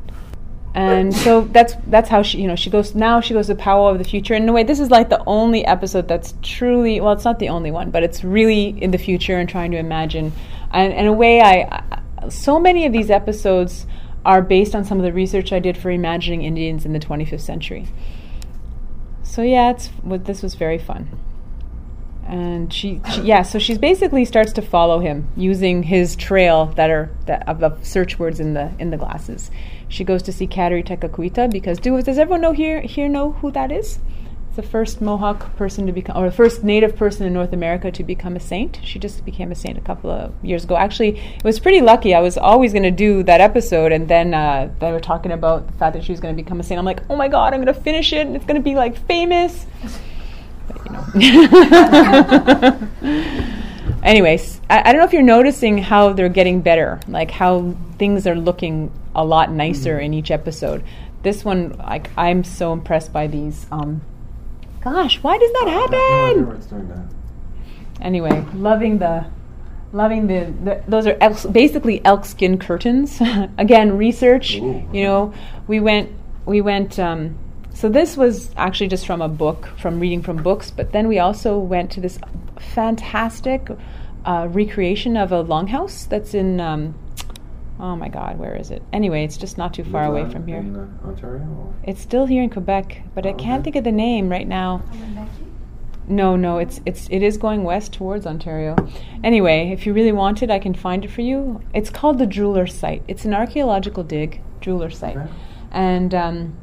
And 0.74 1.14
so 1.14 1.40
that's 1.40 1.74
that's 1.86 2.10
how 2.10 2.22
she 2.22 2.42
you 2.42 2.46
know 2.46 2.54
she 2.54 2.68
goes 2.68 2.94
now 2.94 3.22
she 3.22 3.32
goes 3.32 3.46
to 3.46 3.54
Power 3.54 3.90
of 3.90 3.98
the 3.98 4.04
Future. 4.04 4.34
And 4.34 4.44
in 4.44 4.48
a 4.50 4.52
way 4.52 4.62
this 4.62 4.78
is 4.78 4.90
like 4.90 5.08
the 5.08 5.22
only 5.26 5.64
episode 5.64 6.06
that's 6.06 6.34
truly 6.42 7.00
well 7.00 7.14
it's 7.14 7.24
not 7.24 7.38
the 7.38 7.48
only 7.48 7.70
one, 7.70 7.90
but 7.90 8.02
it's 8.02 8.22
really 8.22 8.76
in 8.82 8.90
the 8.90 8.98
future 8.98 9.38
and 9.38 9.48
trying 9.48 9.70
to 9.70 9.78
imagine. 9.78 10.32
And 10.70 10.92
in 10.92 11.06
a 11.06 11.12
way 11.14 11.40
I, 11.40 11.62
I 11.62 12.28
so 12.28 12.58
many 12.58 12.84
of 12.84 12.92
these 12.92 13.10
episodes 13.10 13.86
are 14.26 14.42
based 14.42 14.74
on 14.74 14.84
some 14.84 14.98
of 14.98 15.04
the 15.04 15.12
research 15.12 15.52
I 15.52 15.60
did 15.60 15.78
for 15.78 15.90
imagining 15.90 16.42
Indians 16.42 16.84
in 16.84 16.92
the 16.92 16.98
25th 16.98 17.40
century. 17.40 17.88
So 19.22 19.42
yeah, 19.42 19.70
it's 19.70 19.86
what 20.02 20.24
this 20.24 20.42
was 20.42 20.56
very 20.56 20.78
fun. 20.78 21.08
And 22.28 22.72
she, 22.72 23.00
she 23.12 23.20
yeah, 23.20 23.42
so 23.42 23.60
she's 23.60 23.78
basically 23.78 24.24
starts 24.24 24.52
to 24.54 24.62
follow 24.62 24.98
him 24.98 25.28
using 25.36 25.84
his 25.84 26.16
trail 26.16 26.66
that 26.74 26.90
are 26.90 27.08
that 27.26 27.48
of, 27.48 27.62
of 27.62 27.86
search 27.86 28.18
words 28.18 28.40
in 28.40 28.54
the 28.54 28.72
in 28.80 28.90
the 28.90 28.96
glasses. 28.96 29.50
She 29.88 30.02
goes 30.02 30.22
to 30.24 30.32
see 30.32 30.48
Kateri 30.48 30.84
Tekakwitha 30.84 31.50
because 31.52 31.78
do 31.78 32.02
does 32.02 32.18
everyone 32.18 32.40
know 32.40 32.52
here 32.52 32.80
here 32.80 33.08
know 33.08 33.32
who 33.32 33.52
that 33.52 33.70
is? 33.70 34.00
It's 34.48 34.56
the 34.56 34.62
first 34.62 35.00
Mohawk 35.00 35.54
person 35.56 35.86
to 35.86 35.92
become, 35.92 36.16
or 36.16 36.28
the 36.28 36.34
first 36.34 36.64
Native 36.64 36.96
person 36.96 37.26
in 37.26 37.32
North 37.32 37.52
America 37.52 37.92
to 37.92 38.02
become 38.02 38.34
a 38.34 38.40
saint. 38.40 38.80
She 38.82 38.98
just 38.98 39.24
became 39.24 39.52
a 39.52 39.54
saint 39.54 39.78
a 39.78 39.82
couple 39.82 40.10
of 40.10 40.32
years 40.42 40.64
ago. 40.64 40.76
Actually, 40.76 41.18
it 41.18 41.44
was 41.44 41.60
pretty 41.60 41.80
lucky. 41.80 42.12
I 42.12 42.20
was 42.20 42.36
always 42.36 42.72
going 42.72 42.82
to 42.82 42.90
do 42.90 43.22
that 43.22 43.40
episode, 43.40 43.92
and 43.92 44.08
then 44.08 44.34
uh, 44.34 44.68
they 44.80 44.90
were 44.90 44.98
talking 44.98 45.30
about 45.30 45.68
the 45.68 45.72
fact 45.74 45.94
that 45.94 46.02
she 46.02 46.10
was 46.10 46.20
going 46.20 46.36
to 46.36 46.42
become 46.42 46.58
a 46.58 46.64
saint. 46.64 46.78
I'm 46.78 46.84
like, 46.84 47.02
oh 47.08 47.14
my 47.14 47.28
god, 47.28 47.54
I'm 47.54 47.62
going 47.62 47.72
to 47.72 47.80
finish 47.80 48.12
it, 48.12 48.26
and 48.26 48.34
it's 48.34 48.46
going 48.46 48.56
to 48.56 48.64
be 48.64 48.74
like 48.74 48.96
famous. 49.06 49.66
But, 50.68 50.84
you 50.84 51.48
know. 51.48 52.78
Anyways, 54.02 54.60
I, 54.70 54.80
I 54.80 54.92
don't 54.92 55.00
know 55.00 55.06
if 55.06 55.12
you're 55.12 55.22
noticing 55.22 55.78
how 55.78 56.12
they're 56.12 56.28
getting 56.28 56.60
better, 56.60 57.00
like 57.08 57.30
how 57.30 57.74
things 57.98 58.26
are 58.26 58.36
looking 58.36 58.92
a 59.14 59.24
lot 59.24 59.50
nicer 59.50 59.98
in 59.98 60.14
each 60.14 60.30
episode. 60.30 60.84
This 61.22 61.44
one, 61.44 61.76
like, 61.78 62.10
I'm 62.16 62.44
so 62.44 62.72
impressed 62.72 63.12
by 63.12 63.26
these. 63.26 63.66
Um, 63.72 64.02
gosh, 64.80 65.22
why 65.22 65.38
does 65.38 65.52
that 65.52 65.68
happen? 65.68 66.60
doing 66.68 66.88
that. 66.88 67.06
anyway, 68.00 68.44
loving 68.54 68.98
the, 68.98 69.26
loving 69.92 70.28
the, 70.28 70.52
the 70.62 70.82
those 70.86 71.06
are 71.06 71.16
elk, 71.20 71.38
basically 71.50 72.04
elk 72.04 72.24
skin 72.24 72.58
curtains. 72.58 73.20
Again, 73.58 73.96
research. 73.96 74.56
Ooh. 74.56 74.88
You 74.92 75.02
know, 75.02 75.34
we 75.66 75.80
went 75.80 76.12
we 76.44 76.60
went 76.60 76.98
um, 77.00 77.36
so 77.76 77.88
this 77.90 78.16
was 78.16 78.50
actually 78.56 78.88
just 78.88 79.06
from 79.06 79.20
a 79.20 79.28
book, 79.28 79.68
from 79.78 80.00
reading 80.00 80.22
from 80.22 80.42
books. 80.42 80.70
But 80.70 80.92
then 80.92 81.08
we 81.08 81.18
also 81.18 81.58
went 81.58 81.90
to 81.92 82.00
this 82.00 82.18
fantastic 82.74 83.68
uh, 84.24 84.48
recreation 84.50 85.16
of 85.16 85.30
a 85.32 85.44
longhouse 85.44 86.08
that's 86.08 86.32
in. 86.34 86.58
Um, 86.60 86.94
oh 87.78 87.94
my 87.96 88.08
God, 88.08 88.38
where 88.38 88.56
is 88.56 88.70
it? 88.70 88.82
Anyway, 88.92 89.24
it's 89.24 89.36
just 89.36 89.58
not 89.58 89.74
too 89.74 89.84
far 89.84 90.04
away 90.06 90.24
from 90.30 90.46
here. 90.46 90.58
In 90.58 90.74
uh, 90.74 90.88
Ontario? 91.08 91.42
or- 91.42 91.74
It's 91.84 92.00
still 92.00 92.26
here 92.26 92.42
in 92.42 92.50
Quebec, 92.50 93.02
but 93.14 93.26
I 93.26 93.30
Oh, 93.30 93.34
can't 93.34 93.60
okay. 93.60 93.64
think 93.64 93.76
of 93.76 93.84
the 93.84 93.92
name 93.92 94.28
right 94.30 94.48
now. 94.48 94.82
No, 96.08 96.36
no, 96.36 96.58
it's 96.58 96.80
it's 96.86 97.08
it 97.10 97.22
is 97.22 97.36
going 97.36 97.64
west 97.64 97.92
towards 97.92 98.26
Ontario. 98.26 98.76
Anyway, 99.24 99.70
if 99.72 99.86
you 99.86 99.92
really 99.92 100.12
want 100.12 100.40
it, 100.42 100.50
I 100.52 100.60
can 100.60 100.72
find 100.72 101.04
it 101.04 101.10
for 101.10 101.22
you. 101.22 101.60
It's 101.74 101.90
called 101.90 102.18
the 102.18 102.26
Droulers 102.26 102.70
Site. 102.70 103.02
It's 103.08 103.24
an 103.24 103.34
archaeological 103.34 104.04
dig, 104.04 104.40
Droulers 104.60 104.94
Site, 104.94 105.16
Okay. 105.16 105.28
and 105.72 106.14
um, 106.14 106.56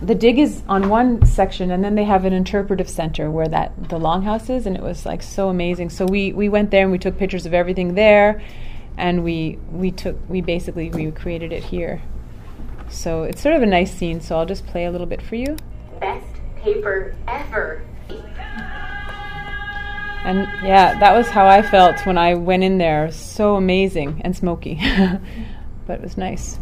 the 0.00 0.14
dig 0.14 0.38
is 0.38 0.62
on 0.68 0.88
one 0.88 1.24
section, 1.26 1.70
and 1.70 1.82
then 1.82 1.96
they 1.96 2.04
have 2.04 2.24
an 2.24 2.32
interpretive 2.32 2.88
center 2.88 3.30
where 3.30 3.48
that 3.48 3.88
the 3.88 3.98
longhouse 3.98 4.48
is, 4.48 4.66
and 4.66 4.76
it 4.76 4.82
was 4.82 5.04
like 5.04 5.22
so 5.22 5.48
amazing. 5.48 5.90
So 5.90 6.06
we 6.06 6.32
we 6.32 6.48
went 6.48 6.70
there 6.70 6.82
and 6.82 6.92
we 6.92 6.98
took 6.98 7.18
pictures 7.18 7.46
of 7.46 7.54
everything 7.54 7.94
there, 7.94 8.40
and 8.96 9.24
we 9.24 9.58
we 9.72 9.90
took 9.90 10.16
we 10.28 10.40
basically 10.40 10.90
recreated 10.90 11.52
it 11.52 11.64
here. 11.64 12.00
So 12.88 13.24
it's 13.24 13.42
sort 13.42 13.56
of 13.56 13.62
a 13.62 13.66
nice 13.66 13.92
scene. 13.92 14.20
So 14.20 14.38
I'll 14.38 14.46
just 14.46 14.66
play 14.66 14.84
a 14.84 14.90
little 14.90 15.06
bit 15.06 15.20
for 15.20 15.34
you. 15.34 15.56
Best 16.00 16.26
paper 16.56 17.16
ever. 17.26 17.82
And 20.24 20.40
yeah, 20.62 20.98
that 20.98 21.16
was 21.16 21.28
how 21.28 21.46
I 21.46 21.62
felt 21.62 22.04
when 22.06 22.18
I 22.18 22.34
went 22.34 22.62
in 22.62 22.78
there. 22.78 23.10
So 23.10 23.56
amazing 23.56 24.20
and 24.24 24.36
smoky, 24.36 24.74
but 25.86 25.94
it 25.94 26.02
was 26.02 26.16
nice. 26.16 26.58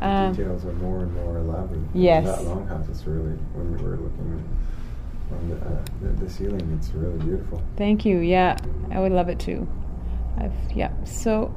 Um, 0.00 0.32
Details 0.32 0.64
are 0.64 0.72
more 0.74 1.00
and 1.00 1.14
more 1.14 1.38
elaborate. 1.38 1.80
Yes. 1.94 2.24
That 2.26 2.46
longhouse 2.46 2.90
is 2.90 3.04
really, 3.06 3.36
when 3.54 3.76
we 3.76 3.82
were 3.82 3.96
looking 3.96 4.48
on 5.32 5.48
the, 5.48 5.56
uh, 5.56 5.82
the, 6.02 6.24
the 6.24 6.30
ceiling, 6.30 6.78
it's 6.78 6.90
really 6.90 7.18
beautiful. 7.18 7.62
thank 7.76 8.04
you. 8.04 8.18
Yeah, 8.18 8.56
I 8.90 9.00
would 9.00 9.12
love 9.12 9.28
it 9.28 9.38
too. 9.38 9.68
I've 10.38 10.52
yeah. 10.74 10.92
So, 11.04 11.54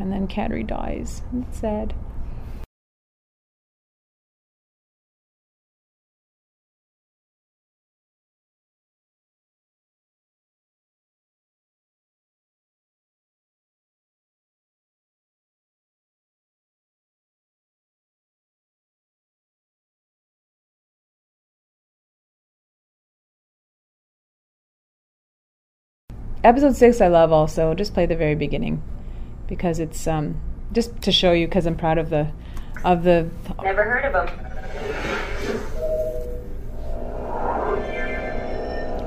and 0.00 0.12
then 0.12 0.26
Kateri 0.28 0.66
dies. 0.66 1.22
That's 1.32 1.58
sad. 1.60 1.94
Episode 26.44 26.76
six, 26.76 27.00
I 27.00 27.08
love 27.08 27.32
also. 27.32 27.72
Just 27.72 27.94
play 27.94 28.04
the 28.04 28.16
very 28.16 28.34
beginning 28.34 28.82
because 29.48 29.78
it's 29.80 30.06
um, 30.06 30.38
just 30.72 31.00
to 31.00 31.10
show 31.10 31.32
you 31.32 31.46
because 31.46 31.64
I'm 31.64 31.74
proud 31.74 31.96
of 31.96 32.10
the 32.10 32.28
of 32.84 33.02
the 33.02 33.30
Never 33.62 33.82
heard 33.82 34.14
of 34.14 34.28
him. 34.28 35.64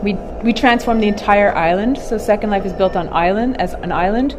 we 0.04 0.13
we 0.43 0.52
transformed 0.52 1.04
the 1.04 1.08
entire 1.08 1.56
island. 1.56 2.00
So 2.00 2.17
Second 2.17 2.50
Life 2.50 2.65
is 2.65 2.73
built 2.73 2.95
on 2.95 3.08
island 3.10 3.62
as 3.62 3.73
an 3.73 3.91
island, 3.91 4.34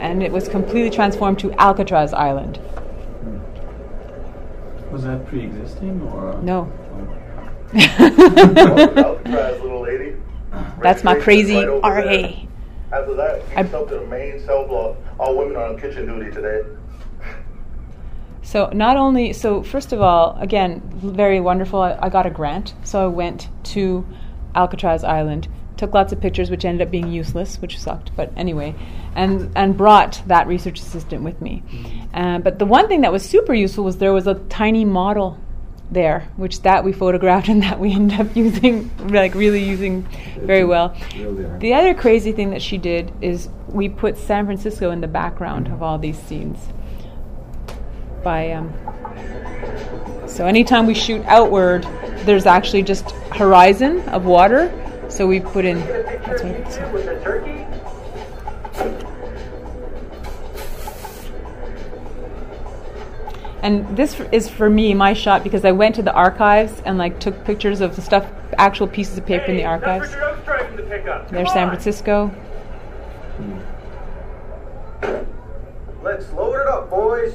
and 0.00 0.22
it 0.22 0.30
was 0.30 0.46
completely 0.46 0.90
transformed 0.90 1.38
to 1.38 1.52
Alcatraz 1.54 2.12
Island. 2.12 2.60
Was 4.92 5.04
that 5.04 5.26
pre-existing 5.26 6.02
or? 6.02 6.38
No, 6.42 6.70
Alcatraz, 7.74 9.60
little 9.62 9.75
lady. 9.75 9.75
That's 10.82 11.04
my 11.04 11.14
crazy 11.14 11.56
right 11.56 11.68
RA. 11.82 12.46
After 12.92 13.14
that, 13.14 13.42
I- 13.56 13.60
up 13.62 13.88
to 13.88 13.96
the 13.98 14.06
main 14.06 14.40
cell 14.44 14.66
block. 14.66 14.96
All 15.18 15.36
women 15.36 15.56
are 15.56 15.66
on 15.66 15.78
kitchen 15.78 16.06
duty 16.06 16.30
today. 16.30 16.62
So 18.42 18.70
not 18.72 18.96
only 18.96 19.32
so 19.32 19.62
first 19.62 19.92
of 19.92 20.00
all, 20.00 20.36
again, 20.40 20.80
very 20.94 21.40
wonderful. 21.40 21.80
I, 21.80 21.98
I 22.00 22.08
got 22.08 22.26
a 22.26 22.30
grant, 22.30 22.74
so 22.84 23.02
I 23.02 23.08
went 23.08 23.48
to 23.74 24.06
Alcatraz 24.54 25.02
Island, 25.02 25.48
took 25.76 25.92
lots 25.92 26.12
of 26.12 26.20
pictures, 26.20 26.48
which 26.48 26.64
ended 26.64 26.86
up 26.86 26.92
being 26.92 27.10
useless, 27.10 27.60
which 27.60 27.76
sucked. 27.78 28.14
But 28.14 28.32
anyway, 28.36 28.74
and 29.16 29.50
and 29.56 29.76
brought 29.76 30.22
that 30.26 30.46
research 30.46 30.78
assistant 30.78 31.24
with 31.24 31.42
me. 31.42 31.64
Uh, 32.14 32.38
but 32.38 32.60
the 32.60 32.66
one 32.66 32.86
thing 32.86 33.00
that 33.00 33.10
was 33.10 33.24
super 33.24 33.52
useful 33.52 33.82
was 33.82 33.96
there 33.98 34.12
was 34.12 34.28
a 34.28 34.34
tiny 34.48 34.84
model 34.84 35.38
there, 35.90 36.28
which 36.36 36.62
that 36.62 36.84
we 36.84 36.92
photographed 36.92 37.48
and 37.48 37.62
that 37.62 37.78
we 37.78 37.92
ended 37.92 38.20
up 38.20 38.36
using, 38.36 38.90
like 39.08 39.34
really 39.34 39.62
using 39.62 40.02
very 40.38 40.64
well. 40.64 40.96
The 41.60 41.74
other 41.74 41.94
crazy 41.94 42.32
thing 42.32 42.50
that 42.50 42.62
she 42.62 42.78
did 42.78 43.12
is 43.20 43.48
we 43.68 43.88
put 43.88 44.16
San 44.16 44.46
Francisco 44.46 44.90
in 44.90 45.00
the 45.00 45.08
background 45.08 45.68
of 45.68 45.82
all 45.82 45.98
these 45.98 46.18
scenes. 46.18 46.58
By 48.22 48.52
um, 48.52 48.72
so 50.26 50.46
anytime 50.46 50.86
we 50.86 50.94
shoot 50.94 51.24
outward, 51.26 51.84
there's 52.24 52.46
actually 52.46 52.82
just 52.82 53.10
horizon 53.32 54.00
of 54.08 54.24
water. 54.24 54.72
So 55.08 55.26
we 55.26 55.40
put 55.40 55.64
in. 55.64 55.78
That's 55.78 56.76
what 56.78 57.65
and 63.66 63.96
this 63.96 64.20
is 64.30 64.48
for 64.48 64.70
me 64.70 64.94
my 64.94 65.12
shot 65.12 65.42
because 65.42 65.64
I 65.64 65.72
went 65.72 65.96
to 65.96 66.02
the 66.02 66.12
archives 66.12 66.80
and 66.84 66.98
like 66.98 67.18
took 67.18 67.44
pictures 67.44 67.80
of 67.80 67.96
the 67.96 68.02
stuff, 68.02 68.24
actual 68.58 68.86
pieces 68.86 69.18
of 69.18 69.26
paper 69.26 69.46
in 69.46 69.56
the 69.56 69.64
archives. 69.64 70.08
There's 71.30 71.52
San 71.52 71.68
Francisco. 71.68 72.32
Let's 76.00 76.32
load 76.32 76.60
it 76.60 76.66
up, 76.68 76.88
boys. 76.88 77.34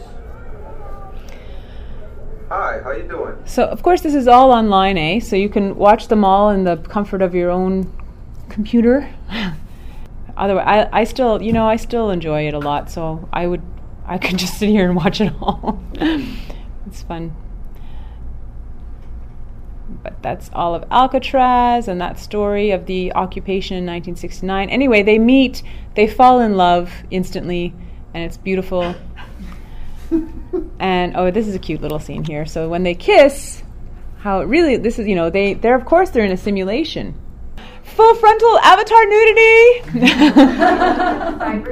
Hi, 2.47 2.79
how 2.81 2.91
you 2.91 3.03
doing? 3.03 3.35
So 3.45 3.65
of 3.65 3.83
course 3.83 3.99
this 3.99 4.15
is 4.15 4.29
all 4.29 4.53
online, 4.53 4.97
eh? 4.97 5.19
So 5.19 5.35
you 5.35 5.49
can 5.49 5.75
watch 5.75 6.07
them 6.07 6.23
all 6.23 6.49
in 6.51 6.63
the 6.63 6.77
comfort 6.77 7.21
of 7.21 7.35
your 7.35 7.49
own 7.49 7.91
computer. 8.47 9.13
Otherwise, 10.37 10.65
I, 10.65 11.01
I 11.01 11.03
still, 11.03 11.41
you 11.41 11.51
know, 11.51 11.67
I 11.67 11.75
still 11.75 12.09
enjoy 12.09 12.47
it 12.47 12.53
a 12.53 12.59
lot. 12.59 12.89
So 12.89 13.27
I 13.33 13.47
would, 13.47 13.61
I 14.05 14.17
could 14.17 14.37
just 14.37 14.57
sit 14.57 14.69
here 14.69 14.85
and 14.85 14.95
watch 14.95 15.21
it 15.21 15.33
all. 15.41 15.81
it's 15.93 17.03
fun. 17.03 17.35
But 20.03 20.21
that's 20.23 20.49
all 20.53 20.73
of 20.73 20.85
Alcatraz 20.89 21.87
and 21.87 21.99
that 22.01 22.19
story 22.19 22.71
of 22.71 22.85
the 22.85 23.13
occupation 23.13 23.77
in 23.77 23.83
1969. 23.83 24.69
Anyway, 24.69 25.03
they 25.03 25.19
meet, 25.19 25.63
they 25.95 26.07
fall 26.07 26.39
in 26.39 26.55
love 26.55 26.91
instantly, 27.11 27.73
and 28.13 28.23
it's 28.23 28.37
beautiful. 28.37 28.95
and 30.79 31.15
oh, 31.15 31.29
this 31.31 31.47
is 31.47 31.55
a 31.55 31.59
cute 31.59 31.81
little 31.81 31.99
scene 31.99 32.23
here. 32.23 32.45
So 32.45 32.69
when 32.69 32.83
they 32.83 32.95
kiss, 32.95 33.63
how 34.19 34.41
it 34.41 34.45
really 34.45 34.77
this 34.77 34.99
is 34.99 35.07
you 35.07 35.15
know 35.15 35.31
they 35.31 35.55
they're 35.55 35.75
of 35.75 35.85
course 35.85 36.11
they're 36.11 36.25
in 36.25 36.31
a 36.31 36.37
simulation. 36.37 37.15
Full 38.01 38.15
frontal 38.15 38.57
avatar 38.63 39.05
nudity. 39.05 39.61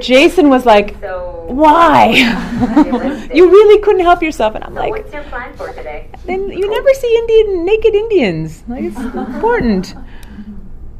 Jason 0.00 0.48
was 0.48 0.64
like, 0.64 0.94
So, 1.00 1.46
"Why? 1.48 2.14
You 3.34 3.50
really 3.50 3.80
couldn't 3.82 4.02
help 4.02 4.22
yourself." 4.22 4.54
And 4.54 4.62
I'm 4.62 4.74
So 4.74 4.80
like, 4.80 4.92
what's 4.92 5.12
your 5.12 5.24
plan 5.24 5.56
for 5.56 5.72
today? 5.72 6.08
then 6.26 6.48
you 6.50 6.70
never 6.70 6.94
see 6.94 7.16
Indian 7.22 7.64
naked 7.64 7.94
Indians. 7.96 8.62
Like 8.68 8.84
it's 8.84 8.96
important. 8.96 9.96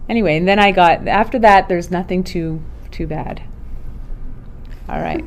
Anyway, 0.08 0.36
and 0.36 0.48
then 0.48 0.58
I 0.58 0.72
got 0.72 1.06
after 1.06 1.38
that. 1.38 1.68
There's 1.68 1.92
nothing 1.92 2.24
too 2.24 2.60
too 2.90 3.06
bad. 3.06 3.40
All 4.88 5.00
right. 5.00 5.24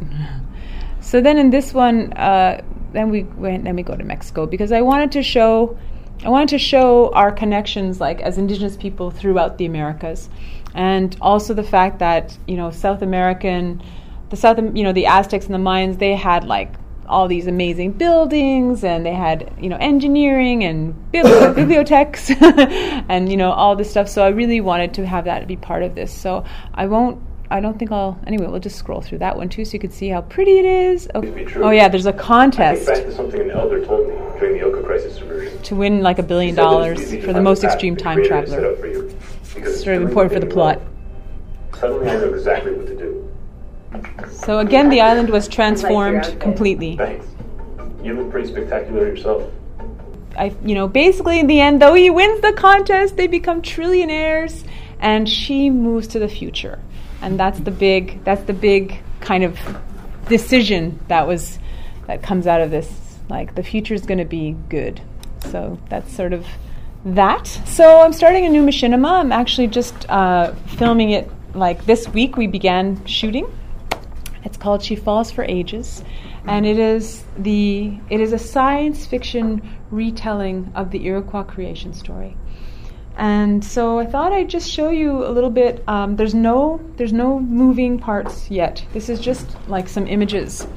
So 0.99 1.21
then 1.21 1.37
in 1.37 1.49
this 1.49 1.73
one, 1.73 2.11
uh, 2.13 2.61
then 2.91 3.09
we 3.09 3.23
went. 3.23 3.63
Then 3.63 3.77
we 3.77 3.83
go 3.83 3.95
to 3.95 4.03
Mexico 4.03 4.47
because 4.47 4.73
I 4.73 4.81
wanted 4.81 5.13
to 5.13 5.23
show. 5.23 5.77
I 6.23 6.29
wanted 6.29 6.49
to 6.49 6.57
show 6.57 7.11
our 7.13 7.31
connections, 7.31 7.99
like 7.99 8.21
as 8.21 8.37
Indigenous 8.37 8.77
people 8.77 9.11
throughout 9.11 9.57
the 9.57 9.65
Americas, 9.65 10.29
and 10.73 11.15
also 11.19 11.53
the 11.53 11.63
fact 11.63 11.99
that 11.99 12.37
you 12.47 12.55
know 12.55 12.71
South 12.71 13.01
American, 13.01 13.81
the 14.29 14.37
South, 14.37 14.57
you 14.57 14.83
know 14.83 14.93
the 14.93 15.05
Aztecs 15.05 15.45
and 15.45 15.53
the 15.53 15.59
Mayans, 15.59 15.99
they 15.99 16.15
had 16.15 16.45
like 16.45 16.73
all 17.07 17.27
these 17.27 17.47
amazing 17.47 17.91
buildings 17.91 18.83
and 18.83 19.05
they 19.05 19.13
had 19.13 19.53
you 19.59 19.67
know 19.67 19.77
engineering 19.77 20.63
and 20.63 20.95
bibli- 21.11 21.53
bibliotheques 21.55 22.31
and 23.09 23.29
you 23.29 23.35
know 23.35 23.51
all 23.51 23.75
this 23.75 23.89
stuff. 23.89 24.07
So 24.07 24.23
i 24.23 24.29
really 24.29 24.61
wanted 24.61 24.93
to 24.95 25.05
have 25.05 25.25
that 25.25 25.45
be 25.47 25.57
part 25.57 25.83
of 25.83 25.95
this. 25.95 26.13
So 26.13 26.45
i 26.73 26.85
won't 26.85 27.21
i 27.53 27.59
don't 27.59 27.77
think 27.77 27.91
i'll 27.91 28.19
anyway 28.25 28.47
we'll 28.47 28.59
just 28.59 28.77
scroll 28.77 28.99
through 28.99 29.19
that 29.19 29.37
one 29.37 29.47
too 29.47 29.63
so 29.63 29.73
you 29.73 29.79
can 29.79 29.91
see 29.91 30.09
how 30.09 30.21
pretty 30.21 30.57
it 30.57 30.65
is 30.65 31.07
oh, 31.13 31.23
oh 31.57 31.69
yeah 31.69 31.87
there's 31.87 32.07
a 32.07 32.13
contest 32.13 32.87
back 32.87 33.03
to 33.03 33.13
something 33.13 33.41
an 33.41 33.51
elder 33.51 33.85
told 33.85 34.07
me 34.07 34.15
during 34.39 34.57
the 34.57 34.61
Oka 34.61 34.81
crisis 34.83 35.19
to 35.63 35.75
win 35.75 36.01
like 36.01 36.17
a 36.17 36.23
billion 36.23 36.55
He 36.55 36.55
said 36.55 36.65
that 36.65 36.89
it's 36.89 37.11
dollars 37.11 37.25
for 37.25 37.31
the 37.31 37.41
most 37.41 37.63
extreme 37.63 37.95
time 37.95 38.17
Creator 38.17 38.35
has 38.35 38.49
set 38.49 38.59
traveler 38.59 38.73
up 38.73 38.79
for 38.79 38.87
you, 38.87 39.17
because 39.53 39.73
it's 39.75 39.83
sort 39.83 39.97
of 39.97 40.03
important 40.03 40.33
for 40.33 40.39
the 40.39 40.51
plot. 40.51 40.81
Suddenly 41.79 42.09
I 42.09 42.15
know 42.17 42.33
exactly 42.33 42.73
what 42.73 42.87
to 42.87 42.97
do. 42.97 44.29
so 44.31 44.59
again 44.59 44.89
the 44.89 45.01
island 45.01 45.29
was 45.29 45.47
transformed 45.47 46.39
completely 46.39 46.97
Thanks. 46.97 47.27
You 48.03 48.15
look 48.15 48.31
pretty 48.31 48.49
spectacular 48.49 49.07
yourself. 49.07 49.49
I, 50.37 50.53
you 50.65 50.75
know, 50.75 50.87
basically 50.87 51.39
in 51.39 51.47
the 51.47 51.61
end, 51.61 51.81
though 51.81 51.93
he 51.93 52.09
wins 52.09 52.41
the 52.41 52.51
contest, 52.51 53.15
they 53.15 53.27
become 53.27 53.61
trillionaires, 53.61 54.65
and 54.99 55.29
she 55.29 55.69
moves 55.69 56.07
to 56.07 56.19
the 56.19 56.27
future, 56.27 56.79
and 57.23 57.39
that's 57.39 57.59
the 57.61 57.71
big, 57.71 58.23
that's 58.25 58.43
the 58.43 58.53
big 58.53 59.01
kind 59.21 59.43
of 59.43 59.57
decision 60.27 60.99
that 61.07 61.25
was 61.25 61.57
that 62.05 62.21
comes 62.21 62.45
out 62.45 62.61
of 62.61 62.69
this. 62.69 62.91
Like 63.29 63.55
the 63.55 63.63
future 63.63 63.93
is 63.93 64.05
going 64.05 64.17
to 64.17 64.25
be 64.25 64.57
good, 64.69 65.01
so 65.49 65.79
that's 65.89 66.13
sort 66.13 66.33
of 66.33 66.45
that. 67.05 67.47
So 67.65 68.01
I'm 68.01 68.11
starting 68.11 68.45
a 68.45 68.49
new 68.49 68.61
machinima. 68.61 69.09
I'm 69.09 69.31
actually 69.31 69.67
just 69.67 70.07
uh, 70.09 70.53
filming 70.77 71.11
it. 71.11 71.31
Like 71.55 71.85
this 71.85 72.09
week, 72.09 72.35
we 72.35 72.45
began 72.47 73.03
shooting. 73.05 73.47
It's 74.43 74.57
called 74.57 74.83
She 74.83 74.97
Falls 74.97 75.31
for 75.31 75.45
Ages, 75.45 76.03
and 76.45 76.65
it 76.65 76.77
is 76.77 77.23
the 77.37 77.97
it 78.09 78.19
is 78.19 78.33
a 78.33 78.39
science 78.39 79.05
fiction 79.05 79.61
retelling 79.91 80.73
of 80.75 80.91
the 80.91 81.05
Iroquois 81.05 81.43
creation 81.43 81.93
story. 81.93 82.35
And 83.15 83.63
so 83.63 83.99
I 83.99 84.05
thought 84.05 84.33
I'd 84.33 84.49
just 84.49 84.69
show 84.69 84.89
you 84.89 85.25
a 85.25 85.29
little 85.29 85.51
bit. 85.51 85.83
Um, 85.87 86.15
there's 86.15 86.33
no 86.33 86.81
there's 86.95 87.13
no 87.13 87.39
moving 87.39 87.99
parts 87.99 88.49
yet. 88.49 88.83
This 88.91 89.07
is 89.09 89.19
just 89.19 89.55
like 89.67 89.87
some 89.87 90.07
images 90.07 90.67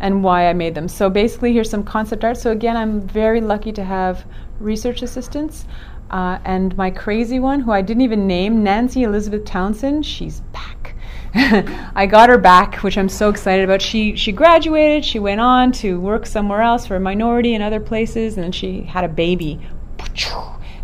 and 0.00 0.22
why 0.22 0.48
I 0.48 0.52
made 0.52 0.74
them. 0.74 0.88
So 0.88 1.08
basically, 1.10 1.52
here's 1.52 1.70
some 1.70 1.84
concept 1.84 2.24
art. 2.24 2.36
So 2.36 2.50
again, 2.50 2.76
I'm 2.76 3.00
very 3.06 3.40
lucky 3.40 3.72
to 3.72 3.84
have 3.84 4.26
research 4.60 5.02
assistants. 5.02 5.66
Uh, 6.10 6.38
and 6.44 6.76
my 6.76 6.90
crazy 6.90 7.40
one, 7.40 7.60
who 7.60 7.72
I 7.72 7.82
didn't 7.82 8.02
even 8.02 8.26
name, 8.26 8.62
Nancy 8.62 9.02
Elizabeth 9.02 9.44
Townsend, 9.44 10.06
she's 10.06 10.40
back. 10.52 10.94
I 11.34 12.06
got 12.06 12.28
her 12.28 12.38
back, 12.38 12.76
which 12.76 12.96
I'm 12.96 13.08
so 13.08 13.28
excited 13.28 13.64
about. 13.64 13.82
She 13.82 14.14
she 14.16 14.32
graduated. 14.32 15.04
She 15.04 15.18
went 15.18 15.40
on 15.40 15.72
to 15.72 16.00
work 16.00 16.24
somewhere 16.24 16.62
else 16.62 16.86
for 16.86 16.96
a 16.96 17.00
minority 17.00 17.54
in 17.54 17.60
other 17.60 17.80
places, 17.80 18.36
and 18.36 18.44
then 18.44 18.52
she 18.52 18.82
had 18.82 19.04
a 19.04 19.08
baby. 19.08 19.60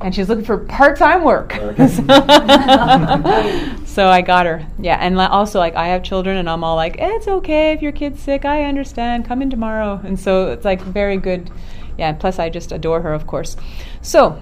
And 0.01 0.15
she's 0.15 0.29
looking 0.29 0.45
for 0.45 0.59
part-time 0.59 1.23
work. 1.23 1.53
so 3.87 4.09
I 4.09 4.21
got 4.21 4.47
her. 4.47 4.67
Yeah, 4.81 4.99
and 5.01 5.21
also 5.21 5.61
like 5.61 5.77
I 5.77 5.89
have 5.89 6.03
children, 6.03 6.39
and 6.39 6.51
I'm 6.51 6.65
all 6.65 6.75
like, 6.75 6.97
it's 6.99 7.29
okay 7.29 7.73
if 7.73 7.83
your 7.83 7.93
kid's 7.93 8.21
sick. 8.21 8.45
I 8.45 8.65
understand. 8.65 9.25
Come 9.25 9.43
in 9.43 9.51
tomorrow. 9.51 10.01
And 10.03 10.19
so 10.19 10.51
it's 10.51 10.65
like 10.65 10.81
very 10.81 11.19
good. 11.19 11.51
Yeah. 11.99 12.13
Plus, 12.15 12.39
I 12.39 12.49
just 12.49 12.73
adore 12.73 13.03
her, 13.03 13.15
of 13.15 13.27
course. 13.27 13.57
So 14.01 14.41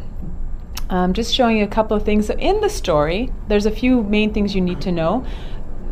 um, 0.91 1.13
just 1.13 1.33
showing 1.33 1.59
you 1.59 1.65
a 1.65 1.69
couple 1.69 1.97
of 1.97 2.05
things. 2.05 2.27
So 2.27 2.35
in 2.35 2.61
the 2.61 2.69
story, 2.69 3.33
there's 3.49 3.65
a 3.65 3.71
few 3.71 4.03
main 4.03 4.35
things 4.35 4.55
you 4.55 4.61
need 4.61 4.81
to 4.83 4.93
know. 4.93 5.25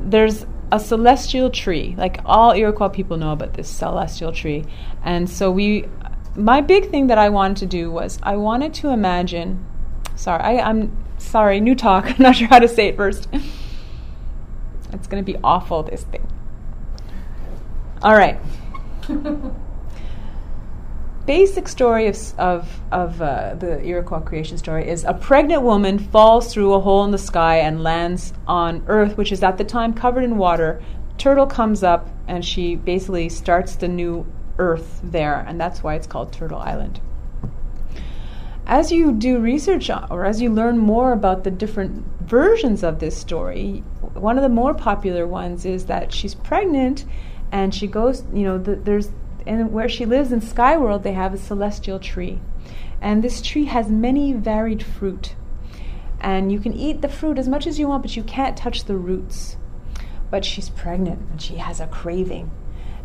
There's 0.03 0.45
a 0.73 0.81
celestial 0.81 1.51
tree. 1.51 1.95
Like 1.97 2.21
all 2.25 2.53
Iroquois 2.53 2.89
people 2.89 3.17
know 3.17 3.33
about 3.33 3.55
this 3.55 3.69
celestial 3.69 4.33
tree. 4.33 4.65
And 5.05 5.31
so 5.31 5.53
we, 5.53 5.87
my 6.39 6.61
big 6.61 6.91
thing 6.91 7.09
that 7.09 7.19
I 7.19 7.29
wanted 7.29 7.57
to 7.59 7.67
do 7.67 7.91
was 7.91 8.19
I 8.23 8.37
wanted 8.37 8.73
to 8.75 8.91
imagine. 8.91 9.67
Sorry, 10.15 10.43
I, 10.43 10.71
I'm 10.71 10.97
sorry, 11.19 11.61
new 11.61 11.75
talk. 11.75 12.07
I'm 12.11 12.23
not 12.23 12.37
sure 12.37 12.49
how 12.49 12.61
to 12.61 12.69
say 12.69 12.89
it 12.89 12.97
first. 12.97 13.29
It's 14.93 15.07
going 15.07 15.23
to 15.23 15.33
be 15.33 15.39
awful, 15.43 15.83
this 15.83 16.05
thing. 16.05 16.27
All 18.03 18.15
right. 18.15 18.39
Basic 21.27 21.69
story 21.69 22.07
of, 22.07 22.17
of, 22.39 22.81
of 22.91 23.21
uh, 23.21 23.55
the 23.57 23.85
Iroquois 23.85 24.21
creation 24.21 24.57
story 24.57 24.89
is 24.89 25.05
a 25.05 25.13
pregnant 25.13 25.63
woman 25.63 25.99
falls 25.99 26.55
through 26.55 26.73
a 26.73 26.81
hole 26.81 27.05
in 27.05 27.11
the 27.11 27.19
sky 27.19 27.59
and 27.59 27.83
lands 27.83 28.33
on 28.47 28.83
Earth, 28.87 29.19
which 29.19 29.31
is 29.31 29.43
at 29.43 29.59
the 29.59 29.65
time 29.65 29.93
covered 29.93 30.25
in 30.25 30.39
water. 30.39 30.83
Turtle 31.19 31.47
comes 31.47 31.83
up 31.83 32.09
and 32.27 32.43
she 32.45 32.77
basically 32.77 33.29
starts 33.29 33.77
the 33.77 33.89
new 33.89 34.25
Earth 34.59 35.01
there, 35.03 35.45
and 35.47 35.61
that's 35.61 35.83
why 35.83 35.95
it's 35.95 36.07
called 36.07 36.33
Turtle 36.33 36.59
Island 36.59 37.01
as 38.69 38.93
you 38.93 39.13
do 39.13 39.39
research 39.39 39.89
on, 39.89 40.07
or 40.11 40.27
as 40.27 40.43
you 40.43 40.51
learn 40.51 40.77
more 40.77 41.13
about 41.13 41.43
the 41.43 41.51
different 41.51 42.05
versions 42.21 42.85
of 42.85 42.99
this 42.99 43.17
story, 43.17 43.83
one 44.13 44.37
of 44.37 44.43
the 44.43 44.49
more 44.51 44.75
popular 44.75 45.27
ones 45.27 45.65
is 45.65 45.87
that 45.87 46.13
she's 46.13 46.35
pregnant 46.35 47.07
and 47.51 47.75
she 47.75 47.87
goes, 47.87 48.25
you 48.31 48.43
know, 48.43 48.59
the, 48.59 48.77
there's, 48.77 49.09
and 49.47 49.73
where 49.73 49.89
she 49.89 50.05
lives 50.05 50.33
in 50.33 50.43
Skyworld, 50.43 51.03
they 51.03 51.15
have 51.15 51.33
a 51.33 51.39
celestial 51.39 51.99
tree. 51.99 52.41
And 53.01 53.25
this 53.25 53.41
tree 53.41 53.65
has 53.65 53.89
many 53.89 54.35
varied 54.35 54.83
fruit. 54.83 55.35
And 56.21 56.53
you 56.53 56.61
can 56.61 56.75
eat 56.75 57.01
the 57.01 57.09
fruit 57.09 57.39
as 57.39 57.49
much 57.49 57.67
as 57.67 57.79
you 57.79 57.89
want, 57.89 58.03
but 58.03 58.17
you 58.17 58.23
can't 58.23 58.57
touch 58.57 58.85
the 58.85 58.97
roots. 58.97 59.57
But 60.31 60.45
she's 60.45 60.69
pregnant 60.69 61.21
and 61.31 61.41
she 61.41 61.55
has 61.57 61.81
a 61.81 61.87
craving. 61.87 62.51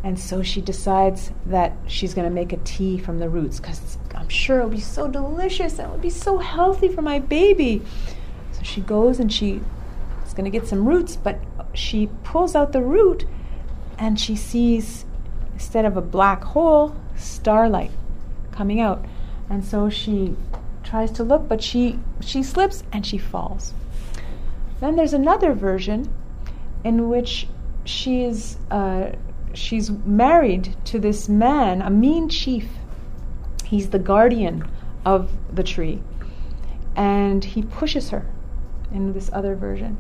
And 0.03 0.19
so 0.19 0.43
she 0.43 0.59
decides 0.59 1.31
that 1.45 1.73
she's 1.87 2.13
going 2.13 2.27
to 2.27 2.33
make 2.33 2.51
a 2.51 2.57
tea 2.57 2.97
from 2.97 3.19
the 3.19 3.29
roots 3.29 3.59
because 3.59 3.97
I'm 4.13 4.27
sure 4.27 4.59
it'll 4.59 4.69
be 4.69 4.81
so 4.81 5.07
delicious 5.07 5.79
and 5.79 5.87
it'll 5.87 5.97
be 5.97 6.09
so 6.09 6.39
healthy 6.39 6.89
for 6.89 7.01
my 7.01 7.19
baby. 7.19 7.81
So 8.51 8.63
she 8.63 8.81
goes 8.81 9.19
and 9.19 9.31
she 9.31 9.61
is 10.25 10.33
going 10.33 10.43
to 10.43 10.51
get 10.51 10.67
some 10.67 10.85
roots, 10.85 11.15
but 11.15 11.39
she 11.73 12.09
pulls 12.23 12.53
out 12.53 12.73
the 12.73 12.81
root 12.81 13.25
and 13.97 14.19
she 14.19 14.35
sees, 14.35 15.05
instead 15.53 15.85
of 15.85 15.95
a 15.95 16.01
black 16.01 16.43
hole, 16.43 16.95
starlight 17.15 17.91
coming 18.51 18.81
out. 18.81 19.05
And 19.49 19.63
so 19.63 19.89
she 19.89 20.35
tries 20.83 21.11
to 21.11 21.23
look, 21.23 21.47
but 21.47 21.63
she, 21.63 21.97
she 22.19 22.43
slips 22.43 22.83
and 22.91 23.05
she 23.05 23.17
falls. 23.17 23.73
Then 24.81 24.97
there's 24.97 25.13
another 25.13 25.53
version 25.53 26.13
in 26.83 27.07
which 27.07 27.47
she 27.85 28.23
is. 28.23 28.57
Uh, 28.69 29.11
she's 29.53 29.89
married 29.91 30.75
to 30.85 30.99
this 30.99 31.29
man, 31.29 31.81
a 31.81 31.89
mean 31.89 32.29
chief. 32.29 32.67
He's 33.65 33.89
the 33.89 33.99
guardian 33.99 34.69
of 35.05 35.31
the 35.53 35.63
tree. 35.63 36.01
And 36.95 37.43
he 37.43 37.63
pushes 37.63 38.09
her 38.09 38.25
in 38.91 39.13
this 39.13 39.29
other 39.33 39.55
version. 39.55 39.97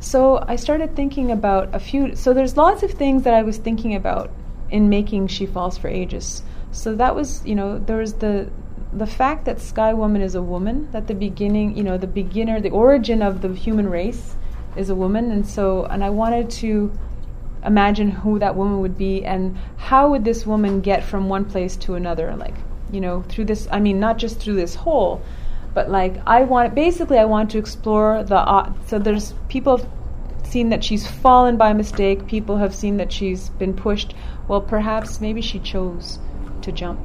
So 0.00 0.44
I 0.46 0.56
started 0.56 0.94
thinking 0.94 1.30
about 1.30 1.74
a 1.74 1.78
few. 1.78 2.14
So 2.14 2.34
there's 2.34 2.56
lots 2.56 2.82
of 2.82 2.90
things 2.90 3.22
that 3.22 3.34
I 3.34 3.42
was 3.42 3.56
thinking 3.56 3.94
about 3.94 4.30
in 4.70 4.88
making 4.88 5.28
She 5.28 5.46
Falls 5.46 5.78
for 5.78 5.88
Ages. 5.88 6.42
So 6.70 6.94
that 6.96 7.14
was, 7.14 7.44
you 7.46 7.54
know, 7.54 7.78
there 7.78 7.98
was 7.98 8.14
the 8.14 8.50
the 8.92 9.06
fact 9.06 9.44
that 9.46 9.60
Sky 9.60 9.92
Woman 9.92 10.22
is 10.22 10.34
a 10.34 10.42
woman. 10.42 10.90
That 10.92 11.06
the 11.06 11.14
beginning, 11.14 11.76
you 11.76 11.82
know, 11.82 11.96
the 11.96 12.06
beginner, 12.06 12.60
the 12.60 12.70
origin 12.70 13.22
of 13.22 13.40
the 13.40 13.52
human 13.54 13.88
race 13.88 14.36
is 14.76 14.90
a 14.90 14.94
woman, 14.94 15.30
and 15.30 15.46
so 15.46 15.86
and 15.86 16.04
I 16.04 16.10
wanted 16.10 16.50
to 16.62 16.92
imagine 17.66 18.10
who 18.10 18.38
that 18.38 18.54
woman 18.54 18.80
would 18.80 18.96
be 18.96 19.24
and 19.24 19.56
how 19.76 20.10
would 20.10 20.24
this 20.24 20.46
woman 20.46 20.80
get 20.80 21.02
from 21.02 21.28
one 21.28 21.44
place 21.44 21.76
to 21.76 21.94
another 21.94 22.34
like 22.36 22.54
you 22.92 23.00
know 23.00 23.22
through 23.22 23.44
this 23.44 23.66
i 23.72 23.80
mean 23.80 23.98
not 23.98 24.16
just 24.18 24.38
through 24.38 24.54
this 24.54 24.74
hole 24.74 25.20
but 25.74 25.90
like 25.90 26.14
i 26.26 26.42
want 26.42 26.74
basically 26.74 27.18
i 27.18 27.24
want 27.24 27.50
to 27.50 27.58
explore 27.58 28.22
the 28.24 28.36
uh, 28.36 28.72
so 28.86 28.98
there's 28.98 29.34
people 29.48 29.78
have 29.78 29.88
seen 30.46 30.68
that 30.70 30.84
she's 30.84 31.06
fallen 31.06 31.56
by 31.56 31.72
mistake. 31.72 32.26
People 32.26 32.56
have 32.56 32.74
seen 32.74 32.96
that 32.98 33.12
she's 33.12 33.50
been 33.50 33.74
pushed. 33.74 34.14
Well 34.48 34.60
perhaps 34.60 35.20
maybe 35.20 35.42
she 35.42 35.58
chose 35.58 36.18
to 36.62 36.72
jump. 36.72 37.00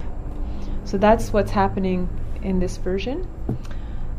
So 0.86 0.98
that's 0.98 1.34
what's 1.34 1.52
happening 1.52 2.08
in 2.42 2.60
this 2.60 2.78
version. 2.78 3.28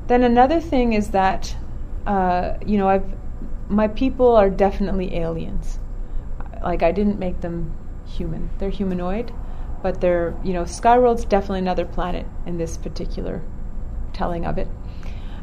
Then 0.08 0.22
another 0.22 0.60
thing 0.60 0.92
is 0.92 1.10
that 1.10 1.56
uh, 2.06 2.54
you 2.66 2.78
know 2.78 2.88
i've 2.88 3.04
my 3.68 3.88
people 3.88 4.34
are 4.36 4.50
definitely 4.50 5.16
aliens 5.16 5.78
like 6.62 6.82
I 6.82 6.92
didn't 6.92 7.18
make 7.18 7.40
them 7.40 7.76
human. 8.06 8.50
They're 8.58 8.70
humanoid, 8.70 9.32
but 9.82 10.00
they're 10.00 10.36
you 10.44 10.52
know 10.52 10.64
Skyworld's 10.64 11.24
definitely 11.24 11.60
another 11.60 11.84
planet 11.84 12.26
in 12.46 12.58
this 12.58 12.76
particular 12.76 13.42
telling 14.12 14.44
of 14.44 14.58
it. 14.58 14.68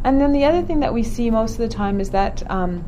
And 0.03 0.21
then 0.21 0.31
the 0.31 0.45
other 0.45 0.61
thing 0.61 0.79
that 0.79 0.93
we 0.93 1.03
see 1.03 1.29
most 1.29 1.53
of 1.53 1.57
the 1.59 1.67
time 1.67 1.99
is 1.99 2.11
that 2.11 2.49
um, 2.49 2.85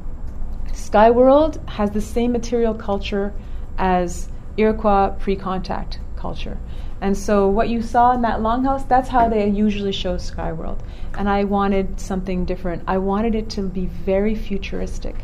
Skyworld 0.67 1.67
has 1.69 1.91
the 1.91 2.01
same 2.01 2.31
material 2.31 2.73
culture 2.73 3.33
as 3.77 4.29
Iroquois 4.57 5.09
pre-contact 5.19 5.99
culture. 6.15 6.57
And 7.01 7.17
so 7.17 7.49
what 7.49 7.67
you 7.67 7.81
saw 7.81 8.11
in 8.11 8.21
that 8.21 8.39
longhouse, 8.39 8.87
that's 8.87 9.09
how 9.09 9.27
they 9.27 9.49
usually 9.49 9.91
show 9.91 10.15
Skyworld. 10.17 10.79
And 11.17 11.27
I 11.27 11.43
wanted 11.43 11.99
something 11.99 12.45
different. 12.45 12.83
I 12.87 12.99
wanted 12.99 13.33
it 13.33 13.49
to 13.51 13.63
be 13.63 13.87
very 13.87 14.35
futuristic. 14.35 15.15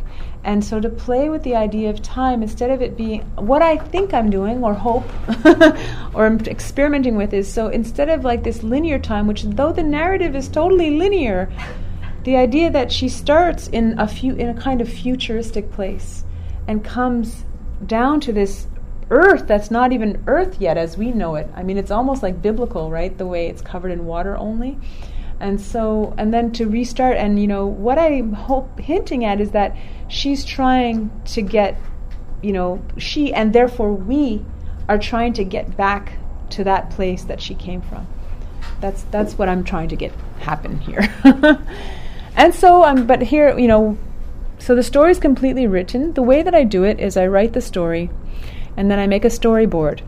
And 0.44 0.64
so 0.64 0.80
to 0.80 0.90
play 0.90 1.30
with 1.30 1.44
the 1.44 1.56
idea 1.56 1.90
of 1.90 2.02
time, 2.02 2.42
instead 2.42 2.70
of 2.70 2.82
it 2.82 2.96
being 2.96 3.22
what 3.36 3.62
I 3.62 3.78
think 3.78 4.14
I'm 4.14 4.30
doing 4.30 4.64
or 4.64 4.74
hope 4.74 5.06
or 6.14 6.26
I'm 6.26 6.40
experimenting 6.46 7.16
with, 7.18 7.34
is 7.34 7.52
so 7.52 7.68
instead 7.68 8.10
of 8.10 8.24
like 8.24 8.44
this 8.44 8.64
linear 8.64 9.00
time, 9.00 9.28
which 9.28 9.44
though 9.44 9.74
the 9.74 9.84
narrative 9.84 10.36
is 10.36 10.48
totally 10.48 10.92
linear, 10.92 11.52
the 12.24 12.36
idea 12.36 12.72
that 12.72 12.92
she 12.92 13.10
starts 13.10 13.68
in 13.68 13.98
a 14.00 14.08
few 14.08 14.36
in 14.36 14.50
a 14.50 14.54
kind 14.54 14.82
of 14.82 14.90
futuristic 14.90 15.72
place 15.72 16.24
and 16.68 16.84
comes 16.84 17.44
down 17.86 18.20
to 18.22 18.34
this 18.34 18.68
earth 19.10 19.48
that's 19.48 19.72
not 19.72 19.94
even 19.94 20.22
earth 20.28 20.60
yet 20.60 20.78
as 20.78 20.98
we 20.98 21.12
know 21.12 21.36
it. 21.36 21.50
I 21.56 21.64
mean, 21.64 21.78
it's 21.78 21.92
almost 21.92 22.24
like 22.24 22.42
biblical, 22.42 22.92
right? 22.92 23.18
The 23.18 23.26
way 23.26 23.48
it's 23.48 23.62
covered 23.62 23.92
in 23.92 24.06
water 24.06 24.36
only. 24.38 24.78
And 25.40 25.62
so, 25.62 26.14
and 26.18 26.34
then 26.34 26.52
to 26.54 26.68
restart, 26.68 27.18
and 27.18 27.40
you 27.40 27.48
know, 27.48 27.68
what 27.68 28.00
I'm 28.00 28.34
hope, 28.34 28.80
hinting 28.80 29.24
at 29.24 29.40
is 29.40 29.52
that 29.52 29.76
she's 30.08 30.44
trying 30.44 31.12
to 31.26 31.42
get, 31.42 31.80
you 32.42 32.52
know, 32.52 32.82
she 32.98 33.34
and 33.34 33.54
therefore 33.54 33.94
we 33.94 34.44
are 34.90 34.98
trying 34.98 35.34
to 35.34 35.44
get 35.44 35.78
back 35.78 36.14
to 36.52 36.64
that 36.64 36.90
place 36.90 37.24
that 37.26 37.42
she 37.42 37.54
came 37.54 37.82
from. 37.82 38.08
That's 38.80 39.04
that's 39.12 39.38
what 39.38 39.50
I'm 39.50 39.64
trying 39.64 39.90
to 39.90 39.96
get 39.96 40.12
happen 40.40 40.80
here. 40.80 41.08
and 42.36 42.54
so, 42.54 42.84
um, 42.84 43.06
but 43.06 43.22
here, 43.22 43.58
you 43.58 43.68
know, 43.68 43.98
so 44.60 44.76
the 44.76 44.84
story 44.84 45.12
is 45.12 45.20
completely 45.20 45.68
written. 45.68 46.14
The 46.14 46.24
way 46.24 46.42
that 46.42 46.56
I 46.56 46.64
do 46.64 46.84
it 46.84 47.00
is 47.00 47.16
I 47.16 47.28
write 47.28 47.54
the 47.54 47.62
story, 47.62 48.10
and 48.76 48.90
then 48.90 49.00
I 49.00 49.08
make 49.08 49.24
a 49.24 49.30
storyboard, 49.30 50.02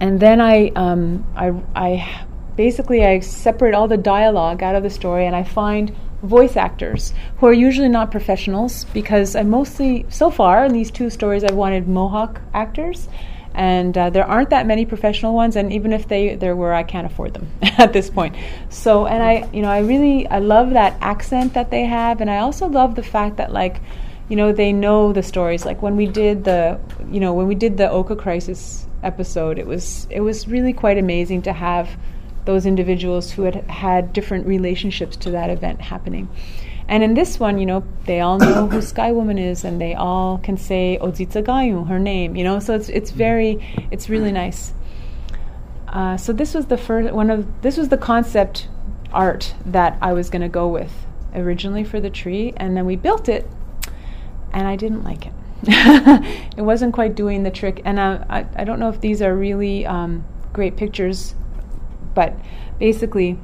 and 0.00 0.20
then 0.20 0.40
I, 0.40 0.68
um, 0.70 1.26
I, 1.36 1.52
I 1.74 2.24
basically 2.56 3.04
I 3.04 3.20
separate 3.20 3.74
all 3.74 3.88
the 3.88 3.96
dialogue 3.96 4.62
out 4.62 4.74
of 4.74 4.82
the 4.82 4.90
story, 4.90 5.26
and 5.26 5.36
I 5.36 5.44
find 5.44 5.94
voice 6.22 6.56
actors 6.56 7.12
who 7.38 7.46
are 7.46 7.52
usually 7.52 7.88
not 7.88 8.10
professionals 8.10 8.84
because 8.92 9.34
I 9.34 9.42
mostly, 9.42 10.06
so 10.08 10.30
far 10.30 10.64
in 10.64 10.72
these 10.72 10.90
two 10.90 11.10
stories, 11.10 11.42
I've 11.42 11.54
wanted 11.54 11.88
Mohawk 11.88 12.40
actors 12.54 13.08
and 13.54 13.98
uh, 13.98 14.08
there 14.08 14.24
aren't 14.24 14.50
that 14.50 14.66
many 14.66 14.86
professional 14.86 15.34
ones 15.34 15.56
and 15.56 15.72
even 15.72 15.92
if 15.92 16.08
they 16.08 16.36
there 16.36 16.56
were 16.56 16.72
i 16.72 16.82
can't 16.82 17.04
afford 17.04 17.34
them 17.34 17.46
at 17.76 17.92
this 17.92 18.08
point. 18.08 18.34
So 18.70 19.06
and 19.06 19.22
i 19.22 19.46
you 19.52 19.60
know 19.60 19.68
i 19.68 19.80
really 19.80 20.26
i 20.28 20.38
love 20.38 20.70
that 20.70 20.96
accent 21.02 21.52
that 21.52 21.70
they 21.70 21.84
have 21.84 22.22
and 22.22 22.30
i 22.30 22.38
also 22.38 22.66
love 22.66 22.94
the 22.94 23.02
fact 23.02 23.36
that 23.36 23.52
like 23.52 23.82
you 24.28 24.36
know 24.36 24.50
they 24.50 24.72
know 24.72 25.12
the 25.12 25.22
stories. 25.22 25.66
Like 25.66 25.82
when 25.82 25.94
we 25.94 26.06
did 26.06 26.44
the 26.44 26.80
you 27.10 27.20
know 27.20 27.34
when 27.34 27.46
we 27.46 27.54
did 27.54 27.76
the 27.76 27.90
oka 27.90 28.16
crisis 28.16 28.86
episode 29.02 29.58
it 29.58 29.66
was 29.66 30.06
it 30.10 30.20
was 30.20 30.48
really 30.48 30.72
quite 30.72 30.96
amazing 30.96 31.42
to 31.42 31.52
have 31.52 31.90
those 32.44 32.66
individuals 32.66 33.32
who 33.32 33.42
had 33.42 33.56
had 33.70 34.12
different 34.12 34.46
relationships 34.46 35.16
to 35.16 35.30
that 35.30 35.50
event 35.50 35.80
happening 35.80 36.28
and 36.88 37.02
in 37.02 37.14
this 37.14 37.38
one, 37.38 37.58
you 37.58 37.66
know, 37.66 37.84
they 38.04 38.20
all 38.20 38.38
know 38.38 38.66
who 38.66 38.82
Sky 38.82 39.12
Woman 39.12 39.38
is, 39.38 39.64
and 39.64 39.80
they 39.80 39.94
all 39.94 40.38
can 40.38 40.56
say 40.56 40.98
Ozitsa 41.00 41.42
Gayu, 41.42 41.88
her 41.88 41.98
name. 41.98 42.36
You 42.36 42.44
know, 42.44 42.58
so 42.58 42.74
it's 42.74 42.88
it's 42.88 43.10
very, 43.10 43.64
it's 43.90 44.08
really 44.08 44.32
nice. 44.32 44.74
Uh, 45.88 46.16
so 46.16 46.32
this 46.32 46.54
was 46.54 46.66
the 46.66 46.76
first 46.76 47.12
one 47.12 47.30
of 47.30 47.62
this 47.62 47.76
was 47.76 47.88
the 47.88 47.98
concept 47.98 48.68
art 49.12 49.54
that 49.66 49.98
I 50.00 50.12
was 50.12 50.30
going 50.30 50.42
to 50.42 50.48
go 50.48 50.68
with 50.68 50.92
originally 51.34 51.84
for 51.84 52.00
the 52.00 52.10
tree, 52.10 52.52
and 52.56 52.76
then 52.76 52.86
we 52.86 52.96
built 52.96 53.28
it, 53.28 53.48
and 54.52 54.66
I 54.66 54.76
didn't 54.76 55.04
like 55.04 55.26
it. 55.26 55.32
it 56.56 56.62
wasn't 56.62 56.92
quite 56.92 57.14
doing 57.14 57.42
the 57.42 57.50
trick, 57.50 57.80
and 57.84 58.00
I, 58.00 58.24
I, 58.28 58.46
I 58.56 58.64
don't 58.64 58.80
know 58.80 58.88
if 58.88 59.00
these 59.00 59.22
are 59.22 59.34
really 59.34 59.86
um, 59.86 60.24
great 60.52 60.76
pictures, 60.76 61.34
but 62.14 62.36
basically 62.78 63.38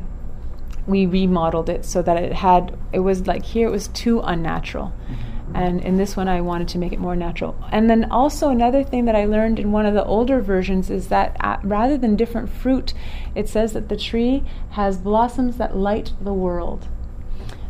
we 0.87 1.05
remodeled 1.07 1.69
it 1.69 1.85
so 1.85 2.03
that 2.03 2.17
it 2.17 2.33
had 2.33 2.77
it 2.93 3.01
was 3.01 3.27
like 3.27 3.45
here 3.45 3.69
it 3.69 3.71
was 3.71 3.89
too 3.89 4.21
unnatural. 4.21 4.93
Mm-hmm. 5.11 5.57
and 5.57 5.81
in 5.83 5.97
this 5.97 6.15
one 6.15 6.29
i 6.29 6.41
wanted 6.41 6.69
to 6.69 6.79
make 6.79 6.93
it 6.93 6.99
more 6.99 7.17
natural. 7.17 7.57
And 7.73 7.89
then 7.89 8.11
also 8.11 8.49
another 8.51 8.83
thing 8.85 9.05
that 9.07 9.17
i 9.17 9.25
learned 9.25 9.59
in 9.59 9.73
one 9.73 9.87
of 9.87 9.95
the 9.95 10.05
older 10.05 10.41
versions 10.41 10.91
is 10.91 11.09
that 11.09 11.37
uh, 11.41 11.57
rather 11.63 11.97
than 11.97 12.17
different 12.17 12.49
fruit 12.51 12.95
it 13.35 13.49
says 13.49 13.73
that 13.73 13.89
the 13.89 13.97
tree 13.97 14.45
has 14.71 14.99
blossoms 14.99 15.57
that 15.57 15.77
light 15.77 16.13
the 16.21 16.35
world. 16.35 16.89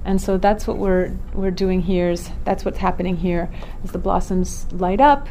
And 0.05 0.23
so 0.23 0.39
that's 0.39 0.67
what 0.67 0.79
we're 0.79 1.17
we're 1.35 1.51
doing 1.51 1.83
here 1.83 2.11
is 2.11 2.31
that's 2.45 2.65
what's 2.65 2.79
happening 2.79 3.19
here 3.19 3.51
is 3.85 3.93
the 3.93 3.99
blossoms 3.99 4.67
light 4.73 5.01
up 5.01 5.29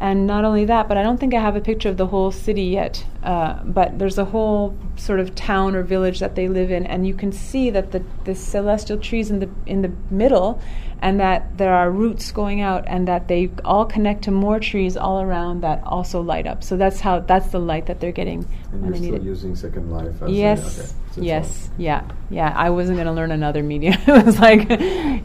and 0.00 0.26
not 0.26 0.44
only 0.44 0.64
that 0.64 0.88
but 0.88 0.96
i 0.96 1.02
don't 1.02 1.18
think 1.18 1.34
i 1.34 1.40
have 1.40 1.54
a 1.54 1.60
picture 1.60 1.88
of 1.88 1.96
the 1.96 2.06
whole 2.06 2.30
city 2.30 2.64
yet. 2.64 3.04
Uh, 3.22 3.62
but 3.64 3.98
there's 3.98 4.16
a 4.16 4.24
whole 4.24 4.74
sort 4.96 5.20
of 5.20 5.34
town 5.34 5.76
or 5.76 5.82
village 5.82 6.20
that 6.20 6.34
they 6.36 6.48
live 6.48 6.70
in 6.70 6.86
and 6.86 7.06
you 7.06 7.12
can 7.12 7.30
see 7.30 7.68
that 7.68 7.92
the, 7.92 8.02
the 8.24 8.34
celestial 8.34 8.96
trees 8.96 9.30
in 9.30 9.40
the 9.40 9.50
in 9.66 9.82
the 9.82 9.92
middle 10.10 10.60
and 11.02 11.20
that 11.20 11.56
there 11.56 11.72
are 11.72 11.90
roots 11.90 12.30
going 12.32 12.60
out 12.60 12.84
and 12.86 13.08
that 13.08 13.28
they 13.28 13.50
all 13.64 13.84
connect 13.84 14.24
to 14.24 14.30
more 14.30 14.60
trees 14.60 14.96
all 14.96 15.20
around 15.20 15.62
that 15.62 15.82
also 15.84 16.20
light 16.20 16.46
up. 16.46 16.62
So 16.62 16.76
that's 16.76 17.00
how 17.00 17.20
that's 17.20 17.48
the 17.48 17.58
light 17.58 17.86
that 17.86 18.00
they're 18.00 18.12
getting 18.12 18.46
and 18.72 18.82
when 18.82 18.92
you're 18.92 19.00
they 19.00 19.06
still 19.06 19.14
it. 19.16 19.22
using 19.22 19.56
second 19.56 19.90
life 19.90 20.22
as 20.22 20.30
yes. 20.30 20.78
a, 20.78 20.82
okay. 20.82 20.92
So 21.12 21.22
yes. 21.22 21.70
Yeah. 21.76 22.04
Yeah. 22.30 22.52
I 22.56 22.70
wasn't 22.70 22.96
going 22.96 23.06
to 23.06 23.12
learn 23.12 23.32
another 23.32 23.62
medium. 23.62 23.94
It 24.06 24.24
was 24.26 24.38
like 24.38 24.68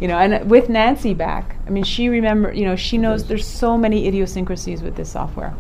you 0.02 0.08
know 0.08 0.17
and 0.17 0.50
with 0.50 0.67
nancy 0.67 1.13
back 1.13 1.56
i 1.67 1.69
mean 1.69 1.84
she 1.84 2.10
remember 2.10 2.52
you 2.52 2.65
know 2.65 2.76
she 2.76 2.98
knows 2.98 3.21
Yes. 3.21 3.30
there's 3.30 3.48
so 3.48 3.78
many 3.78 4.08
idiosyncrasies 4.08 4.82
with 4.82 4.95
this 4.95 5.10
software. 5.12 5.54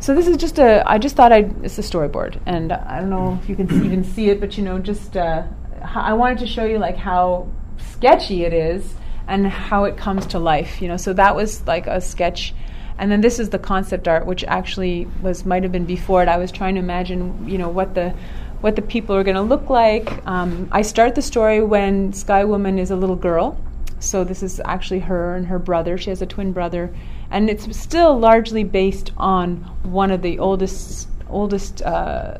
So 0.00 0.14
this 0.14 0.28
is 0.28 0.36
just 0.36 0.58
a 0.58 0.82
i 0.86 0.98
just 0.98 1.16
thought 1.16 1.32
i'd 1.32 1.64
it's 1.64 1.78
a 1.78 1.82
storyboard 1.82 2.38
and 2.46 2.72
i 2.72 3.00
don't 3.00 3.10
know 3.10 3.38
if 3.42 3.48
you 3.48 3.56
can 3.56 3.68
see, 3.68 3.84
even 3.86 4.04
see 4.04 4.28
it 4.28 4.38
but 4.40 4.56
you 4.58 4.62
know 4.62 4.78
just 4.78 5.16
uh, 5.16 5.42
i 5.82 6.12
wanted 6.12 6.38
to 6.38 6.46
show 6.46 6.64
you 6.64 6.78
like 6.78 6.96
how 6.96 7.48
sketchy 7.78 8.44
it 8.44 8.52
is 8.52 8.94
and 9.26 9.46
how 9.46 9.84
it 9.84 9.96
comes 9.96 10.26
to 10.26 10.38
life 10.38 10.82
you 10.82 10.88
know. 10.88 10.98
So 10.98 11.12
that 11.14 11.34
was 11.34 11.66
like 11.66 11.86
a 11.86 12.00
sketch 12.00 12.54
and 12.98 13.10
then 13.10 13.20
this 13.20 13.38
is 13.38 13.50
the 13.50 13.58
concept 13.58 14.06
art 14.06 14.24
which 14.24 14.44
actually 14.44 15.06
was 15.20 15.44
might 15.44 15.62
have 15.62 15.72
been 15.72 15.84
before 15.84 16.22
it. 16.22 16.28
I 16.28 16.36
was 16.36 16.52
trying 16.52 16.74
to 16.74 16.80
imagine 16.80 17.48
you 17.48 17.58
know 17.58 17.68
what 17.68 17.94
the 17.94 18.14
what 18.60 18.76
the 18.76 18.82
people 18.82 19.14
are 19.14 19.24
going 19.24 19.36
to 19.36 19.42
look 19.42 19.68
like. 19.68 20.24
Um, 20.26 20.68
i 20.72 20.80
start 20.80 21.14
the 21.14 21.22
story 21.22 21.62
when 21.62 22.12
sky 22.12 22.44
woman 22.44 22.78
is 22.78 22.90
a 22.90 22.96
little 22.96 23.16
girl. 23.16 23.58
So 23.98 24.22
this 24.22 24.42
is 24.42 24.60
actually 24.64 25.00
her 25.00 25.34
and 25.34 25.46
her 25.46 25.58
brother. 25.58 25.98
She 25.98 26.10
has 26.10 26.22
a 26.22 26.26
twin 26.26 26.52
brother. 26.52 26.94
And 27.30 27.50
it's 27.50 27.76
still 27.76 28.18
largely 28.18 28.64
based 28.64 29.12
on 29.16 29.56
one 29.82 30.10
of 30.10 30.22
the 30.22 30.38
oldest 30.38 31.08
oldest 31.28 31.82
uh, 31.82 32.38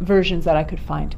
versions 0.00 0.44
that 0.44 0.56
i 0.56 0.64
could 0.64 0.80
find. 0.80 1.14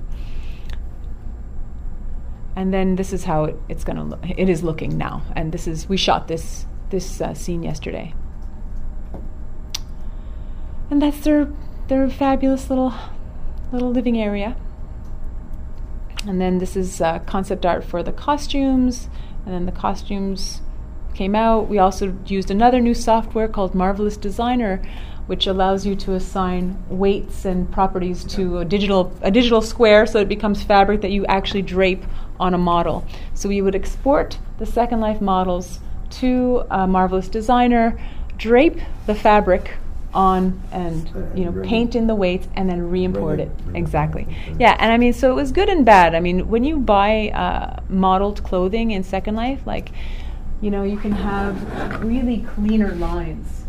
And 2.56 2.74
then 2.74 2.96
this 2.96 3.12
is 3.12 3.24
how 3.24 3.44
it, 3.44 3.56
it's 3.68 3.84
going 3.84 3.96
to 3.96 4.02
look 4.02 4.20
it 4.28 4.50
is 4.50 4.62
looking 4.62 4.98
now. 4.98 5.22
And 5.34 5.50
this 5.50 5.66
is 5.66 5.88
we 5.88 5.96
shot 5.96 6.28
this 6.28 6.66
this 6.90 7.20
uh, 7.20 7.32
scene 7.32 7.62
yesterday 7.62 8.12
and 10.90 11.00
that's 11.00 11.20
their 11.20 11.48
their 11.88 12.08
fabulous 12.08 12.68
little 12.68 12.92
little 13.72 13.90
living 13.90 14.18
area. 14.18 14.56
And 16.26 16.40
then 16.40 16.58
this 16.58 16.76
is 16.76 17.00
uh, 17.00 17.20
concept 17.20 17.64
art 17.64 17.84
for 17.84 18.02
the 18.02 18.12
costumes. 18.12 19.08
And 19.46 19.54
then 19.54 19.66
the 19.66 19.72
costumes 19.72 20.60
came 21.14 21.34
out. 21.34 21.68
We 21.68 21.78
also 21.78 22.14
used 22.26 22.50
another 22.50 22.78
new 22.80 22.94
software 22.94 23.48
called 23.48 23.74
marvelous 23.74 24.16
designer 24.16 24.82
which 25.30 25.46
allows 25.46 25.86
you 25.86 25.94
to 25.94 26.14
assign 26.14 26.76
weights 26.88 27.44
and 27.44 27.70
properties 27.70 28.24
to 28.24 28.58
a 28.58 28.64
digital 28.64 29.16
a 29.22 29.30
digital 29.30 29.62
square 29.62 30.04
so 30.04 30.18
it 30.18 30.26
becomes 30.26 30.64
fabric 30.64 31.02
that 31.02 31.12
you 31.12 31.24
actually 31.26 31.62
drape 31.62 32.02
on 32.40 32.52
a 32.52 32.58
model. 32.58 33.06
So 33.34 33.48
we 33.48 33.62
would 33.62 33.76
export 33.76 34.38
the 34.58 34.66
second 34.66 34.98
life 34.98 35.20
models 35.20 35.78
to 36.18 36.64
a 36.68 36.84
marvelous 36.88 37.28
designer 37.28 37.96
drape 38.38 38.80
the 39.06 39.14
fabric 39.14 39.76
on 40.12 40.60
and 40.72 41.08
you 41.36 41.44
know 41.44 41.62
paint 41.62 41.94
in 41.94 42.06
the 42.06 42.14
weights 42.14 42.48
and 42.54 42.68
then 42.68 42.90
re-import 42.90 43.40
it. 43.40 43.50
exactly. 43.74 44.22
Okay. 44.22 44.56
yeah 44.58 44.76
and 44.80 44.92
i 44.92 44.96
mean 44.96 45.12
so 45.12 45.30
it 45.30 45.34
was 45.34 45.52
good 45.52 45.68
and 45.68 45.84
bad. 45.84 46.14
I 46.14 46.20
mean 46.20 46.48
when 46.48 46.64
you 46.64 46.78
buy 46.78 47.30
uh, 47.30 47.80
modeled 47.88 48.42
clothing 48.42 48.90
in 48.90 49.02
second 49.04 49.36
life 49.36 49.66
like 49.66 49.92
you 50.60 50.70
know 50.70 50.82
you 50.82 50.98
can 50.98 51.12
have 51.12 52.02
really 52.04 52.42
cleaner 52.54 52.92
lines. 52.94 53.64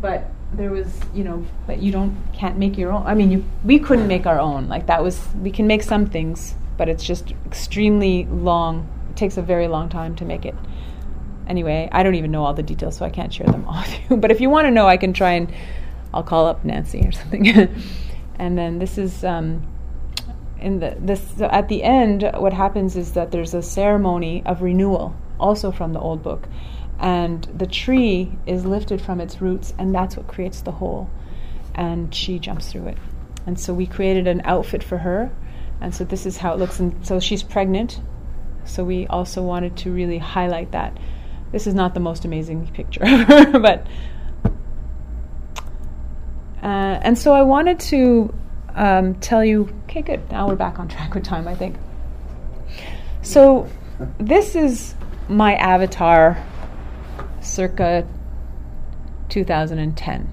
But 0.00 0.30
there 0.52 0.70
was 0.70 1.00
you 1.12 1.24
know 1.24 1.44
but 1.66 1.82
you 1.82 1.90
don't 1.90 2.16
can't 2.32 2.56
make 2.58 2.78
your 2.78 2.92
own 2.92 3.04
i 3.06 3.14
mean 3.14 3.30
you 3.30 3.44
we 3.64 3.78
couldn't 3.78 4.06
make 4.06 4.26
our 4.26 4.38
own. 4.38 4.68
Like 4.68 4.86
that 4.86 5.02
was 5.02 5.28
we 5.42 5.50
can 5.50 5.66
make 5.66 5.82
some 5.82 6.06
things 6.06 6.54
but 6.76 6.88
it's 6.88 7.04
just 7.04 7.32
extremely 7.46 8.26
long 8.26 8.88
it 9.10 9.16
takes 9.16 9.36
a 9.36 9.42
very 9.42 9.68
long 9.68 9.88
time 9.88 10.14
to 10.16 10.24
make 10.24 10.44
it 10.44 10.54
anyway 11.46 11.88
i 11.92 12.02
don't 12.02 12.14
even 12.14 12.30
know 12.30 12.44
all 12.44 12.54
the 12.54 12.62
details 12.62 12.96
so 12.96 13.04
i 13.04 13.10
can't 13.10 13.32
share 13.32 13.46
them 13.46 13.64
all 13.66 13.80
with 13.80 14.10
you. 14.10 14.16
But 14.24 14.30
if 14.30 14.40
you 14.40 14.50
want 14.50 14.66
to 14.66 14.70
know 14.70 14.86
i 14.86 14.96
can 14.96 15.12
try 15.12 15.32
and 15.32 15.52
i'll 16.12 16.22
call 16.22 16.46
up 16.46 16.64
nancy 16.64 17.00
or 17.06 17.12
something. 17.20 17.68
And 18.36 18.58
then 18.58 18.78
this 18.78 18.98
is 18.98 19.24
um, 19.24 19.66
in 20.60 20.80
the 20.80 20.96
this 20.98 21.22
so 21.36 21.46
at 21.46 21.68
the 21.68 21.82
end 21.82 22.28
what 22.36 22.52
happens 22.52 22.96
is 22.96 23.12
that 23.12 23.30
there's 23.30 23.54
a 23.54 23.62
ceremony 23.62 24.42
of 24.46 24.62
renewal 24.62 25.14
also 25.38 25.70
from 25.70 25.92
the 25.92 26.00
old 26.00 26.22
book. 26.22 26.48
And 26.98 27.44
the 27.44 27.66
tree 27.66 28.32
is 28.46 28.64
lifted 28.64 29.00
from 29.00 29.20
its 29.20 29.40
roots 29.40 29.74
and 29.78 29.94
that's 29.94 30.16
what 30.16 30.26
creates 30.26 30.60
the 30.60 30.72
hole. 30.72 31.10
And 31.74 32.14
she 32.14 32.38
jumps 32.38 32.70
through 32.70 32.88
it. 32.88 32.98
And 33.46 33.58
so 33.58 33.74
we 33.74 33.86
created 33.86 34.26
an 34.26 34.42
outfit 34.44 34.82
for 34.82 34.98
her. 34.98 35.30
And 35.80 35.94
so 35.94 36.04
this 36.04 36.24
is 36.24 36.36
how 36.38 36.54
it 36.54 36.58
looks. 36.58 36.78
And 36.80 37.04
so 37.04 37.20
she's 37.20 37.42
pregnant. 37.42 38.00
So 38.64 38.84
we 38.84 39.06
also 39.08 39.42
wanted 39.42 39.76
to 39.78 39.92
really 39.92 40.18
highlight 40.18 40.72
that 40.72 40.96
this 41.54 41.66
is 41.66 41.74
not 41.74 41.94
the 41.94 42.00
most 42.00 42.24
amazing 42.24 42.66
picture 42.72 43.00
but 43.52 43.86
uh, 46.62 46.98
and 47.02 47.18
so 47.18 47.32
I 47.34 47.42
wanted 47.42 47.78
to 47.80 48.34
um, 48.74 49.14
tell 49.16 49.44
you. 49.44 49.68
Okay, 49.84 50.02
good. 50.02 50.30
Now 50.30 50.48
we're 50.48 50.56
back 50.56 50.78
on 50.78 50.88
track 50.88 51.14
with 51.14 51.24
time, 51.24 51.46
I 51.46 51.54
think. 51.54 51.76
So, 53.22 53.68
this 54.18 54.56
is 54.56 54.94
my 55.28 55.54
avatar 55.54 56.42
circa 57.40 58.06
2010. 59.28 60.32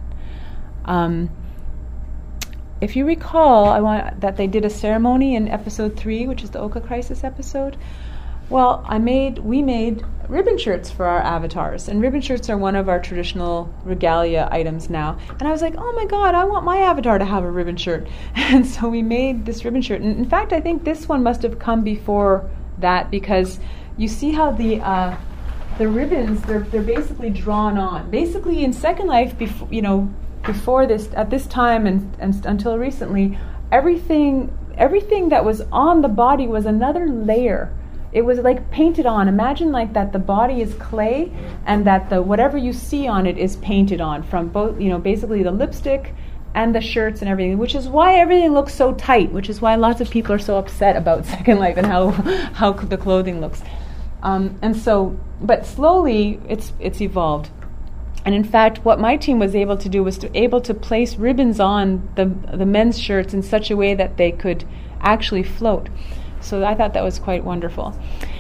Um, 0.86 1.30
if 2.80 2.96
you 2.96 3.06
recall, 3.06 3.66
I 3.66 3.80
want 3.82 4.22
that 4.22 4.38
they 4.38 4.48
did 4.48 4.66
a 4.66 4.70
ceremony 4.70 5.36
in 5.36 5.48
episode 5.48 5.98
three, 5.98 6.28
which 6.28 6.44
is 6.44 6.50
the 6.50 6.60
Oka 6.60 6.82
Crisis 6.82 7.24
episode. 7.24 7.78
Well, 8.52 8.84
I 8.86 9.00
made 9.00 9.38
we 9.38 9.62
made 9.62 10.04
ribbon 10.28 10.58
shirts 10.58 10.92
for 10.92 11.06
our 11.06 11.22
avatars, 11.22 11.88
and 11.88 12.02
ribbon 12.02 12.20
shirts 12.20 12.50
are 12.50 12.58
one 12.58 12.76
of 12.76 12.90
our 12.90 13.00
traditional 13.00 13.74
regalia 13.86 14.50
items 14.52 14.90
now. 14.90 15.18
And 15.40 15.48
I 15.48 15.52
was 15.52 15.62
like, 15.62 15.76
oh 15.78 15.94
my 15.94 16.04
god, 16.04 16.36
I 16.36 16.44
want 16.44 16.66
my 16.66 16.80
avatar 16.80 17.18
to 17.18 17.24
have 17.24 17.46
a 17.46 17.50
ribbon 17.50 17.78
shirt, 17.78 18.10
and 18.36 18.68
so 18.68 18.90
we 18.90 19.02
made 19.02 19.46
this 19.46 19.64
ribbon 19.64 19.82
shirt. 19.82 20.02
And 20.02 20.18
in 20.18 20.30
fact, 20.30 20.52
I 20.52 20.60
think 20.60 20.84
this 20.84 21.08
one 21.08 21.24
must 21.24 21.44
have 21.44 21.60
come 21.60 21.82
before 21.82 22.50
that 22.80 23.10
because 23.10 23.58
you 23.96 24.10
see 24.10 24.34
how 24.34 24.52
the 24.52 24.82
uh, 24.82 25.16
the 25.78 25.88
ribbons 25.88 26.42
they're 26.42 26.60
they're 26.60 26.82
basically 26.82 27.30
drawn 27.30 27.78
on. 27.78 28.12
Basically, 28.12 28.66
in 28.66 28.74
Second 28.74 29.08
Life, 29.08 29.38
before 29.38 29.70
you 29.72 29.82
know, 29.82 30.14
before 30.44 30.86
this 30.86 31.08
at 31.14 31.30
this 31.30 31.48
time 31.48 31.88
and, 31.88 32.18
and 32.20 32.46
until 32.46 32.78
recently, 32.78 33.40
everything 33.72 34.52
everything 34.78 35.30
that 35.30 35.46
was 35.46 35.62
on 35.72 36.02
the 36.02 36.10
body 36.10 36.48
was 36.48 36.66
another 36.66 37.08
layer. 37.08 37.74
It 38.12 38.24
was 38.24 38.40
like 38.40 38.70
painted 38.72 39.06
on. 39.06 39.28
Imagine 39.28 39.72
like 39.72 39.94
that 39.94 40.12
the 40.12 40.20
body 40.20 40.62
is 40.62 40.74
clay 40.76 41.32
and 41.66 41.86
that 41.86 42.10
the 42.10 42.22
whatever 42.22 42.58
you 42.58 42.74
see 42.74 43.08
on 43.08 43.26
it 43.26 43.38
is 43.38 43.56
painted 43.58 44.02
on 44.02 44.24
from 44.24 44.50
both, 44.50 44.80
you 44.82 44.90
know, 44.90 45.00
basically 45.00 45.44
the 45.44 45.52
lipstick 45.52 46.14
and 46.54 46.76
the 46.76 46.82
shirts 46.82 47.22
and 47.22 47.30
everything, 47.30 47.58
which 47.58 47.76
is 47.76 47.88
why 47.88 48.16
everything 48.16 48.54
looks 48.54 48.74
so 48.74 48.94
tight, 48.94 49.32
which 49.32 49.50
is 49.50 49.62
why 49.62 49.76
lots 49.76 50.02
of 50.02 50.10
people 50.10 50.34
are 50.34 50.40
so 50.40 50.58
upset 50.58 50.98
about 50.98 51.26
Second 51.38 51.60
Life 51.60 51.78
and 51.78 51.88
how 51.88 52.10
how 52.54 52.74
the 52.74 52.98
clothing 52.98 53.40
looks. 53.40 53.62
Um, 54.24 54.60
and 54.62 54.76
so, 54.76 55.18
but 55.40 55.66
slowly 55.66 56.40
it's 56.48 56.74
it's 56.80 57.02
evolved. 57.02 57.50
And 58.24 58.36
in 58.36 58.44
fact, 58.44 58.86
what 58.86 59.00
my 59.00 59.18
team 59.18 59.40
was 59.40 59.56
able 59.56 59.78
to 59.78 59.90
do 59.90 60.04
was 60.04 60.18
to 60.20 60.38
able 60.38 60.62
to 60.62 60.74
place 60.74 61.16
ribbons 61.16 61.60
on 61.60 62.08
the 62.16 62.26
the 62.56 62.66
men's 62.66 63.00
shirts 63.00 63.34
in 63.34 63.42
such 63.42 63.72
a 63.72 63.78
way 63.78 63.96
that 63.96 64.18
they 64.18 64.32
could 64.32 64.66
actually 65.02 65.44
float. 65.44 65.90
So 66.42 66.64
I 66.64 66.76
thought 66.76 66.94
that 66.94 67.04
was 67.04 67.20
quite 67.20 67.44
wonderful. 67.44 67.96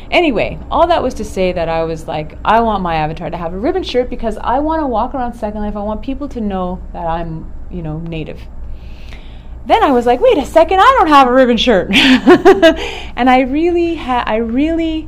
Anyway, 0.09 0.59
all 0.69 0.87
that 0.87 1.01
was 1.01 1.13
to 1.15 1.23
say 1.23 1.53
that 1.53 1.69
I 1.69 1.83
was 1.83 2.07
like, 2.07 2.37
I 2.43 2.59
want 2.61 2.83
my 2.83 2.95
avatar 2.95 3.29
to 3.29 3.37
have 3.37 3.53
a 3.53 3.57
ribbon 3.57 3.83
shirt 3.83 4.09
because 4.09 4.37
I 4.37 4.59
want 4.59 4.81
to 4.81 4.87
walk 4.87 5.13
around 5.13 5.33
Second 5.33 5.61
Life. 5.61 5.75
I 5.75 5.83
want 5.83 6.01
people 6.01 6.27
to 6.29 6.41
know 6.41 6.81
that 6.91 7.07
I'm, 7.07 7.51
you 7.71 7.81
know, 7.81 7.99
native. 7.99 8.41
Then 9.65 9.83
I 9.83 9.91
was 9.91 10.05
like, 10.05 10.19
wait 10.19 10.37
a 10.37 10.45
second, 10.45 10.79
I 10.79 10.95
don't 10.97 11.07
have 11.07 11.27
a 11.27 11.33
ribbon 11.33 11.57
shirt. 11.57 11.91
and 11.95 13.29
I 13.29 13.41
really 13.41 13.95
had, 13.95 14.23
I 14.27 14.37
really 14.37 15.07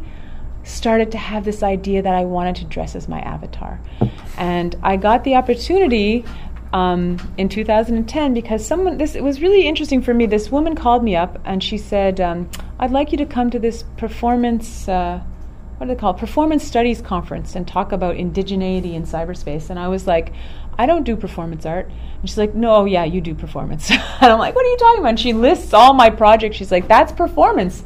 started 0.63 1.11
to 1.11 1.17
have 1.17 1.43
this 1.43 1.63
idea 1.63 2.01
that 2.01 2.13
I 2.13 2.23
wanted 2.23 2.55
to 2.57 2.65
dress 2.65 2.95
as 2.95 3.07
my 3.07 3.19
avatar. 3.19 3.81
And 4.37 4.75
I 4.81 4.97
got 4.97 5.23
the 5.23 5.35
opportunity 5.35 6.23
um, 6.71 7.17
in 7.37 7.49
2010 7.49 8.33
because 8.33 8.65
someone 8.65 8.97
this 8.97 9.15
it 9.15 9.23
was 9.23 9.41
really 9.41 9.67
interesting 9.67 10.01
for 10.01 10.13
me. 10.13 10.25
This 10.25 10.51
woman 10.51 10.75
called 10.75 11.03
me 11.03 11.15
up 11.15 11.39
and 11.45 11.63
she 11.63 11.77
said, 11.77 12.19
um, 12.19 12.49
"I'd 12.83 12.91
like 12.91 13.11
you 13.11 13.17
to 13.19 13.25
come 13.25 13.49
to 13.49 13.59
this 13.59 13.83
performance." 13.97 14.87
Uh, 14.87 15.21
what 15.77 15.87
do 15.87 15.95
they 15.95 15.99
call? 15.99 16.13
Performance 16.13 16.63
Studies 16.63 17.01
Conference 17.01 17.55
and 17.55 17.67
talk 17.67 17.91
about 17.91 18.15
indigeneity 18.15 18.93
in 18.93 19.03
cyberspace. 19.03 19.69
And 19.69 19.79
I 19.79 19.87
was 19.87 20.07
like, 20.07 20.31
I 20.77 20.85
don't 20.85 21.03
do 21.03 21.15
performance 21.15 21.65
art. 21.65 21.87
And 21.87 22.29
she's 22.29 22.37
like, 22.37 22.55
No, 22.55 22.85
yeah, 22.85 23.03
you 23.03 23.21
do 23.21 23.35
performance. 23.35 23.91
and 23.91 24.01
I'm 24.21 24.39
like, 24.39 24.55
What 24.55 24.65
are 24.65 24.69
you 24.69 24.77
talking 24.77 24.99
about? 24.99 25.09
And 25.09 25.19
she 25.19 25.33
lists 25.33 25.73
all 25.73 25.93
my 25.93 26.09
projects. 26.09 26.57
She's 26.57 26.71
like, 26.71 26.87
That's 26.87 27.11
performance. 27.11 27.83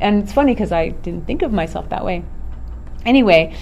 And 0.00 0.22
it's 0.22 0.32
funny 0.32 0.54
because 0.54 0.72
I 0.72 0.90
didn't 0.90 1.26
think 1.26 1.42
of 1.42 1.52
myself 1.52 1.88
that 1.90 2.04
way. 2.04 2.24
Anyway, 3.04 3.56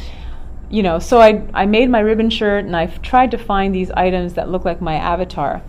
you 0.70 0.82
know, 0.82 0.98
so 0.98 1.20
I, 1.20 1.42
I 1.54 1.66
made 1.66 1.88
my 1.88 2.00
ribbon 2.00 2.30
shirt 2.30 2.64
and 2.64 2.76
I've 2.76 3.00
tried 3.02 3.30
to 3.30 3.38
find 3.38 3.74
these 3.74 3.90
items 3.92 4.34
that 4.34 4.48
look 4.48 4.64
like 4.64 4.80
my 4.80 4.94
avatar, 4.94 5.62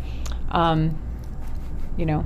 um, 0.49 0.97
you 1.95 2.05
know. 2.05 2.25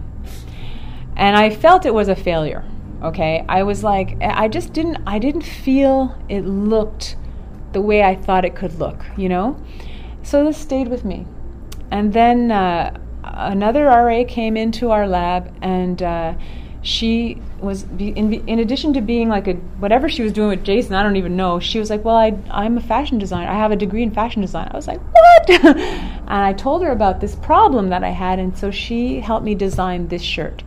And 1.15 1.35
I 1.35 1.49
felt 1.49 1.85
it 1.85 1.93
was 1.93 2.07
a 2.07 2.15
failure, 2.15 2.63
okay? 3.03 3.45
I 3.47 3.63
was 3.63 3.83
like, 3.83 4.17
I 4.21 4.47
just 4.47 4.73
didn't, 4.73 4.97
I 5.05 5.19
didn't 5.19 5.43
feel 5.43 6.17
it 6.29 6.41
looked 6.41 7.15
the 7.73 7.81
way 7.81 8.03
I 8.03 8.15
thought 8.15 8.45
it 8.45 8.55
could 8.55 8.79
look, 8.79 9.05
you 9.17 9.29
know? 9.29 9.61
So 10.23 10.43
this 10.43 10.57
stayed 10.57 10.87
with 10.87 11.05
me. 11.05 11.25
And 11.89 12.13
then 12.13 12.51
uh, 12.51 12.97
another 13.23 13.85
RA 13.85 14.23
came 14.27 14.57
into 14.57 14.91
our 14.91 15.07
lab 15.07 15.53
and 15.61 16.01
uh, 16.01 16.33
she 16.81 17.39
was 17.59 17.83
in, 17.99 18.33
in 18.33 18.59
addition 18.59 18.93
to 18.93 19.01
being 19.01 19.29
like 19.29 19.47
a 19.47 19.53
whatever 19.53 20.09
she 20.09 20.23
was 20.23 20.33
doing 20.33 20.49
with 20.49 20.63
Jason, 20.63 20.95
I 20.95 21.03
don't 21.03 21.15
even 21.15 21.35
know. 21.35 21.59
She 21.59 21.77
was 21.77 21.91
like, 21.91 22.03
"Well, 22.03 22.15
I 22.15 22.35
I'm 22.49 22.77
a 22.77 22.81
fashion 22.81 23.19
designer. 23.19 23.51
I 23.51 23.55
have 23.55 23.71
a 23.71 23.75
degree 23.75 24.01
in 24.01 24.11
fashion 24.11 24.41
design." 24.41 24.67
I 24.71 24.75
was 24.75 24.87
like, 24.87 24.99
"What?" 24.99 25.49
and 25.65 26.29
I 26.29 26.53
told 26.53 26.81
her 26.81 26.91
about 26.91 27.21
this 27.21 27.35
problem 27.35 27.89
that 27.89 28.03
I 28.03 28.09
had, 28.09 28.39
and 28.39 28.57
so 28.57 28.71
she 28.71 29.19
helped 29.19 29.45
me 29.45 29.53
design 29.53 30.07
this 30.07 30.23
shirt. 30.23 30.63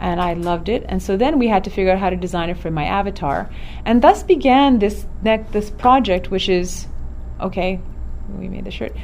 And 0.00 0.20
I 0.20 0.32
loved 0.32 0.70
it, 0.70 0.84
and 0.88 1.02
so 1.02 1.18
then 1.18 1.38
we 1.38 1.48
had 1.48 1.62
to 1.64 1.70
figure 1.70 1.92
out 1.92 1.98
how 1.98 2.08
to 2.08 2.16
design 2.16 2.48
it 2.48 2.56
for 2.56 2.70
my 2.70 2.84
avatar, 2.84 3.50
and 3.84 4.00
thus 4.00 4.22
began 4.22 4.78
this 4.78 5.06
this 5.22 5.68
project, 5.68 6.30
which 6.30 6.48
is, 6.48 6.86
okay, 7.38 7.80
we 8.38 8.48
made 8.48 8.64
the 8.64 8.70
shirt 8.70 8.96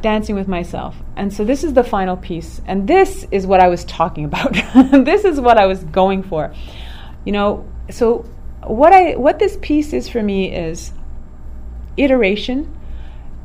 dancing 0.00 0.34
with 0.34 0.48
myself. 0.48 0.96
And 1.16 1.32
so 1.32 1.44
this 1.44 1.64
is 1.64 1.72
the 1.74 1.84
final 1.84 2.16
piece. 2.16 2.60
And 2.66 2.86
this 2.86 3.26
is 3.30 3.46
what 3.46 3.60
I 3.60 3.68
was 3.68 3.84
talking 3.84 4.24
about. 4.24 4.52
this 5.04 5.24
is 5.24 5.40
what 5.40 5.58
I 5.58 5.66
was 5.66 5.84
going 5.84 6.22
for. 6.22 6.54
You 7.24 7.32
know, 7.32 7.66
so 7.90 8.24
what 8.64 8.92
I 8.92 9.16
what 9.16 9.38
this 9.38 9.58
piece 9.60 9.92
is 9.92 10.08
for 10.08 10.22
me 10.22 10.54
is 10.54 10.92
iteration. 11.96 12.74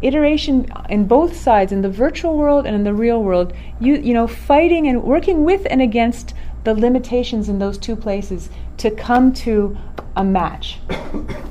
Iteration 0.01 0.69
in 0.89 1.07
both 1.07 1.35
sides, 1.35 1.71
in 1.71 1.81
the 1.81 1.89
virtual 1.89 2.37
world 2.37 2.65
and 2.65 2.75
in 2.75 2.83
the 2.83 2.93
real 2.93 3.23
world, 3.23 3.53
you 3.79 3.95
you 3.95 4.13
know, 4.13 4.27
fighting 4.27 4.87
and 4.87 5.03
working 5.03 5.43
with 5.45 5.65
and 5.69 5.81
against 5.81 6.33
the 6.63 6.73
limitations 6.73 7.49
in 7.49 7.59
those 7.59 7.77
two 7.77 7.95
places 7.95 8.49
to 8.77 8.91
come 8.91 9.33
to 9.33 9.77
a 10.15 10.23
match. 10.23 10.79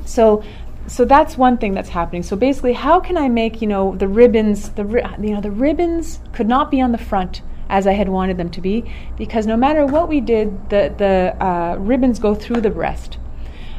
So 0.04 0.42
so 0.88 1.04
that's 1.04 1.38
one 1.38 1.58
thing 1.58 1.74
that's 1.74 1.88
happening. 1.88 2.22
So 2.22 2.36
basically, 2.36 2.72
how 2.72 2.98
can 3.00 3.16
I 3.16 3.28
make 3.28 3.62
you 3.62 3.68
know 3.68 3.94
the 3.94 4.08
ribbons 4.08 4.70
the 4.70 4.84
ri- 4.84 5.04
you 5.20 5.34
know 5.34 5.40
the 5.40 5.50
ribbons 5.50 6.20
could 6.32 6.48
not 6.48 6.70
be 6.70 6.80
on 6.80 6.92
the 6.92 6.98
front 6.98 7.40
as 7.68 7.86
I 7.86 7.92
had 7.92 8.08
wanted 8.08 8.36
them 8.36 8.50
to 8.50 8.60
be 8.60 8.84
because 9.16 9.46
no 9.46 9.56
matter 9.56 9.86
what 9.86 10.08
we 10.08 10.20
did, 10.20 10.70
the 10.70 10.92
the 10.98 11.44
uh, 11.44 11.76
ribbons 11.78 12.18
go 12.18 12.34
through 12.34 12.60
the 12.60 12.70
breast. 12.70 13.16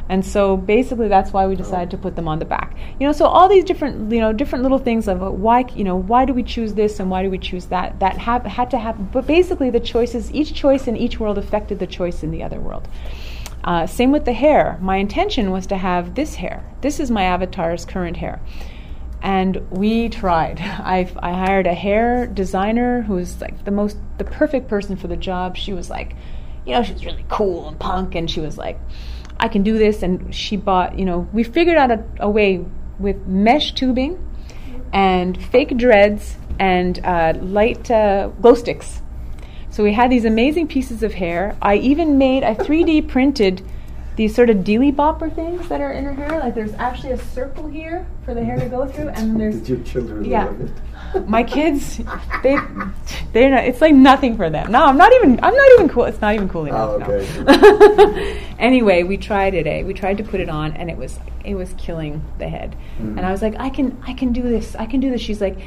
And 0.09 0.25
so 0.25 0.57
basically, 0.57 1.07
that's 1.07 1.31
why 1.31 1.47
we 1.47 1.55
decided 1.55 1.91
to 1.91 1.97
put 1.97 2.15
them 2.15 2.27
on 2.27 2.39
the 2.39 2.45
back. 2.45 2.75
You 2.99 3.07
know, 3.07 3.13
so 3.13 3.25
all 3.25 3.47
these 3.47 3.63
different, 3.63 4.11
you 4.11 4.19
know, 4.19 4.33
different 4.33 4.63
little 4.63 4.79
things 4.79 5.07
of 5.07 5.21
why, 5.21 5.65
you 5.75 5.83
know, 5.83 5.95
why 5.95 6.25
do 6.25 6.33
we 6.33 6.43
choose 6.43 6.73
this 6.73 6.99
and 6.99 7.09
why 7.09 7.23
do 7.23 7.29
we 7.29 7.37
choose 7.37 7.67
that? 7.67 7.99
That 7.99 8.17
have, 8.17 8.45
had 8.45 8.69
to 8.71 8.77
happen. 8.77 9.09
But 9.11 9.25
basically, 9.25 9.69
the 9.69 9.79
choices, 9.79 10.31
each 10.33 10.53
choice 10.53 10.87
in 10.87 10.97
each 10.97 11.19
world 11.19 11.37
affected 11.37 11.79
the 11.79 11.87
choice 11.87 12.21
in 12.21 12.31
the 12.31 12.43
other 12.43 12.59
world. 12.59 12.87
Uh, 13.63 13.87
same 13.87 14.11
with 14.11 14.25
the 14.25 14.33
hair. 14.33 14.77
My 14.81 14.97
intention 14.97 15.51
was 15.51 15.67
to 15.67 15.77
have 15.77 16.15
this 16.15 16.35
hair. 16.35 16.63
This 16.81 16.99
is 16.99 17.09
my 17.09 17.23
avatar's 17.23 17.85
current 17.85 18.17
hair. 18.17 18.41
And 19.21 19.65
we 19.71 20.09
tried. 20.09 20.59
I, 20.61 21.09
I 21.21 21.31
hired 21.31 21.65
a 21.65 21.73
hair 21.73 22.27
designer 22.27 23.03
who 23.03 23.13
was 23.13 23.39
like 23.39 23.63
the 23.63 23.71
most, 23.71 23.97
the 24.17 24.25
perfect 24.25 24.67
person 24.67 24.97
for 24.97 25.07
the 25.07 25.15
job. 25.15 25.55
She 25.55 25.71
was 25.71 25.89
like, 25.89 26.13
you 26.65 26.73
know, 26.73 26.83
she 26.83 26.93
was 26.93 27.05
really 27.05 27.25
cool 27.29 27.67
and 27.67 27.79
punk, 27.79 28.15
and 28.15 28.29
she 28.29 28.39
was 28.39 28.57
like, 28.57 28.79
I 29.39 29.47
can 29.47 29.63
do 29.63 29.77
this. 29.77 30.03
And 30.03 30.33
she 30.33 30.57
bought, 30.57 30.97
you 30.97 31.05
know, 31.05 31.27
we 31.33 31.43
figured 31.43 31.77
out 31.77 31.91
a, 31.91 32.03
a 32.19 32.29
way 32.29 32.65
with 32.99 33.25
mesh 33.27 33.73
tubing 33.73 34.19
and 34.91 35.41
fake 35.45 35.77
dreads 35.77 36.37
and 36.59 37.03
uh, 37.03 37.33
light 37.41 37.89
uh, 37.89 38.27
glow 38.41 38.53
sticks 38.53 39.01
so 39.73 39.83
we 39.83 39.93
had 39.93 40.11
these 40.11 40.23
amazing 40.23 40.67
pieces 40.67 41.01
of 41.01 41.15
hair. 41.15 41.57
I 41.59 41.77
even 41.77 42.19
made, 42.19 42.43
I 42.43 42.53
3D 42.53 43.07
printed 43.07 43.63
these 44.15 44.35
sort 44.35 44.49
of 44.49 44.63
dealy 44.63 44.91
bopper 44.91 45.33
things 45.33 45.67
that 45.69 45.81
are 45.81 45.91
in 45.91 46.05
her 46.05 46.13
hair. 46.13 46.39
Like 46.39 46.55
there's 46.55 46.73
actually 46.73 47.13
a 47.13 47.17
circle 47.17 47.67
here 47.67 48.05
for 48.25 48.33
the 48.33 48.43
hair 48.43 48.57
to 48.57 48.67
go 48.67 48.87
through, 48.87 49.09
and 49.09 49.39
there's 49.39 49.57
Did 49.57 49.69
your 49.69 49.79
children 49.79 50.25
yeah. 50.25 50.45
love 50.45 50.61
it? 50.61 50.71
my 51.27 51.43
kids. 51.43 51.97
They 52.41 52.57
they're 53.31 53.49
not. 53.49 53.65
It's 53.65 53.81
like 53.81 53.93
nothing 53.93 54.35
for 54.35 54.49
them. 54.49 54.71
No, 54.71 54.85
I'm 54.85 54.97
not 54.97 55.13
even. 55.13 55.39
I'm 55.43 55.55
not 55.55 55.71
even 55.73 55.89
cool. 55.89 56.05
It's 56.05 56.21
not 56.21 56.35
even 56.35 56.49
cool 56.49 56.65
enough. 56.65 56.89
Oh, 56.89 57.01
okay. 57.01 57.43
no. 57.43 58.39
anyway, 58.59 59.03
we 59.03 59.17
tried 59.17 59.53
it. 59.53 59.67
Eh? 59.67 59.83
We 59.83 59.93
tried 59.93 60.17
to 60.17 60.23
put 60.23 60.39
it 60.39 60.49
on, 60.49 60.73
and 60.73 60.89
it 60.89 60.97
was 60.97 61.19
it 61.43 61.55
was 61.55 61.73
killing 61.77 62.23
the 62.39 62.47
head. 62.47 62.75
Mm. 62.97 63.17
And 63.17 63.25
I 63.25 63.31
was 63.31 63.41
like, 63.41 63.55
I 63.59 63.69
can 63.69 64.01
I 64.05 64.13
can 64.13 64.33
do 64.33 64.41
this. 64.41 64.75
I 64.75 64.85
can 64.85 64.99
do 64.99 65.09
this. 65.09 65.21
She's 65.21 65.41
like, 65.41 65.57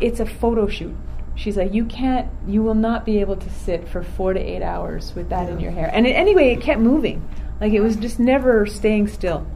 it's 0.00 0.20
a 0.20 0.26
photo 0.26 0.68
shoot. 0.68 0.94
She's 1.34 1.56
like, 1.56 1.72
you 1.72 1.86
can't, 1.86 2.28
you 2.46 2.62
will 2.62 2.74
not 2.74 3.06
be 3.06 3.18
able 3.18 3.36
to 3.36 3.50
sit 3.50 3.88
for 3.88 4.02
four 4.02 4.34
to 4.34 4.40
eight 4.40 4.62
hours 4.62 5.14
with 5.14 5.30
that 5.30 5.48
in 5.48 5.60
your 5.60 5.70
hair. 5.70 5.90
And 5.90 6.06
it, 6.06 6.10
anyway, 6.10 6.52
it 6.52 6.60
kept 6.60 6.78
moving. 6.78 7.26
Like 7.62 7.74
it 7.74 7.80
was 7.80 7.94
just 7.94 8.18
never 8.18 8.66
staying 8.66 9.06
still. 9.06 9.46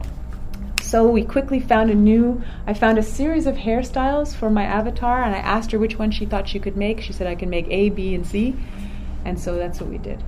So 0.81 1.05
we 1.05 1.25
quickly 1.25 1.59
found 1.59 1.91
a 1.91 1.93
new, 1.93 2.41
I 2.65 2.73
found 2.73 2.97
a 2.97 3.03
series 3.03 3.45
of 3.45 3.55
hairstyles 3.55 4.33
for 4.33 4.49
my 4.49 4.63
avatar, 4.63 5.21
and 5.23 5.35
I 5.35 5.39
asked 5.39 5.73
her 5.73 5.77
which 5.77 5.99
one 5.99 6.11
she 6.11 6.25
thought 6.25 6.47
she 6.47 6.57
could 6.57 6.77
make. 6.77 7.01
She 7.01 7.11
said 7.11 7.27
I 7.27 7.35
can 7.35 7.49
make 7.49 7.67
A, 7.67 7.89
B, 7.89 8.15
and 8.15 8.25
C. 8.25 8.55
And 9.25 9.37
so 9.37 9.55
that's 9.55 9.81
what 9.81 9.89
we 9.89 9.97
did. 9.97 10.23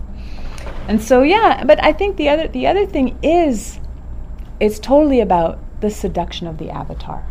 And 0.90 1.02
so 1.02 1.22
yeah, 1.22 1.64
but 1.64 1.82
I 1.82 1.94
think 1.94 2.18
the 2.18 2.28
other 2.28 2.50
the 2.50 2.68
other 2.68 2.86
thing 2.86 3.18
is 3.24 3.80
it's 4.60 4.78
totally 4.78 5.22
about 5.22 5.60
the 5.80 5.90
seduction 5.90 6.48
of 6.48 6.58
the 6.58 6.70
avatar. 6.72 7.26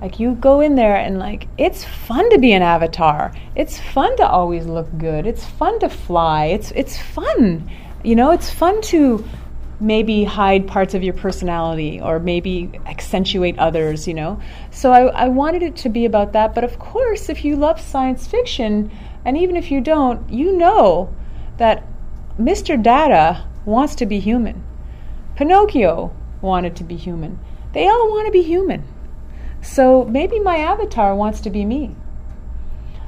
Like 0.00 0.20
you 0.20 0.36
go 0.36 0.60
in 0.60 0.76
there 0.76 0.94
and 0.94 1.18
like 1.18 1.48
it's 1.58 1.84
fun 1.84 2.30
to 2.30 2.38
be 2.38 2.52
an 2.52 2.62
avatar. 2.62 3.32
It's 3.56 3.80
fun 3.80 4.16
to 4.18 4.28
always 4.28 4.66
look 4.66 4.86
good. 4.98 5.26
It's 5.26 5.44
fun 5.44 5.80
to 5.80 5.88
fly. 5.88 6.44
It's 6.44 6.70
it's 6.76 6.96
fun. 6.96 7.68
You 8.04 8.14
know, 8.14 8.30
it's 8.30 8.50
fun 8.50 8.80
to 8.82 9.24
maybe 9.80 10.24
hide 10.24 10.66
parts 10.66 10.94
of 10.94 11.02
your 11.02 11.14
personality 11.14 12.00
or 12.00 12.18
maybe 12.18 12.70
accentuate 12.86 13.58
others, 13.58 14.06
you 14.06 14.14
know. 14.14 14.38
So 14.70 14.92
I, 14.92 15.06
I 15.06 15.28
wanted 15.28 15.62
it 15.62 15.76
to 15.76 15.88
be 15.88 16.04
about 16.04 16.32
that. 16.34 16.54
But 16.54 16.64
of 16.64 16.78
course, 16.78 17.28
if 17.28 17.44
you 17.44 17.56
love 17.56 17.80
science 17.80 18.26
fiction, 18.26 18.90
and 19.24 19.36
even 19.36 19.56
if 19.56 19.70
you 19.70 19.80
don't, 19.80 20.30
you 20.30 20.56
know 20.56 21.14
that 21.56 21.84
Mr. 22.38 22.80
Data 22.80 23.44
wants 23.64 23.94
to 23.96 24.06
be 24.06 24.20
human. 24.20 24.62
Pinocchio 25.36 26.14
wanted 26.42 26.76
to 26.76 26.84
be 26.84 26.96
human. 26.96 27.38
They 27.72 27.86
all 27.86 28.10
want 28.10 28.26
to 28.26 28.32
be 28.32 28.42
human. 28.42 28.84
So 29.62 30.04
maybe 30.04 30.38
my 30.40 30.58
avatar 30.58 31.14
wants 31.14 31.40
to 31.42 31.50
be 31.50 31.64
me. 31.64 31.94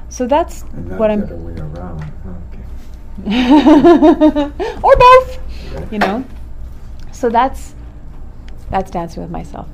So 0.09 0.27
that's 0.27 0.61
what 0.61 1.09
I'm 1.09 1.23
around. 1.23 2.13
Okay. 3.25 3.39
or 4.83 4.95
both, 4.95 5.91
you 5.91 5.99
know. 5.99 6.23
So 7.23 7.29
that's 7.29 7.73
that's 8.69 8.91
dancing 8.91 9.23
with 9.23 9.31
myself. 9.31 9.69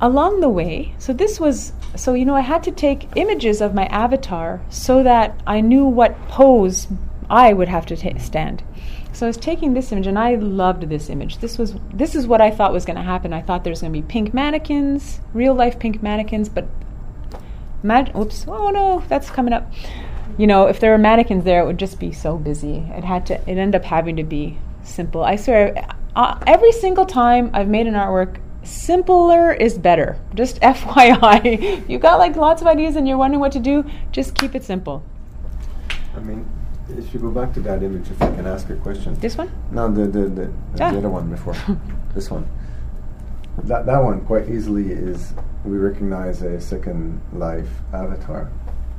Along 0.00 0.38
the 0.38 0.48
way, 0.48 0.94
so 0.98 1.12
this 1.12 1.40
was 1.40 1.72
so 1.96 2.14
you 2.14 2.24
know 2.24 2.36
I 2.36 2.42
had 2.42 2.62
to 2.62 2.70
take 2.70 3.08
images 3.16 3.60
of 3.60 3.74
my 3.74 3.86
avatar 3.86 4.60
so 4.70 5.02
that 5.02 5.42
I 5.44 5.60
knew 5.60 5.84
what 5.84 6.16
pose 6.28 6.86
I 7.28 7.54
would 7.54 7.66
have 7.66 7.86
to 7.86 7.96
ta- 7.96 8.20
stand. 8.20 8.62
So 9.12 9.26
I 9.26 9.30
was 9.30 9.36
taking 9.36 9.74
this 9.74 9.90
image 9.90 10.06
and 10.06 10.16
I 10.16 10.36
loved 10.36 10.88
this 10.88 11.10
image. 11.10 11.38
This 11.38 11.58
was 11.58 11.74
this 11.92 12.14
is 12.14 12.28
what 12.28 12.40
I 12.40 12.52
thought 12.52 12.72
was 12.72 12.84
going 12.84 12.98
to 12.98 13.02
happen. 13.02 13.32
I 13.32 13.42
thought 13.42 13.64
there's 13.64 13.80
going 13.80 13.92
to 13.92 14.00
be 14.00 14.06
pink 14.06 14.32
mannequins, 14.32 15.18
real 15.34 15.54
life 15.54 15.76
pink 15.80 16.04
mannequins, 16.04 16.48
but 16.48 16.68
Mag- 17.82 18.16
oops. 18.16 18.44
Oh 18.46 18.70
no, 18.70 19.02
that's 19.08 19.28
coming 19.28 19.52
up. 19.52 19.72
You 20.38 20.46
know, 20.46 20.68
if 20.68 20.78
there 20.78 20.92
were 20.92 20.98
mannequins 20.98 21.42
there, 21.42 21.62
it 21.62 21.66
would 21.66 21.78
just 21.78 21.98
be 21.98 22.12
so 22.12 22.36
busy. 22.36 22.76
It 22.96 23.02
had 23.02 23.26
to. 23.26 23.34
It 23.50 23.58
ended 23.58 23.74
up 23.74 23.84
having 23.84 24.14
to 24.14 24.22
be 24.22 24.56
simple. 24.82 25.22
I 25.24 25.36
swear, 25.36 25.74
uh, 26.16 26.38
every 26.46 26.72
single 26.72 27.06
time 27.06 27.50
I've 27.54 27.68
made 27.68 27.86
an 27.86 27.94
artwork, 27.94 28.40
simpler 28.62 29.52
is 29.52 29.78
better. 29.78 30.18
Just 30.34 30.60
FYI, 30.62 31.88
you've 31.88 32.02
got 32.02 32.18
like 32.18 32.36
lots 32.36 32.60
of 32.62 32.68
ideas 32.68 32.96
and 32.96 33.06
you're 33.08 33.18
wondering 33.18 33.40
what 33.40 33.52
to 33.52 33.60
do, 33.60 33.84
just 34.12 34.34
keep 34.34 34.54
it 34.54 34.64
simple. 34.64 35.02
I 36.16 36.20
mean, 36.20 36.48
if 36.90 37.14
you 37.14 37.20
go 37.20 37.30
back 37.30 37.52
to 37.54 37.60
that 37.60 37.82
image, 37.82 38.10
if 38.10 38.20
I 38.20 38.34
can 38.34 38.46
ask 38.46 38.68
a 38.70 38.76
question. 38.76 39.14
This 39.14 39.36
one? 39.38 39.50
No, 39.70 39.90
the 39.90 40.06
the 40.06 40.20
the, 40.28 40.52
the 40.74 40.84
Ah. 40.84 40.88
other 40.96 41.08
one 41.08 41.30
before. 41.30 41.56
this 42.14 42.30
one. 42.30 42.46
That 43.64 43.86
that 43.86 44.02
one 44.02 44.20
quite 44.26 44.48
easily 44.48 44.92
is 44.92 45.32
we 45.64 45.76
recognize 45.78 46.42
a 46.42 46.60
second 46.60 47.20
life 47.32 47.68
avatar, 47.94 48.50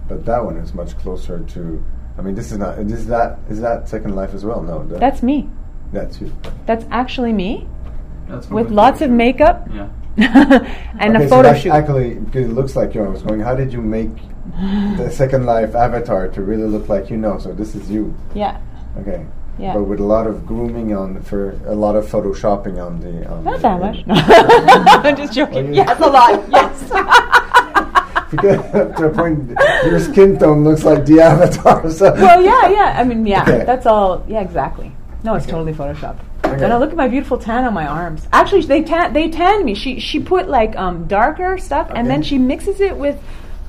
but 0.07 0.25
that 0.25 0.43
one 0.43 0.57
is 0.57 0.73
much 0.73 0.97
closer 0.97 1.39
to. 1.39 1.84
I 2.17 2.21
mean, 2.21 2.36
this 2.36 2.51
is 2.51 2.57
not. 2.57 2.79
Is 2.79 3.07
that 3.07 3.39
is 3.49 3.59
that 3.61 3.88
second 3.89 4.15
life 4.15 4.34
as 4.34 4.43
well? 4.45 4.61
No, 4.63 4.84
that, 4.88 4.99
That's 4.99 5.21
me. 5.23 5.49
That's 5.93 6.19
you. 6.19 6.31
That's 6.65 6.85
actually 6.91 7.31
me 7.33 7.67
That's 8.27 8.47
from 8.47 8.55
with 8.55 8.71
lots 8.71 9.01
of 9.01 9.09
makeup 9.11 9.67
Yeah. 9.73 9.89
and 10.99 11.15
okay, 11.15 11.25
a 11.25 11.29
so 11.29 11.35
photo 11.37 11.41
that's 11.49 11.61
shoot. 11.61 11.71
Actually, 11.71 12.15
because 12.15 12.45
it 12.49 12.53
looks 12.53 12.75
like 12.75 12.93
you. 12.93 13.03
I 13.03 13.07
was 13.07 13.21
going. 13.23 13.39
How 13.39 13.55
did 13.55 13.71
you 13.73 13.81
make 13.81 14.09
the 14.97 15.09
second 15.21 15.45
life 15.45 15.73
avatar 15.73 16.27
to 16.27 16.41
really 16.41 16.67
look 16.67 16.87
like 16.89 17.09
you 17.09 17.17
know? 17.17 17.39
So 17.39 17.51
this 17.53 17.73
is 17.75 17.89
you. 17.89 18.13
yeah. 18.35 18.59
Okay. 18.99 19.25
Yeah. 19.57 19.73
But 19.73 19.83
with 19.83 19.99
a 19.99 20.03
lot 20.03 20.25
of 20.27 20.45
grooming 20.45 20.95
on 20.95 21.21
for 21.23 21.51
a 21.65 21.73
lot 21.75 21.95
of 21.95 22.05
photoshopping 22.05 22.77
on 22.83 22.99
the. 22.99 23.27
On 23.29 23.43
Not 23.43 23.57
the 23.57 23.61
that 23.63 23.79
much. 23.79 23.97
image. 24.05 24.07
I'm 25.05 25.15
just 25.15 25.33
joking. 25.33 25.55
Well, 25.55 25.65
you- 25.65 25.73
yes, 25.73 25.99
a 25.99 26.07
lot. 26.09 26.43
Yes. 26.49 26.83
Because 28.31 28.97
to 28.97 29.05
a 29.07 29.13
point, 29.13 29.49
your 29.85 29.99
skin 29.99 30.39
tone 30.39 30.63
looks 30.63 30.83
like 30.83 31.05
the 31.05 31.21
avatar. 31.21 31.89
So. 31.91 32.13
well, 32.13 32.41
yeah, 32.41 32.69
yeah. 32.69 32.99
I 32.99 33.03
mean, 33.03 33.25
yeah. 33.27 33.43
Okay. 33.43 33.63
That's 33.65 33.85
all. 33.85 34.23
Yeah, 34.27 34.41
exactly. 34.41 34.91
No, 35.24 35.36
it's 35.36 35.45
totally 35.45 35.74
photoshopped. 35.74 36.19
Okay. 36.45 36.63
And 36.63 36.74
I 36.74 36.78
look 36.78 36.91
at 36.91 36.97
my 36.97 37.07
beautiful 37.07 37.38
tan 37.38 37.63
on 37.63 37.74
my 37.74 37.88
arms. 37.88 38.28
Actually, 38.34 38.61
they 38.63 38.84
tan 38.84 39.13
they 39.13 39.30
tanned 39.30 39.63
me. 39.63 39.74
She 39.74 39.99
she 39.99 40.19
put 40.19 40.49
like 40.49 40.76
um, 40.76 41.07
darker 41.07 41.57
stuff, 41.57 41.89
and 41.95 42.09
then 42.09 42.21
she 42.21 42.38
mixes 42.38 42.82
it 42.82 42.97
with 42.97 43.21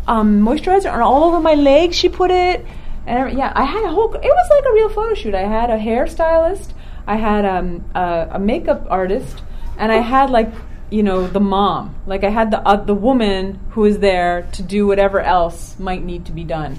um, 0.08 0.40
moisturizer, 0.42 0.92
and 0.92 1.02
all 1.02 1.24
over 1.24 1.40
my 1.40 1.54
legs 1.54 1.96
she 1.96 2.08
put 2.08 2.30
it. 2.30 2.66
And 3.06 3.38
yeah, 3.38 3.52
I 3.54 3.64
had 3.64 3.84
a 3.84 3.88
whole. 3.88 4.12
It 4.14 4.22
was 4.22 4.50
like 4.50 4.64
a 4.70 4.74
real 4.74 4.88
photo 4.88 5.14
shoot. 5.14 5.34
I 5.34 5.42
had 5.42 5.70
a 5.70 5.78
hairstylist, 5.78 6.72
I 7.06 7.16
had 7.16 7.44
um, 7.44 7.84
a, 7.94 8.28
a 8.32 8.38
makeup 8.38 8.86
artist, 8.88 9.42
and 9.78 9.92
I 9.92 9.96
had 9.96 10.30
like 10.30 10.52
you 10.90 11.02
know 11.02 11.26
the 11.26 11.40
mom. 11.40 11.94
Like 12.06 12.24
I 12.24 12.30
had 12.30 12.50
the 12.50 12.66
uh, 12.66 12.76
the 12.76 12.94
woman 12.94 13.60
who 13.70 13.82
was 13.82 13.98
there 13.98 14.48
to 14.52 14.62
do 14.62 14.86
whatever 14.86 15.20
else 15.20 15.78
might 15.78 16.02
need 16.02 16.26
to 16.26 16.32
be 16.32 16.44
done, 16.44 16.78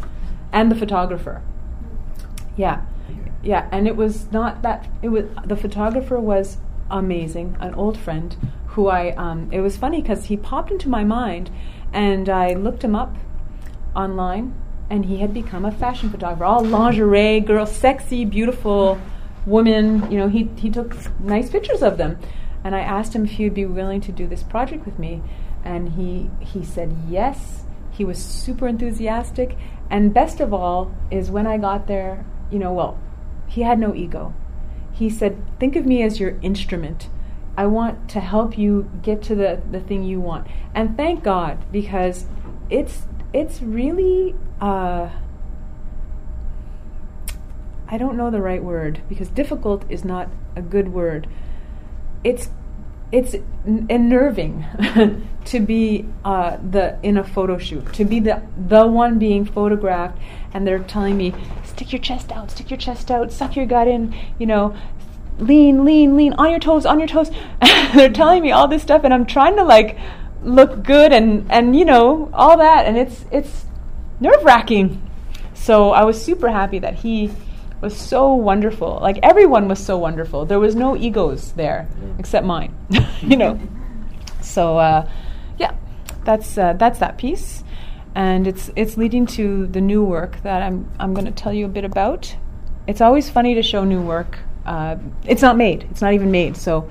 and 0.52 0.72
the 0.72 0.76
photographer. 0.76 1.42
Yeah, 2.58 2.86
yeah, 3.46 3.70
and 3.72 3.88
it 3.88 3.96
was 3.96 4.32
not 4.32 4.64
that. 4.64 4.90
It 5.04 5.10
was 5.10 5.26
the 5.46 5.56
photographer 5.56 6.20
was 6.20 6.58
amazing, 6.90 7.56
an 7.60 7.76
old 7.76 7.98
friend 7.98 8.36
who 8.70 8.88
I. 8.88 9.12
Um, 9.12 9.50
it 9.52 9.62
was 9.62 9.78
funny 9.78 10.02
because 10.02 10.26
he 10.26 10.36
popped 10.36 10.72
into 10.72 10.90
my 10.90 11.04
mind, 11.04 11.52
and 11.94 12.28
I 12.28 12.54
looked 12.54 12.84
him 12.84 12.96
up 12.96 13.16
online, 13.96 14.56
and 14.90 15.06
he 15.06 15.18
had 15.18 15.32
become 15.32 15.64
a 15.64 15.72
fashion 15.72 16.10
photographer, 16.10 16.44
all 16.44 16.66
lingerie, 16.66 17.40
girl, 17.40 17.68
sexy, 17.68 18.26
beautiful 18.26 19.00
woman. 19.46 20.12
You 20.12 20.18
know, 20.18 20.28
he 20.28 20.50
he 20.58 20.72
took 20.72 20.96
nice 21.20 21.52
pictures 21.52 21.84
of 21.84 21.98
them, 21.98 22.18
and 22.64 22.76
I 22.76 22.80
asked 22.80 23.14
him 23.14 23.26
if 23.26 23.32
he 23.32 23.44
would 23.44 23.54
be 23.54 23.66
willing 23.68 24.02
to 24.02 24.12
do 24.12 24.26
this 24.26 24.42
project 24.42 24.88
with 24.88 24.98
me, 24.98 25.22
and 25.64 25.90
he 25.90 26.32
he 26.40 26.66
said 26.66 26.98
yes. 27.08 27.62
He 27.92 28.04
was 28.04 28.18
super 28.18 28.68
enthusiastic, 28.68 29.56
and 29.92 30.16
best 30.16 30.40
of 30.40 30.52
all 30.52 30.92
is 31.12 31.30
when 31.30 31.46
I 31.46 31.60
got 31.60 31.86
there. 31.86 32.26
You 32.52 32.60
know, 32.60 32.74
well, 32.74 33.00
he 33.56 33.62
had 33.62 33.80
no 33.80 33.96
ego. 33.96 34.34
He 34.92 35.10
said, 35.10 35.38
"Think 35.60 35.78
of 35.78 35.86
me 35.86 36.04
as 36.04 36.20
your 36.20 36.38
instrument." 36.42 37.08
I 37.58 37.68
want 37.68 38.10
to 38.10 38.20
help 38.20 38.58
you 38.58 38.92
get 39.02 39.22
to 39.24 39.36
the, 39.36 39.62
the 39.72 39.80
thing 39.80 40.04
you 40.04 40.20
want. 40.20 40.46
And 40.74 40.98
thank 40.98 41.24
God 41.24 41.64
because 41.72 42.26
it's 42.70 43.08
it's 43.32 43.62
really 43.62 44.36
uh, 44.60 45.08
I 47.88 47.98
don't 47.98 48.18
know 48.18 48.30
the 48.30 48.42
right 48.42 48.62
word 48.62 49.02
because 49.08 49.30
difficult 49.30 49.86
is 49.90 50.04
not 50.04 50.28
a 50.58 50.62
good 50.62 50.90
word. 50.90 51.28
It's 52.26 52.50
it's 53.12 53.36
unnerving 53.66 54.66
to 55.46 55.60
be 55.60 56.06
uh, 56.24 56.58
the 56.72 56.98
in 57.04 57.18
a 57.18 57.24
photo 57.24 57.58
shoot 57.58 57.94
to 57.94 58.04
be 58.04 58.20
the 58.20 58.42
the 58.68 58.86
one 58.86 59.20
being 59.20 59.46
photographed 59.46 60.18
and 60.54 60.66
they're 60.66 60.80
telling 60.80 61.16
me 61.16 61.34
stick 61.64 61.92
your 61.92 62.02
chest 62.02 62.32
out 62.32 62.52
stick 62.52 62.70
your 62.70 62.78
chest 62.78 63.12
out 63.12 63.32
suck 63.32 63.56
your 63.56 63.66
gut 63.66 63.88
in 63.88 64.16
you 64.40 64.46
know 64.46 64.76
lean 65.40 65.84
lean 65.86 66.16
lean 66.16 66.34
on 66.34 66.50
your 66.50 66.60
toes 66.60 66.86
on 66.86 67.00
your 67.00 67.08
toes. 67.08 67.30
They're 67.94 68.10
telling 68.10 68.42
me 68.42 68.52
all 68.52 68.68
this 68.68 68.82
stuff 68.82 69.04
and 69.04 69.14
I'm 69.14 69.26
trying 69.26 69.56
to 69.58 69.64
like 69.64 69.98
look 70.44 70.84
good 70.84 71.12
and 71.12 71.52
and 71.52 71.76
you 71.76 71.86
know 71.86 72.30
all 72.34 72.58
that 72.58 72.86
and 72.86 72.98
it's 72.98 73.26
it's 73.32 73.66
nerve 74.20 74.44
wracking 74.44 75.02
so 75.54 75.92
I 75.92 76.04
was 76.04 76.24
super 76.24 76.50
happy 76.50 76.80
that 76.80 76.96
he 76.96 77.32
was 77.82 77.96
so 77.96 78.34
wonderful. 78.34 79.00
Like 79.02 79.20
everyone 79.24 79.68
was 79.68 79.84
so 79.84 79.98
wonderful. 79.98 80.46
There 80.46 80.60
was 80.60 80.76
no 80.76 80.96
egos 80.96 81.52
there 81.54 81.88
except 82.18 82.46
mine, 82.46 82.76
you 83.22 83.38
know. 83.38 83.60
So 84.42 84.78
uh, 84.78 85.10
yeah, 85.58 85.76
that's 86.24 86.58
uh, 86.58 86.74
that's 86.74 87.00
that 87.00 87.18
piece, 87.18 87.64
and 88.14 88.48
it's 88.48 88.72
it's 88.76 88.98
leading 88.98 89.26
to 89.28 89.68
the 89.68 89.82
new 89.82 90.04
work 90.04 90.42
that 90.44 90.62
I'm 90.62 90.90
I'm 91.00 91.14
going 91.14 91.26
to 91.26 91.32
tell 91.32 91.54
you 91.54 91.66
a 91.66 91.70
bit 91.70 91.86
about. 91.86 92.36
It's 92.88 93.02
always 93.02 93.30
funny 93.30 93.56
to 93.56 93.64
show 93.64 93.84
new 93.84 94.02
work. 94.02 94.40
Uh, 94.66 94.98
it's 95.26 95.42
not 95.42 95.58
made. 95.58 95.88
It's 95.92 96.02
not 96.02 96.14
even 96.14 96.32
made. 96.32 96.58
So 96.58 96.90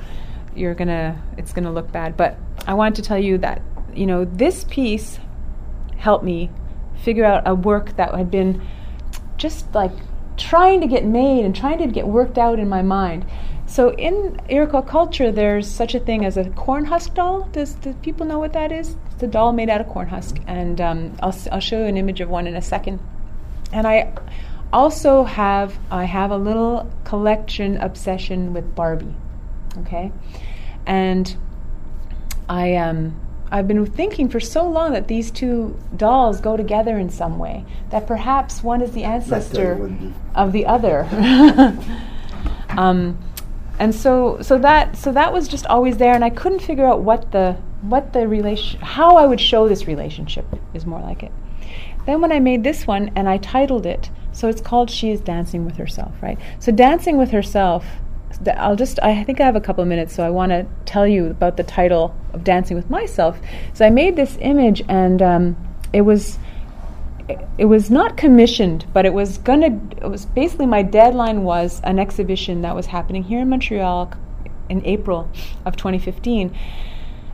you're 0.54 0.74
gonna 0.74 1.20
it's 1.36 1.52
gonna 1.52 1.72
look 1.72 1.90
bad. 1.92 2.16
But 2.16 2.36
I 2.66 2.74
wanted 2.74 2.96
to 2.96 3.02
tell 3.02 3.18
you 3.18 3.38
that 3.38 3.62
you 3.94 4.06
know 4.06 4.24
this 4.24 4.64
piece 4.64 5.18
helped 5.96 6.24
me 6.24 6.50
figure 7.02 7.24
out 7.24 7.42
a 7.46 7.54
work 7.54 7.96
that 7.96 8.14
had 8.14 8.30
been 8.30 8.62
just 9.36 9.72
like 9.74 9.92
trying 10.36 10.80
to 10.80 10.86
get 10.86 11.04
made 11.04 11.44
and 11.44 11.54
trying 11.54 11.78
to 11.78 11.86
get 11.86 12.06
worked 12.06 12.38
out 12.38 12.58
in 12.58 12.68
my 12.68 12.82
mind. 12.82 13.24
So 13.66 13.92
in 13.94 14.40
Iroquois 14.48 14.82
culture, 14.82 15.32
there's 15.32 15.68
such 15.70 15.94
a 15.94 16.00
thing 16.00 16.24
as 16.24 16.36
a 16.36 16.50
corn 16.50 16.84
husk 16.84 17.14
doll. 17.14 17.48
Does, 17.52 17.74
do 17.74 17.94
people 17.94 18.26
know 18.26 18.38
what 18.38 18.52
that 18.52 18.70
is? 18.72 18.96
It's 19.12 19.22
a 19.22 19.26
doll 19.26 19.52
made 19.52 19.70
out 19.70 19.80
of 19.80 19.88
corn 19.88 20.08
husk, 20.08 20.36
and 20.46 20.80
um, 20.80 21.16
I'll, 21.22 21.34
I'll 21.50 21.60
show 21.60 21.78
you 21.78 21.84
an 21.84 21.96
image 21.96 22.20
of 22.20 22.28
one 22.28 22.46
in 22.46 22.56
a 22.56 22.62
second. 22.62 23.00
And 23.72 23.86
I 23.86 24.12
also 24.72 25.22
have 25.24 25.78
I 25.90 26.04
have 26.04 26.30
a 26.30 26.36
little 26.36 26.90
collection 27.04 27.76
obsession 27.78 28.52
with 28.52 28.74
Barbie. 28.74 29.14
Okay, 29.78 30.12
and 30.84 31.36
I 32.48 32.74
um 32.76 33.18
I've 33.54 33.68
been 33.68 33.86
thinking 33.86 34.28
for 34.28 34.40
so 34.40 34.68
long 34.68 34.94
that 34.94 35.06
these 35.06 35.30
two 35.30 35.78
dolls 35.96 36.40
go 36.40 36.56
together 36.56 36.98
in 36.98 37.08
some 37.08 37.38
way. 37.38 37.64
That 37.90 38.04
perhaps 38.04 38.64
one 38.64 38.82
is 38.82 38.90
the 38.90 39.04
ancestor 39.04 39.96
of 40.34 40.50
the 40.50 40.66
other. 40.66 41.06
um, 42.70 43.16
and 43.78 43.94
so 43.94 44.42
so 44.42 44.58
that 44.58 44.96
so 44.96 45.12
that 45.12 45.32
was 45.32 45.46
just 45.46 45.66
always 45.66 45.98
there, 45.98 46.14
and 46.14 46.24
I 46.24 46.30
couldn't 46.30 46.62
figure 46.62 46.84
out 46.84 47.02
what 47.02 47.30
the 47.30 47.52
what 47.82 48.12
the 48.12 48.26
relation 48.26 48.80
how 48.80 49.18
I 49.18 49.26
would 49.26 49.40
show 49.40 49.68
this 49.68 49.86
relationship 49.86 50.46
is 50.74 50.84
more 50.84 51.00
like 51.00 51.22
it. 51.22 51.30
Then 52.06 52.20
when 52.20 52.32
I 52.32 52.40
made 52.40 52.64
this 52.64 52.88
one 52.88 53.12
and 53.14 53.28
I 53.28 53.36
titled 53.36 53.86
it, 53.86 54.10
so 54.32 54.48
it's 54.48 54.60
called 54.60 54.90
She 54.90 55.12
is 55.12 55.20
Dancing 55.20 55.64
with 55.64 55.76
Herself, 55.76 56.12
right? 56.20 56.38
So 56.58 56.72
dancing 56.72 57.18
with 57.18 57.30
herself 57.30 57.86
I'll 58.56 58.76
just, 58.76 58.98
I 59.02 59.24
think 59.24 59.40
I 59.40 59.44
have 59.44 59.56
a 59.56 59.60
couple 59.60 59.84
minutes, 59.84 60.14
so 60.14 60.24
I 60.24 60.30
want 60.30 60.50
to 60.50 60.66
tell 60.84 61.06
you 61.06 61.26
about 61.26 61.56
the 61.56 61.62
title 61.62 62.14
of 62.32 62.44
Dancing 62.44 62.76
with 62.76 62.90
Myself. 62.90 63.38
So 63.72 63.86
I 63.86 63.90
made 63.90 64.16
this 64.16 64.36
image, 64.40 64.82
and 64.88 65.22
um, 65.22 65.56
it 65.92 66.02
was. 66.02 66.38
It 67.56 67.64
was 67.64 67.90
not 67.90 68.18
commissioned, 68.18 68.84
but 68.92 69.06
it 69.06 69.14
was 69.14 69.38
gonna. 69.38 69.80
It 70.02 70.10
was 70.10 70.26
basically 70.26 70.66
my 70.66 70.82
deadline 70.82 71.42
was 71.42 71.80
an 71.82 71.98
exhibition 71.98 72.60
that 72.62 72.76
was 72.76 72.84
happening 72.84 73.22
here 73.22 73.40
in 73.40 73.48
Montreal 73.48 74.12
in 74.68 74.84
April 74.84 75.30
of 75.64 75.74
2015, 75.76 76.54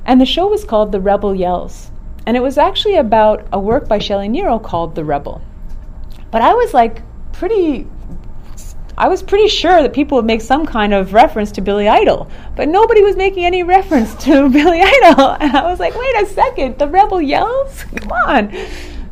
and 0.05 0.21
the 0.21 0.27
show 0.27 0.47
was 0.47 0.65
called 0.65 0.93
The 0.93 1.01
Rebel 1.01 1.35
Yells, 1.35 1.91
and 2.25 2.37
it 2.37 2.41
was 2.41 2.57
actually 2.57 2.95
about 2.95 3.49
a 3.53 3.59
work 3.59 3.89
by 3.89 3.99
Shelley 3.99 4.29
Niro 4.29 4.63
called 4.63 4.95
The 4.95 5.05
Rebel. 5.05 5.43
But 6.31 6.43
I 6.43 6.55
was 6.55 6.73
like 6.73 7.03
pretty 7.33 7.87
I 9.01 9.09
was 9.09 9.23
pretty 9.23 9.49
sure 9.49 9.81
that 9.81 9.95
people 9.95 10.17
would 10.17 10.27
make 10.27 10.43
some 10.43 10.67
kind 10.67 10.93
of 10.93 11.15
reference 11.15 11.51
to 11.53 11.63
Billy 11.63 11.89
Idol, 11.89 12.29
but 12.55 12.69
nobody 12.69 13.03
was 13.03 13.17
making 13.17 13.47
any 13.47 13.63
reference 13.63 14.15
to 14.25 14.49
Billy 14.51 14.83
Idol. 14.83 15.37
And 15.41 15.57
I 15.57 15.71
was 15.71 15.81
like, 15.81 15.95
wait 15.97 16.17
a 16.17 16.27
second, 16.27 16.79
the 16.79 16.87
rebel 16.87 17.23
yells? 17.23 17.83
Come 17.97 18.13
on. 18.13 18.55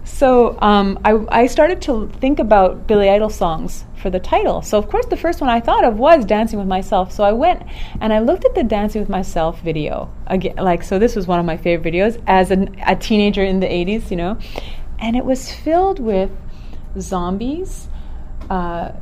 So 0.05 0.61
um, 0.61 0.99
I, 1.07 1.25
I 1.31 1.47
started 1.47 1.81
to 1.83 2.07
think 2.21 2.39
about 2.39 2.87
Billy 2.87 3.09
Idol 3.09 3.31
songs 3.31 3.87
for 3.97 4.11
the 4.11 4.21
title. 4.21 4.61
So, 4.61 4.77
of 4.77 4.91
course, 4.91 5.07
the 5.07 5.17
first 5.17 5.41
one 5.41 5.49
I 5.49 5.59
thought 5.59 5.85
of 5.85 5.99
was 5.99 6.27
Dancing 6.27 6.59
with 6.59 6.69
Myself. 6.69 7.11
So 7.11 7.25
I 7.25 7.33
went 7.33 7.63
and 8.03 8.13
I 8.13 8.19
looked 8.19 8.45
at 8.45 8.55
the 8.55 8.65
Dancing 8.65 9.01
with 9.01 9.09
Myself 9.09 9.59
video. 9.63 10.13
Again, 10.27 10.57
like, 10.57 10.83
so 10.83 10.99
this 10.99 11.17
was 11.17 11.27
one 11.27 11.41
of 11.41 11.47
my 11.47 11.57
favorite 11.57 11.91
videos 11.91 12.23
as 12.27 12.51
an, 12.51 12.77
a 12.87 12.95
teenager 12.95 13.43
in 13.43 13.61
the 13.61 13.67
80s, 13.67 14.11
you 14.11 14.19
know. 14.19 14.39
And 14.99 15.17
it 15.17 15.25
was 15.25 15.51
filled 15.51 15.99
with 15.99 16.31
zombies, 16.99 17.89
uh, 18.51 18.93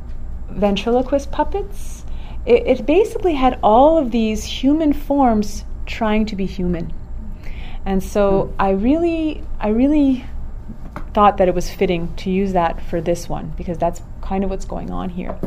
ventriloquist 0.49 1.31
puppets. 1.31 2.05
It, 2.45 2.65
it 2.65 2.85
basically 2.85 3.33
had 3.33 3.59
all 3.61 3.97
of 3.97 4.11
these 4.11 4.43
human 4.43 4.93
forms 4.93 5.65
trying 5.85 6.25
to 6.27 6.35
be 6.35 6.45
human. 6.45 6.93
And 7.85 8.03
so 8.03 8.45
hmm. 8.45 8.61
I 8.61 8.71
really, 8.71 9.43
I 9.59 9.69
really 9.69 10.25
thought 11.13 11.37
that 11.37 11.47
it 11.47 11.55
was 11.55 11.69
fitting 11.69 12.13
to 12.15 12.29
use 12.29 12.53
that 12.53 12.81
for 12.81 13.01
this 13.01 13.29
one 13.29 13.53
because 13.57 13.77
that's 13.77 14.01
kind 14.21 14.43
of 14.43 14.49
what's 14.49 14.65
going 14.65 14.91
on 14.91 15.09
here. 15.09 15.37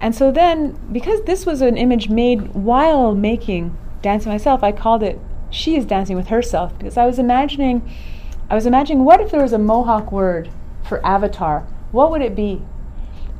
And 0.00 0.14
so 0.14 0.30
then, 0.30 0.78
because 0.92 1.22
this 1.22 1.44
was 1.44 1.60
an 1.60 1.76
image 1.76 2.08
made 2.08 2.54
while 2.54 3.14
making 3.14 3.76
Dancing 4.00 4.30
Myself, 4.30 4.62
I 4.62 4.72
called 4.72 5.02
it 5.02 5.18
She 5.50 5.76
is 5.76 5.84
Dancing 5.84 6.16
with 6.16 6.28
Herself 6.28 6.76
because 6.78 6.96
I 6.96 7.04
was 7.04 7.18
imagining, 7.18 7.88
I 8.48 8.54
was 8.54 8.64
imagining 8.64 9.04
what 9.04 9.20
if 9.20 9.30
there 9.30 9.42
was 9.42 9.52
a 9.52 9.58
Mohawk 9.58 10.12
word 10.12 10.50
for 10.84 11.04
avatar? 11.04 11.66
What 11.90 12.10
would 12.10 12.22
it 12.22 12.34
be? 12.34 12.62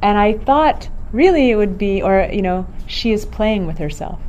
And 0.02 0.18
I 0.18 0.34
thought 0.34 0.88
really 1.12 1.50
it 1.50 1.56
would 1.56 1.78
be, 1.78 2.02
or, 2.02 2.28
you 2.32 2.42
know, 2.42 2.66
she 2.86 3.12
is 3.12 3.24
playing 3.24 3.66
with 3.66 3.78
herself. 3.78 4.20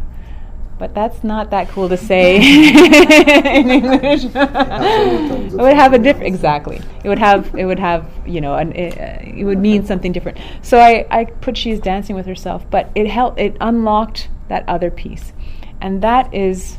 But 0.77 0.95
that's 0.95 1.25
not 1.25 1.49
that 1.51 1.67
cool 1.67 1.89
to 1.89 1.97
say 1.97 2.37
in 2.37 3.69
English. 3.69 4.23
it 4.23 5.53
would 5.53 5.75
have 5.75 5.93
a 5.93 5.99
different, 5.99 6.27
exactly. 6.27 6.81
It 7.03 7.09
would 7.09 7.19
have, 7.19 7.53
it 7.53 7.65
would 7.65 7.79
have, 7.79 8.09
you 8.25 8.39
know, 8.39 8.55
an, 8.55 8.71
it, 8.73 8.97
uh, 8.97 9.19
it 9.21 9.43
would 9.43 9.59
mean 9.59 9.85
something 9.85 10.13
different. 10.13 10.37
So 10.61 10.79
I, 10.79 11.05
I 11.11 11.25
put 11.25 11.57
she 11.57 11.71
is 11.71 11.81
dancing 11.81 12.15
with 12.15 12.25
herself, 12.25 12.65
but 12.69 12.89
it 12.95 13.07
helped, 13.07 13.39
it 13.39 13.57
unlocked 13.59 14.29
that 14.47 14.67
other 14.69 14.89
piece. 14.89 15.33
And 15.81 16.01
that 16.01 16.33
is 16.33 16.77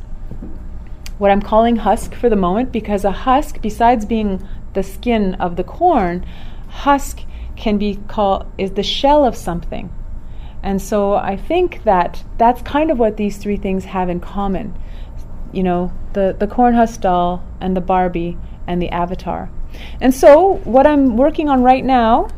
what 1.18 1.30
I'm 1.30 1.42
calling 1.42 1.76
husk 1.76 2.14
for 2.14 2.30
the 2.30 2.36
moment 2.36 2.72
because 2.72 3.04
a 3.04 3.12
husk, 3.12 3.60
besides 3.60 4.06
being 4.06 4.46
the 4.72 4.82
skin 4.82 5.34
of 5.34 5.56
the 5.56 5.64
corn, 5.64 6.24
husk 6.68 7.20
can 7.60 7.76
be 7.78 8.00
called 8.08 8.50
is 8.58 8.72
the 8.72 8.82
shell 8.82 9.24
of 9.24 9.36
something. 9.36 9.92
And 10.62 10.80
so 10.80 11.14
I 11.14 11.36
think 11.36 11.84
that 11.84 12.24
that's 12.38 12.62
kind 12.62 12.90
of 12.90 12.98
what 12.98 13.16
these 13.16 13.36
three 13.36 13.56
things 13.56 13.84
have 13.84 14.08
in 14.08 14.18
common. 14.18 14.74
You 15.52 15.62
know, 15.62 15.92
the, 16.14 16.34
the 16.38 16.46
corn 16.46 16.74
husk 16.74 17.02
doll 17.02 17.44
and 17.60 17.76
the 17.76 17.80
Barbie 17.80 18.36
and 18.66 18.80
the 18.80 18.88
avatar. 18.88 19.50
And 20.00 20.14
so 20.14 20.54
what 20.64 20.86
I'm 20.86 21.16
working 21.16 21.48
on 21.48 21.62
right 21.62 21.84
now, 21.84 22.28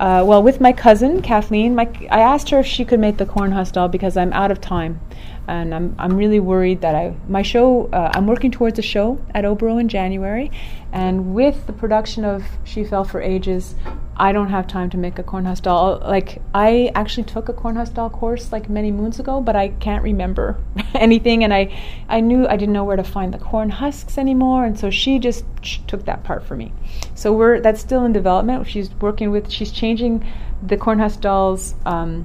uh, 0.00 0.24
well, 0.26 0.42
with 0.42 0.60
my 0.60 0.72
cousin 0.72 1.22
Kathleen, 1.22 1.74
my, 1.74 1.88
I 2.10 2.20
asked 2.20 2.50
her 2.50 2.58
if 2.58 2.66
she 2.66 2.84
could 2.84 3.00
make 3.00 3.18
the 3.18 3.26
corn 3.26 3.52
husk 3.52 3.74
doll 3.74 3.88
because 3.88 4.16
I'm 4.16 4.32
out 4.32 4.50
of 4.50 4.60
time 4.60 5.00
and 5.46 5.74
I'm, 5.74 5.94
I'm 5.98 6.16
really 6.16 6.40
worried 6.40 6.80
that 6.80 6.94
I 6.94 7.14
my 7.28 7.42
show 7.42 7.86
uh, 7.92 8.12
I'm 8.14 8.26
working 8.26 8.50
towards 8.50 8.78
a 8.78 8.82
show 8.82 9.20
at 9.34 9.44
Oboro 9.44 9.78
in 9.80 9.88
January, 9.88 10.50
and 10.92 11.34
with 11.34 11.66
the 11.66 11.72
production 11.72 12.24
of 12.24 12.44
She 12.64 12.84
Fell 12.84 13.04
for 13.04 13.20
Ages, 13.20 13.74
I 14.16 14.32
don't 14.32 14.48
have 14.48 14.66
time 14.66 14.90
to 14.90 14.96
make 14.96 15.18
a 15.18 15.22
corn 15.22 15.44
husk 15.44 15.64
doll. 15.64 16.00
Like 16.00 16.40
I 16.54 16.90
actually 16.94 17.24
took 17.24 17.48
a 17.48 17.52
corn 17.52 17.76
husk 17.76 17.94
doll 17.94 18.10
course 18.10 18.52
like 18.52 18.70
many 18.70 18.90
moons 18.90 19.20
ago, 19.20 19.40
but 19.40 19.56
I 19.56 19.68
can't 19.68 20.02
remember 20.02 20.58
anything, 20.94 21.44
and 21.44 21.52
I 21.52 21.76
I 22.08 22.20
knew 22.20 22.46
I 22.46 22.56
didn't 22.56 22.72
know 22.72 22.84
where 22.84 22.96
to 22.96 23.04
find 23.04 23.34
the 23.34 23.38
corn 23.38 23.70
husks 23.70 24.16
anymore, 24.16 24.64
and 24.64 24.78
so 24.78 24.88
she 24.90 25.18
just 25.18 25.44
took 25.86 26.06
that 26.06 26.24
part 26.24 26.44
for 26.44 26.56
me. 26.56 26.72
So 27.14 27.32
we're 27.32 27.60
that's 27.60 27.80
still 27.80 28.04
in 28.04 28.12
development. 28.12 28.66
She's 28.66 28.90
working 28.94 29.30
with 29.30 29.50
she's 29.50 29.72
changing 29.72 30.24
the 30.62 30.76
corn 30.76 30.98
husk 31.00 31.20
dolls. 31.20 31.74
Um, 31.84 32.24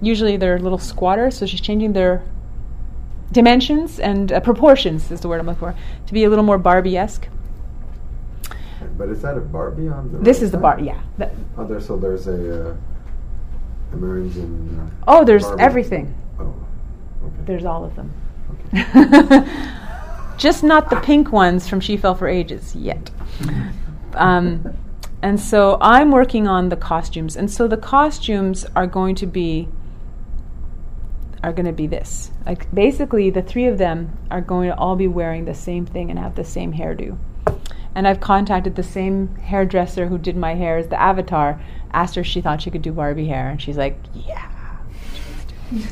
usually 0.00 0.36
they're 0.36 0.58
little 0.58 0.78
squatters, 0.78 1.36
so 1.36 1.46
she's 1.46 1.60
changing 1.60 1.92
their 1.92 2.22
dimensions 3.32 3.98
and 4.00 4.32
uh, 4.32 4.40
proportions 4.40 5.10
is 5.10 5.20
the 5.20 5.28
word 5.28 5.40
I'm 5.40 5.46
looking 5.46 5.60
for 5.60 5.74
to 6.06 6.12
be 6.12 6.24
a 6.24 6.28
little 6.30 6.44
more 6.44 6.58
Barbie-esque. 6.58 7.28
But 8.96 9.08
is 9.10 9.22
that 9.22 9.36
a 9.36 9.40
Barbie 9.40 9.88
on 9.88 10.10
the? 10.12 10.18
This 10.18 10.38
right 10.38 10.44
is 10.44 10.50
the 10.52 10.58
bar, 10.58 10.80
yeah. 10.80 11.00
That- 11.18 11.32
Oh, 11.58 11.66
there. 11.66 11.80
So 11.80 11.96
there's 11.96 12.28
a 12.28 12.70
uh, 12.70 12.76
American. 13.92 14.80
Uh, 14.80 15.04
oh, 15.08 15.24
there's 15.24 15.44
Barbie. 15.44 15.62
everything. 15.62 16.14
Oh, 16.38 16.54
okay. 17.24 17.34
There's 17.44 17.64
all 17.64 17.84
of 17.84 17.94
them. 17.96 18.12
okay. 18.74 19.44
Just 20.38 20.62
not 20.62 20.90
the 20.90 20.96
pink 20.96 21.32
ones 21.32 21.66
from 21.68 21.80
She 21.80 21.96
Fell 21.96 22.14
for 22.14 22.28
Ages 22.28 22.74
yet. 22.76 23.10
Um, 24.14 24.76
and 25.22 25.40
so 25.40 25.78
I'm 25.80 26.10
working 26.10 26.46
on 26.46 26.68
the 26.68 26.76
costumes, 26.76 27.36
and 27.36 27.50
so 27.50 27.66
the 27.66 27.78
costumes 27.78 28.66
are 28.76 28.86
going 28.86 29.14
to 29.16 29.26
be 29.26 29.68
are 31.42 31.52
going 31.52 31.66
to 31.66 31.72
be 31.72 31.86
this. 31.86 32.30
Like 32.44 32.72
basically, 32.74 33.30
the 33.30 33.42
three 33.42 33.66
of 33.66 33.78
them 33.78 34.16
are 34.30 34.40
going 34.40 34.68
to 34.68 34.76
all 34.76 34.96
be 34.96 35.08
wearing 35.08 35.44
the 35.44 35.54
same 35.54 35.86
thing 35.86 36.10
and 36.10 36.18
have 36.18 36.34
the 36.34 36.44
same 36.44 36.72
hairdo. 36.72 37.18
And 37.94 38.06
I've 38.06 38.20
contacted 38.20 38.76
the 38.76 38.82
same 38.82 39.34
hairdresser 39.36 40.06
who 40.06 40.18
did 40.18 40.36
my 40.36 40.54
hair 40.54 40.76
as 40.76 40.88
the 40.88 41.00
avatar. 41.00 41.60
Asked 41.92 42.16
her 42.16 42.20
if 42.20 42.26
she 42.26 42.40
thought 42.40 42.60
she 42.60 42.70
could 42.70 42.82
do 42.82 42.92
Barbie 42.92 43.26
hair, 43.26 43.48
and 43.48 43.60
she's 43.60 43.78
like, 43.78 43.98
"Yeah." 44.12 44.52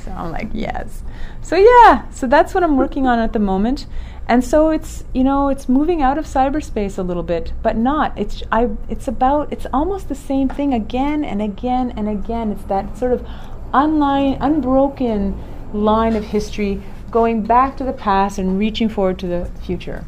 So 0.05 0.12
I'm 0.12 0.30
like, 0.30 0.51
yes. 0.53 1.03
So 1.42 1.57
yeah, 1.57 2.09
so 2.11 2.26
that's 2.26 2.55
what 2.55 2.62
I'm 2.62 2.76
working 2.76 3.07
on 3.07 3.18
at 3.18 3.32
the 3.32 3.38
moment. 3.38 3.86
And 4.26 4.42
so 4.42 4.70
it's 4.70 5.05
you 5.12 5.22
know 5.22 5.49
it's 5.49 5.68
moving 5.68 6.01
out 6.01 6.16
of 6.16 6.24
cyberspace 6.24 6.97
a 6.97 7.03
little 7.03 7.22
bit, 7.22 7.53
but 7.62 7.76
not. 7.76 8.16
It's 8.16 8.42
I. 8.51 8.70
It's 8.88 9.09
about. 9.09 9.53
It's 9.53 9.66
almost 9.72 10.09
the 10.09 10.14
same 10.14 10.49
thing 10.49 10.72
again 10.72 11.24
and 11.24 11.42
again 11.42 11.92
and 11.97 12.09
again. 12.09 12.53
It's 12.53 12.64
that 12.64 12.97
sort 12.97 13.12
of 13.12 13.26
unline, 13.74 14.38
unbroken 14.40 15.34
line 15.72 16.16
of 16.16 16.24
history, 16.24 16.80
going 17.10 17.42
back 17.42 17.76
to 17.76 17.84
the 17.84 17.92
past 17.92 18.38
and 18.38 18.58
reaching 18.58 18.88
forward 18.88 19.18
to 19.18 19.26
the 19.26 19.50
future. 19.62 20.04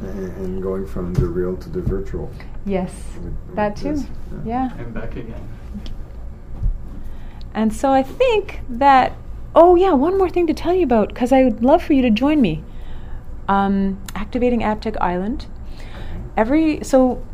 and, 0.00 0.36
and 0.36 0.62
going 0.62 0.86
from 0.86 1.14
the 1.14 1.26
real 1.26 1.56
to 1.56 1.70
the 1.70 1.80
virtual. 1.80 2.30
Yes, 2.66 2.92
with- 3.16 3.32
with 3.46 3.56
that 3.56 3.76
too. 3.76 3.94
this, 3.94 4.06
Yeah. 4.44 4.68
I'm 4.78 4.92
back 4.92 5.16
again. 5.16 5.48
And 7.54 7.72
so 7.72 7.90
I 7.92 8.02
think 8.02 8.60
that, 8.68 9.12
oh, 9.54 9.74
yeah, 9.76 9.92
one 9.92 10.18
more 10.18 10.28
thing 10.28 10.46
to 10.48 10.54
tell 10.54 10.74
you 10.74 10.84
about, 10.84 11.08
because 11.08 11.32
I 11.32 11.44
would 11.44 11.64
love 11.64 11.82
for 11.82 11.94
you 11.94 12.02
to 12.02 12.10
join 12.10 12.42
me. 12.42 12.62
Um, 13.48 13.98
activating 14.14 14.60
AbTeC 14.60 14.96
Island. 15.00 15.46
Every, 16.36 16.84
so 16.84 17.24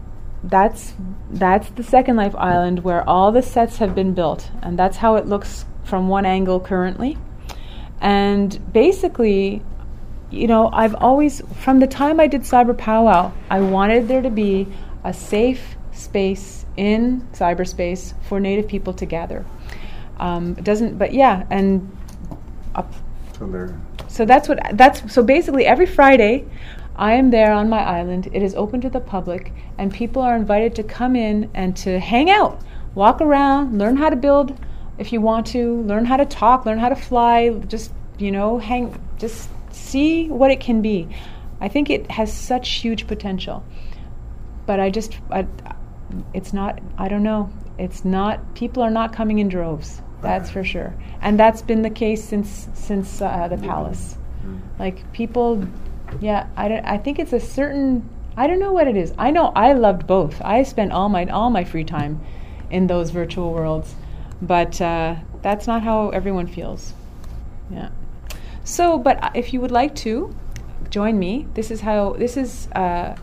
that's, 0.44 0.94
that's 1.30 1.70
the 1.70 1.82
Second 1.82 2.14
Life 2.16 2.36
Island 2.36 2.84
where 2.84 3.02
all 3.08 3.32
the 3.32 3.42
sets 3.42 3.78
have 3.78 3.94
been 3.96 4.14
built, 4.14 4.50
and 4.62 4.78
that's 4.78 4.98
how 4.98 5.16
it 5.16 5.26
looks 5.26 5.64
from 5.84 6.08
one 6.08 6.24
angle 6.24 6.60
currently. 6.60 7.18
And 8.00 8.72
basically, 8.72 9.62
you 10.30 10.46
know, 10.46 10.70
I've 10.72 10.94
always, 10.96 11.42
from 11.60 11.78
the 11.80 11.86
time 11.86 12.18
I 12.18 12.26
did 12.26 12.42
Cyber 12.42 12.76
Powwow, 12.76 13.32
I 13.50 13.60
wanted 13.60 14.08
there 14.08 14.22
to 14.22 14.30
be 14.30 14.66
a 15.04 15.12
safe 15.12 15.76
space 15.92 16.64
in 16.76 17.20
cyberspace 17.32 18.14
for 18.22 18.40
Native 18.40 18.66
people 18.66 18.92
to 18.94 19.06
gather. 19.06 19.44
Um, 20.18 20.56
it 20.58 20.64
doesn't, 20.64 20.98
but 20.98 21.12
yeah, 21.12 21.44
and 21.50 21.94
up, 22.74 22.92
So 23.38 23.46
there. 23.46 23.78
so 24.08 24.24
that's 24.24 24.48
what 24.48 24.60
that's 24.74 25.12
so 25.12 25.22
basically 25.22 25.66
every 25.66 25.86
Friday 25.86 26.46
I 26.96 27.14
am 27.14 27.30
there 27.30 27.52
on 27.52 27.68
my 27.68 27.80
island. 27.82 28.28
It 28.32 28.42
is 28.42 28.54
open 28.54 28.80
to 28.82 28.90
the 28.90 29.00
public 29.00 29.52
and 29.78 29.92
people 29.92 30.22
are 30.22 30.36
invited 30.36 30.74
to 30.76 30.82
come 30.82 31.16
in 31.16 31.50
and 31.54 31.76
to 31.78 31.98
hang 31.98 32.30
out, 32.30 32.60
walk 32.94 33.20
around, 33.20 33.78
learn 33.78 33.96
how 33.96 34.10
to 34.10 34.16
build 34.16 34.58
if 34.98 35.12
you 35.12 35.20
want 35.20 35.46
to, 35.48 35.82
learn 35.82 36.04
how 36.04 36.16
to 36.16 36.26
talk, 36.26 36.66
learn 36.66 36.78
how 36.78 36.88
to 36.88 36.96
fly, 36.96 37.50
just 37.50 37.92
you 38.18 38.30
know, 38.30 38.58
hang 38.58 39.00
just 39.18 39.48
see 39.70 40.28
what 40.28 40.50
it 40.50 40.60
can 40.60 40.82
be. 40.82 41.08
I 41.60 41.68
think 41.68 41.90
it 41.90 42.10
has 42.10 42.32
such 42.32 42.68
huge 42.70 43.06
potential. 43.06 43.64
But 44.66 44.80
I 44.80 44.90
just 44.90 45.18
I, 45.30 45.46
it's 46.34 46.52
not 46.52 46.80
I 46.98 47.08
don't 47.08 47.22
know. 47.22 47.50
It's 47.78 48.04
not 48.04 48.54
people 48.54 48.82
are 48.82 48.90
not 48.90 49.12
coming 49.12 49.38
in 49.38 49.48
droves. 49.48 50.02
That's 50.20 50.50
for 50.50 50.62
sure, 50.62 50.94
and 51.20 51.38
that's 51.38 51.62
been 51.62 51.82
the 51.82 51.90
case 51.90 52.22
since 52.22 52.68
since 52.74 53.20
uh, 53.20 53.48
the 53.48 53.58
palace. 53.58 54.16
Like 54.78 55.12
people, 55.12 55.66
yeah, 56.20 56.46
I 56.56 56.68
don't. 56.68 56.84
I 56.84 56.98
think 56.98 57.18
it's 57.18 57.32
a 57.32 57.40
certain. 57.40 58.08
I 58.36 58.46
don't 58.46 58.60
know 58.60 58.72
what 58.72 58.86
it 58.86 58.96
is. 58.96 59.12
I 59.18 59.30
know 59.30 59.52
I 59.56 59.72
loved 59.72 60.06
both. 60.06 60.40
I 60.42 60.62
spent 60.62 60.92
all 60.92 61.08
my 61.08 61.26
all 61.26 61.50
my 61.50 61.64
free 61.64 61.84
time 61.84 62.20
in 62.70 62.86
those 62.86 63.10
virtual 63.10 63.52
worlds, 63.52 63.94
but 64.42 64.80
uh, 64.80 65.14
that's 65.40 65.66
not 65.66 65.82
how 65.82 66.10
everyone 66.10 66.46
feels. 66.46 66.92
Yeah. 67.70 67.90
So, 68.64 68.98
but 68.98 69.34
if 69.34 69.52
you 69.52 69.60
would 69.60 69.70
like 69.70 69.94
to 69.96 70.34
join 70.90 71.18
me, 71.18 71.46
this 71.54 71.70
is 71.70 71.80
how 71.80 72.12
this 72.14 72.36
is 72.36 72.68
uh, 72.72 73.16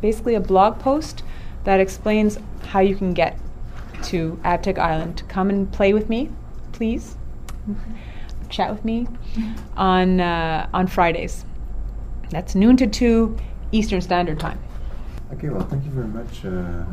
basically 0.00 0.34
a 0.34 0.40
blog 0.40 0.78
post 0.78 1.22
that 1.62 1.80
explains 1.80 2.38
how 2.66 2.80
you 2.80 2.96
can 2.96 3.14
get 3.14 3.38
to 4.02 4.38
AbTeC 4.44 4.78
Island. 4.78 5.22
Come 5.28 5.48
and 5.48 5.72
play 5.72 5.94
with 5.94 6.10
me, 6.10 6.30
please. 6.72 7.16
Chat 8.50 8.70
with 8.70 8.84
me 8.84 9.06
on 9.76 10.20
uh, 10.20 10.68
on 10.74 10.86
Fridays. 10.86 11.44
That's 12.30 12.54
noon 12.54 12.76
to 12.76 12.86
two 12.86 13.36
Eastern 13.72 14.00
Standard 14.00 14.38
Time. 14.38 14.58
Okay, 15.32 15.48
well, 15.48 15.66
thank 15.66 15.84
you 15.84 15.90
very 15.90 16.06
much 16.06 16.44
uh, 16.44 16.84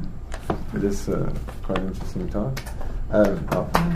for 0.72 0.80
this 0.80 1.10
uh, 1.10 1.32
quite 1.64 1.80
interesting 1.80 2.30
talk. 2.30 2.60
Um, 3.14 3.46
oh. 3.52 3.70
oh. 3.76 3.92